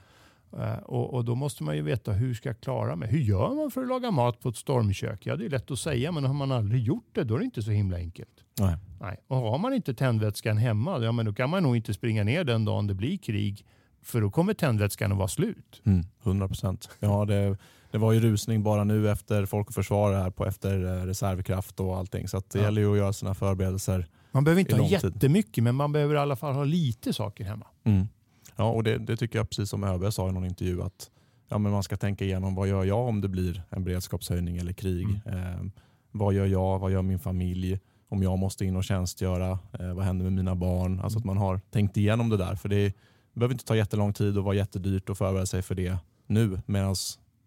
Eh, 0.57 0.77
och, 0.77 1.13
och, 1.13 1.25
Då 1.25 1.35
måste 1.35 1.63
man 1.63 1.75
ju 1.75 1.81
veta 1.81 2.11
hur 2.11 2.33
ska 2.33 2.49
jag 2.49 2.61
klara 2.61 2.95
mig? 2.95 3.09
Hur 3.09 3.19
gör 3.19 3.55
man 3.55 3.71
för 3.71 3.81
att 3.81 3.87
laga 3.87 4.11
mat 4.11 4.39
på 4.39 4.49
ett 4.49 4.57
stormkök? 4.57 5.25
Ja, 5.25 5.35
det 5.35 5.45
är 5.45 5.49
lätt 5.49 5.71
att 5.71 5.79
säga, 5.79 6.11
men 6.11 6.23
har 6.23 6.33
man 6.33 6.51
aldrig 6.51 6.83
gjort 6.83 7.09
det 7.11 7.23
då 7.23 7.35
är 7.35 7.39
det 7.39 7.45
inte 7.45 7.61
så 7.61 7.71
himla 7.71 7.97
enkelt. 7.97 8.43
Nej. 8.59 8.75
Nej. 9.01 9.17
Och 9.27 9.37
har 9.37 9.57
man 9.57 9.73
inte 9.73 9.93
tändvätskan 9.93 10.57
hemma, 10.57 10.99
ja, 11.03 11.11
men 11.11 11.25
då 11.25 11.33
kan 11.33 11.49
man 11.49 11.63
nog 11.63 11.75
inte 11.75 11.93
springa 11.93 12.23
ner 12.23 12.43
den 12.43 12.65
dagen 12.65 12.87
det 12.87 12.93
blir 12.93 13.17
krig. 13.17 13.65
För 14.01 14.21
då 14.21 14.31
kommer 14.31 14.53
tändvätskan 14.53 15.11
att 15.11 15.17
vara 15.17 15.27
slut. 15.27 15.81
Mm, 15.85 16.05
100 16.23 16.47
procent. 16.47 16.89
Ja, 16.99 17.25
det, 17.25 17.57
det 17.91 17.97
var 17.97 18.11
ju 18.11 18.19
rusning 18.19 18.63
bara 18.63 18.83
nu 18.83 19.09
efter 19.09 19.45
Folk 19.45 19.67
och 19.67 19.73
Försvar 19.73 20.13
här 20.13 20.29
på 20.29 20.45
efter 20.45 20.85
eh, 20.85 21.05
reservkraft 21.05 21.79
och 21.79 21.97
allting. 21.97 22.27
Så 22.27 22.37
det 22.37 22.59
ja. 22.59 22.63
gäller 22.63 22.81
ju 22.81 22.91
att 22.91 22.97
göra 22.97 23.13
sina 23.13 23.33
förberedelser 23.33 24.07
Man 24.35 24.43
behöver 24.43 24.59
inte 24.59 24.75
ha 24.75 24.87
jättemycket, 24.87 25.63
men 25.63 25.75
man 25.75 25.91
behöver 25.91 26.15
i 26.15 26.17
alla 26.17 26.35
fall 26.35 26.53
ha 26.53 26.63
lite 26.63 27.13
saker 27.13 27.43
hemma. 27.43 27.65
Mm. 27.83 28.07
Ja, 28.55 28.71
och 28.71 28.83
det, 28.83 28.97
det, 28.97 29.17
tycker 29.17 29.39
jag 29.39 29.49
precis 29.49 29.69
som 29.69 29.83
ÖB 29.83 30.13
sa 30.13 30.29
i 30.29 30.31
någon 30.31 30.45
intervju 30.45 30.81
att 30.81 31.09
ja, 31.49 31.57
men 31.57 31.71
man 31.71 31.83
ska 31.83 31.97
tänka 31.97 32.25
igenom 32.25 32.55
vad 32.55 32.67
gör 32.67 32.83
jag 32.83 33.07
om 33.07 33.21
det 33.21 33.27
blir 33.27 33.63
en 33.69 33.83
beredskapshöjning 33.83 34.57
eller 34.57 34.73
krig. 34.73 35.07
Mm. 35.25 35.39
Eh, 35.39 35.71
vad 36.11 36.33
gör 36.33 36.45
jag? 36.45 36.79
Vad 36.79 36.91
gör 36.91 37.01
min 37.01 37.19
familj? 37.19 37.79
Om 38.09 38.23
jag 38.23 38.39
måste 38.39 38.65
in 38.65 38.75
och 38.75 38.83
tjänstgöra? 38.83 39.59
Eh, 39.79 39.93
vad 39.93 40.05
händer 40.05 40.23
med 40.23 40.33
mina 40.33 40.55
barn? 40.55 40.99
Alltså 40.99 41.19
att 41.19 41.25
man 41.25 41.37
har 41.37 41.59
tänkt 41.69 41.97
igenom 41.97 42.29
det 42.29 42.37
där. 42.37 42.55
För 42.55 42.69
det, 42.69 42.85
det 42.85 42.93
behöver 43.33 43.53
inte 43.53 43.65
ta 43.65 43.75
jättelång 43.75 44.13
tid 44.13 44.37
och 44.37 44.43
vara 44.43 44.55
jättedyrt 44.55 45.09
att 45.09 45.17
förbereda 45.17 45.45
sig 45.45 45.61
för 45.61 45.75
det 45.75 45.97
nu. 46.27 46.61
Medan 46.65 46.95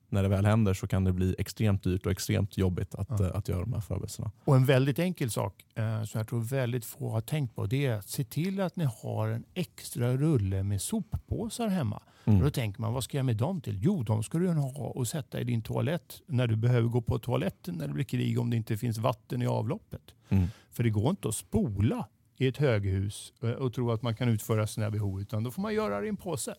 när 0.08 0.22
det 0.22 0.28
väl 0.28 0.46
händer 0.46 0.74
så 0.74 0.86
kan 0.86 1.04
det 1.04 1.12
bli 1.12 1.34
extremt 1.38 1.82
dyrt 1.82 2.06
och 2.06 2.12
extremt 2.12 2.58
jobbigt 2.58 2.94
att, 2.94 3.08
ja. 3.20 3.30
att 3.30 3.48
göra 3.48 3.60
de 3.60 3.72
här 3.72 3.80
förberedelserna. 3.80 4.30
Och 4.44 4.56
en 4.56 4.64
väldigt 4.64 4.98
enkel 4.98 5.30
sak 5.30 5.64
eh, 5.74 6.04
som 6.04 6.18
jag 6.18 6.28
tror 6.28 6.40
väldigt 6.40 6.84
få 6.84 7.10
har 7.10 7.20
tänkt 7.20 7.54
på 7.54 7.66
det 7.66 7.86
är 7.86 7.94
att 7.94 8.08
se 8.08 8.24
till 8.24 8.60
att 8.60 8.76
ni 8.76 8.88
har 9.02 9.28
en 9.28 9.44
extra 9.54 10.16
rulle 10.16 10.62
med 10.62 10.82
soppåsar 10.82 11.68
hemma. 11.68 12.02
Mm. 12.24 12.40
Då 12.40 12.50
tänker 12.50 12.80
man, 12.80 12.92
vad 12.92 13.04
ska 13.04 13.16
jag 13.16 13.26
med 13.26 13.36
dem 13.36 13.60
till? 13.60 13.78
Jo, 13.82 14.02
de 14.02 14.22
ska 14.22 14.38
du 14.38 14.48
ha 14.48 14.86
och 14.86 15.08
sätta 15.08 15.40
i 15.40 15.44
din 15.44 15.62
toalett 15.62 16.22
när 16.26 16.46
du 16.46 16.56
behöver 16.56 16.88
gå 16.88 17.02
på 17.02 17.18
toaletten 17.18 17.74
när 17.74 17.86
det 17.88 17.94
blir 17.94 18.04
krig 18.04 18.38
om 18.38 18.50
det 18.50 18.56
inte 18.56 18.76
finns 18.76 18.98
vatten 18.98 19.42
i 19.42 19.46
avloppet. 19.46 20.02
Mm. 20.28 20.48
För 20.70 20.82
det 20.82 20.90
går 20.90 21.10
inte 21.10 21.28
att 21.28 21.34
spola 21.34 22.08
i 22.36 22.46
ett 22.46 22.56
höghus 22.56 23.32
eh, 23.42 23.50
och 23.50 23.74
tro 23.74 23.90
att 23.90 24.02
man 24.02 24.16
kan 24.16 24.28
utföra 24.28 24.66
sina 24.66 24.90
behov 24.90 25.20
utan 25.20 25.44
då 25.44 25.50
får 25.50 25.62
man 25.62 25.74
göra 25.74 26.00
det 26.00 26.06
i 26.06 26.08
en 26.08 26.16
påse. 26.16 26.54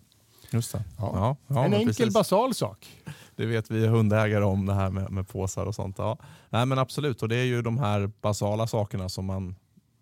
Just 0.52 0.72
det. 0.72 0.84
Ja. 0.98 1.12
Ja, 1.14 1.38
ja, 1.56 1.66
en 1.66 1.74
enkel 1.74 1.88
precis. 1.88 2.14
basal 2.14 2.54
sak. 2.54 2.88
Det 3.36 3.46
vet 3.46 3.72
vi 3.72 3.88
hundägare 3.88 4.44
om 4.44 4.66
det 4.66 4.74
här 4.74 4.90
med, 4.90 5.12
med 5.12 5.28
påsar 5.28 5.66
och 5.66 5.76
sånt. 5.76 5.96
Ja. 5.98 6.18
Nej, 6.50 6.66
men 6.66 6.80
absolut, 6.80 7.22
och 7.22 7.30
det 7.30 7.36
är 7.36 7.44
ju 7.44 7.62
de 7.62 7.78
här 7.78 8.12
basala 8.22 8.68
sakerna 8.68 9.10
som 9.10 9.26
man 9.26 9.56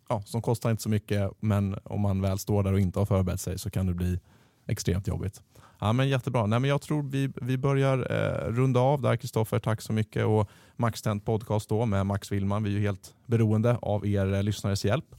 ja, 0.09 0.21
som 0.25 0.41
kostar 0.41 0.71
inte 0.71 0.83
så 0.83 0.89
mycket 0.89 1.31
men 1.39 1.79
om 1.83 2.01
man 2.01 2.21
väl 2.21 2.39
står 2.39 2.63
där 2.63 2.73
och 2.73 2.79
inte 2.79 2.99
har 2.99 3.05
förberett 3.05 3.41
sig 3.41 3.59
så 3.59 3.69
kan 3.69 3.85
det 3.85 3.93
bli 3.93 4.19
extremt 4.67 5.07
jobbigt. 5.07 5.41
Ja, 5.79 5.93
men 5.93 6.09
jättebra. 6.09 6.45
Nej, 6.45 6.59
men 6.59 6.69
jag 6.69 6.81
tror 6.81 7.03
vi, 7.03 7.29
vi 7.35 7.57
börjar 7.57 7.97
eh, 7.97 8.51
runda 8.51 8.79
av 8.79 9.01
där 9.01 9.15
Kristoffer. 9.15 9.59
Tack 9.59 9.81
så 9.81 9.93
mycket. 9.93 10.25
Och 10.25 10.49
Max 10.75 11.01
Tent 11.01 11.25
Podcast 11.25 11.69
då 11.69 11.85
med 11.85 12.05
Max 12.05 12.31
Willman. 12.31 12.63
Vi 12.63 12.69
är 12.69 12.73
ju 12.73 12.81
helt 12.81 13.15
beroende 13.25 13.77
av 13.81 14.07
er 14.07 14.33
eh, 14.33 14.43
lyssnares 14.43 14.85
hjälp. 14.85 15.15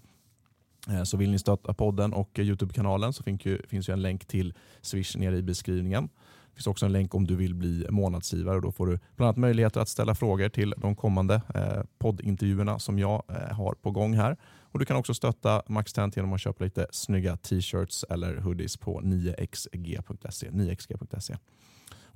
Eh, 0.90 1.02
så 1.02 1.16
vill 1.16 1.30
ni 1.30 1.38
stötta 1.38 1.74
podden 1.74 2.12
och 2.12 2.38
Youtube-kanalen 2.38 3.12
så 3.12 3.22
finns 3.22 3.44
ju, 3.44 3.62
finns 3.66 3.88
ju 3.88 3.92
en 3.92 4.02
länk 4.02 4.26
till 4.26 4.54
Swish 4.80 5.16
nere 5.16 5.36
i 5.36 5.42
beskrivningen. 5.42 6.08
Det 6.48 6.54
finns 6.54 6.66
också 6.66 6.86
en 6.86 6.92
länk 6.92 7.14
om 7.14 7.26
du 7.26 7.36
vill 7.36 7.54
bli 7.54 7.86
månadsgivare 7.90 8.56
och 8.56 8.62
då 8.62 8.72
får 8.72 8.86
du 8.86 8.98
bland 9.16 9.28
annat 9.28 9.36
möjligheter 9.36 9.80
att 9.80 9.88
ställa 9.88 10.14
frågor 10.14 10.48
till 10.48 10.74
de 10.76 10.96
kommande 10.96 11.42
eh, 11.54 11.82
poddintervjuerna 11.98 12.78
som 12.78 12.98
jag 12.98 13.22
eh, 13.28 13.56
har 13.56 13.74
på 13.74 13.90
gång 13.90 14.14
här. 14.14 14.36
Och 14.70 14.78
Du 14.78 14.84
kan 14.84 14.96
också 14.96 15.14
stötta 15.14 15.62
MaxTent 15.68 16.16
genom 16.16 16.32
att 16.32 16.40
köpa 16.40 16.64
lite 16.64 16.86
snygga 16.90 17.36
t-shirts 17.36 18.04
eller 18.10 18.36
hoodies 18.36 18.76
på 18.76 19.00
9xg.se. 19.00 20.50
9xg.se. 20.50 21.36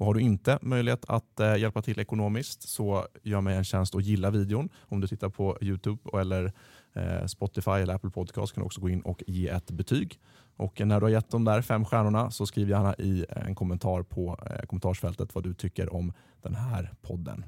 Och 0.02 0.06
har 0.06 0.14
du 0.14 0.20
inte 0.20 0.58
möjlighet 0.62 1.04
att 1.08 1.40
eh, 1.40 1.56
hjälpa 1.56 1.82
till 1.82 2.00
ekonomiskt 2.00 2.68
så 2.68 3.06
gör 3.22 3.40
mig 3.40 3.56
en 3.56 3.64
tjänst 3.64 3.94
och 3.94 4.02
gilla 4.02 4.30
videon 4.30 4.68
om 4.80 5.00
du 5.00 5.08
tittar 5.08 5.28
på 5.28 5.58
Youtube 5.60 6.20
eller 6.20 6.52
Eh, 6.94 7.26
Spotify 7.26 7.70
eller 7.70 7.94
Apple 7.94 8.10
Podcast 8.10 8.54
kan 8.54 8.62
du 8.62 8.66
också 8.66 8.80
gå 8.80 8.88
in 8.88 9.00
och 9.00 9.22
ge 9.26 9.48
ett 9.48 9.70
betyg. 9.70 10.20
Och 10.56 10.80
när 10.80 11.00
du 11.00 11.06
har 11.06 11.10
gett 11.10 11.30
de 11.30 11.44
där 11.44 11.62
fem 11.62 11.84
stjärnorna 11.84 12.30
så 12.30 12.46
skriv 12.46 12.68
gärna 12.68 12.94
i 12.94 13.26
en 13.28 13.54
kommentar 13.54 14.02
på 14.02 14.38
eh, 14.46 14.66
kommentarsfältet 14.66 15.34
vad 15.34 15.44
du 15.44 15.54
tycker 15.54 15.94
om 15.94 16.12
den 16.42 16.54
här 16.54 16.92
podden. 17.02 17.44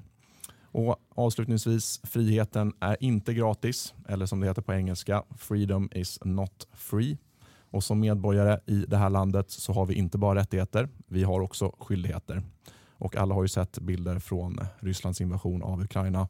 Och 0.63 0.97
Avslutningsvis, 1.17 2.01
friheten 2.05 2.73
är 2.81 2.97
inte 3.01 3.35
gratis, 3.35 3.95
eller 4.09 4.27
som 4.27 4.41
det 4.41 4.47
heter 4.47 4.63
på 4.63 4.73
engelska, 4.73 5.23
freedom 5.37 5.89
is 5.93 6.19
not 6.25 6.69
free. 6.73 7.19
Och 7.71 7.85
Som 7.85 8.01
medborgare 8.01 8.61
i 8.67 8.85
det 8.89 8.97
här 8.97 9.11
landet 9.11 9.51
så 9.51 9.73
har 9.73 9.87
vi 9.87 9.95
inte 9.95 10.19
bara 10.19 10.39
rättigheter, 10.39 10.89
vi 11.07 11.23
har 11.23 11.41
också 11.41 11.73
skyldigheter. 11.79 12.43
Och 12.99 13.17
Alla 13.17 13.35
har 13.35 13.43
ju 13.43 13.49
sett 13.49 13.79
bilder 13.79 14.19
från 14.19 14.61
Rysslands 14.79 15.21
invasion 15.21 15.63
av 15.63 15.83
Ukraina 15.83 16.29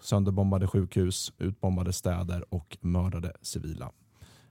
sönderbombade 0.00 0.66
sjukhus, 0.66 1.32
utbombade 1.38 1.92
städer 1.92 2.54
och 2.54 2.78
mördade 2.80 3.32
civila. 3.42 3.92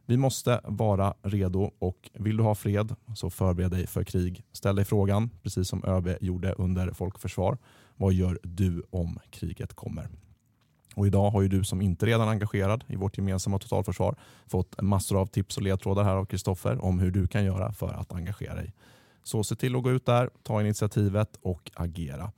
Vi 0.05 0.17
måste 0.17 0.61
vara 0.63 1.13
redo 1.21 1.71
och 1.79 2.09
vill 2.13 2.37
du 2.37 2.43
ha 2.43 2.55
fred 2.55 2.95
så 3.15 3.29
förbered 3.29 3.71
dig 3.71 3.87
för 3.87 4.03
krig. 4.03 4.43
Ställ 4.51 4.75
dig 4.75 4.85
frågan, 4.85 5.29
precis 5.43 5.67
som 5.67 5.83
ÖB 5.83 6.09
gjorde 6.21 6.53
under 6.53 6.91
Folkförsvar. 6.91 7.57
Vad 7.95 8.13
gör 8.13 8.39
du 8.43 8.83
om 8.89 9.19
kriget 9.29 9.73
kommer? 9.73 10.09
Och 10.95 11.07
idag 11.07 11.31
har 11.31 11.41
ju 11.41 11.47
du 11.47 11.63
som 11.63 11.81
inte 11.81 12.05
redan 12.05 12.27
är 12.27 12.31
engagerad 12.31 12.83
i 12.87 12.95
vårt 12.95 13.17
gemensamma 13.17 13.59
totalförsvar 13.59 14.15
fått 14.47 14.81
massor 14.81 15.21
av 15.21 15.25
tips 15.25 15.57
och 15.57 15.63
ledtrådar 15.63 16.03
här 16.03 16.15
av 16.15 16.25
Kristoffer 16.25 16.83
om 16.83 16.99
hur 16.99 17.11
du 17.11 17.27
kan 17.27 17.45
göra 17.45 17.73
för 17.73 17.93
att 17.93 18.13
engagera 18.13 18.55
dig. 18.55 18.73
Så 19.23 19.43
se 19.43 19.55
till 19.55 19.75
att 19.75 19.83
gå 19.83 19.91
ut 19.91 20.05
där, 20.05 20.29
ta 20.43 20.61
initiativet 20.61 21.39
och 21.41 21.71
agera. 21.73 22.31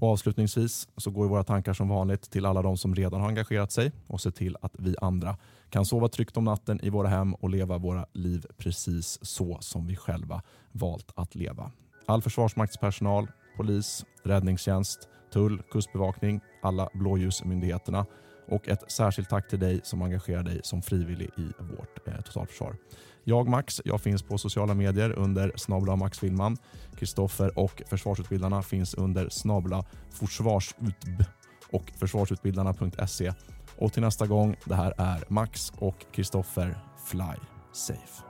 Och 0.00 0.08
avslutningsvis 0.08 0.88
så 0.96 1.10
går 1.10 1.28
våra 1.28 1.44
tankar 1.44 1.72
som 1.72 1.88
vanligt 1.88 2.30
till 2.30 2.46
alla 2.46 2.62
de 2.62 2.76
som 2.76 2.94
redan 2.94 3.20
har 3.20 3.28
engagerat 3.28 3.72
sig 3.72 3.92
och 4.06 4.20
se 4.20 4.30
till 4.30 4.56
att 4.60 4.72
vi 4.78 4.96
andra 5.00 5.36
kan 5.70 5.84
sova 5.84 6.08
tryggt 6.08 6.36
om 6.36 6.44
natten 6.44 6.80
i 6.82 6.90
våra 6.90 7.08
hem 7.08 7.34
och 7.34 7.50
leva 7.50 7.78
våra 7.78 8.06
liv 8.12 8.46
precis 8.58 9.18
så 9.22 9.58
som 9.60 9.86
vi 9.86 9.96
själva 9.96 10.42
valt 10.72 11.12
att 11.14 11.34
leva. 11.34 11.70
All 12.06 12.22
försvarsmaktspersonal, 12.22 13.26
polis, 13.56 14.04
räddningstjänst, 14.22 15.08
tull, 15.32 15.62
kustbevakning, 15.70 16.40
alla 16.62 16.88
blåljusmyndigheterna 16.94 18.06
och 18.48 18.68
ett 18.68 18.92
särskilt 18.92 19.28
tack 19.28 19.48
till 19.48 19.60
dig 19.60 19.80
som 19.84 20.02
engagerar 20.02 20.42
dig 20.42 20.60
som 20.64 20.82
frivillig 20.82 21.30
i 21.36 21.52
vårt 21.58 22.08
eh, 22.08 22.20
totalförsvar. 22.20 22.76
Jag 23.24 23.48
Max, 23.48 23.80
jag 23.84 24.00
finns 24.00 24.22
på 24.22 24.38
sociala 24.38 24.74
medier 24.74 25.18
under 25.18 25.52
snabla 25.56 25.96
Max 25.96 26.18
Filman. 26.18 26.56
Kristoffer 26.98 27.58
och 27.58 27.82
försvarsutbildarna 27.86 28.62
finns 28.62 28.94
under 28.94 29.28
snabla 29.28 29.84
Försvarsutb 30.10 31.22
och 31.70 31.92
försvarsutbildarna.se. 31.98 33.32
Och 33.76 33.92
till 33.92 34.02
nästa 34.02 34.26
gång, 34.26 34.56
det 34.64 34.74
här 34.74 34.94
är 34.98 35.24
Max 35.28 35.72
och 35.78 36.06
Kristoffer 36.12 36.78
Fly 37.06 37.34
Safe. 37.72 38.29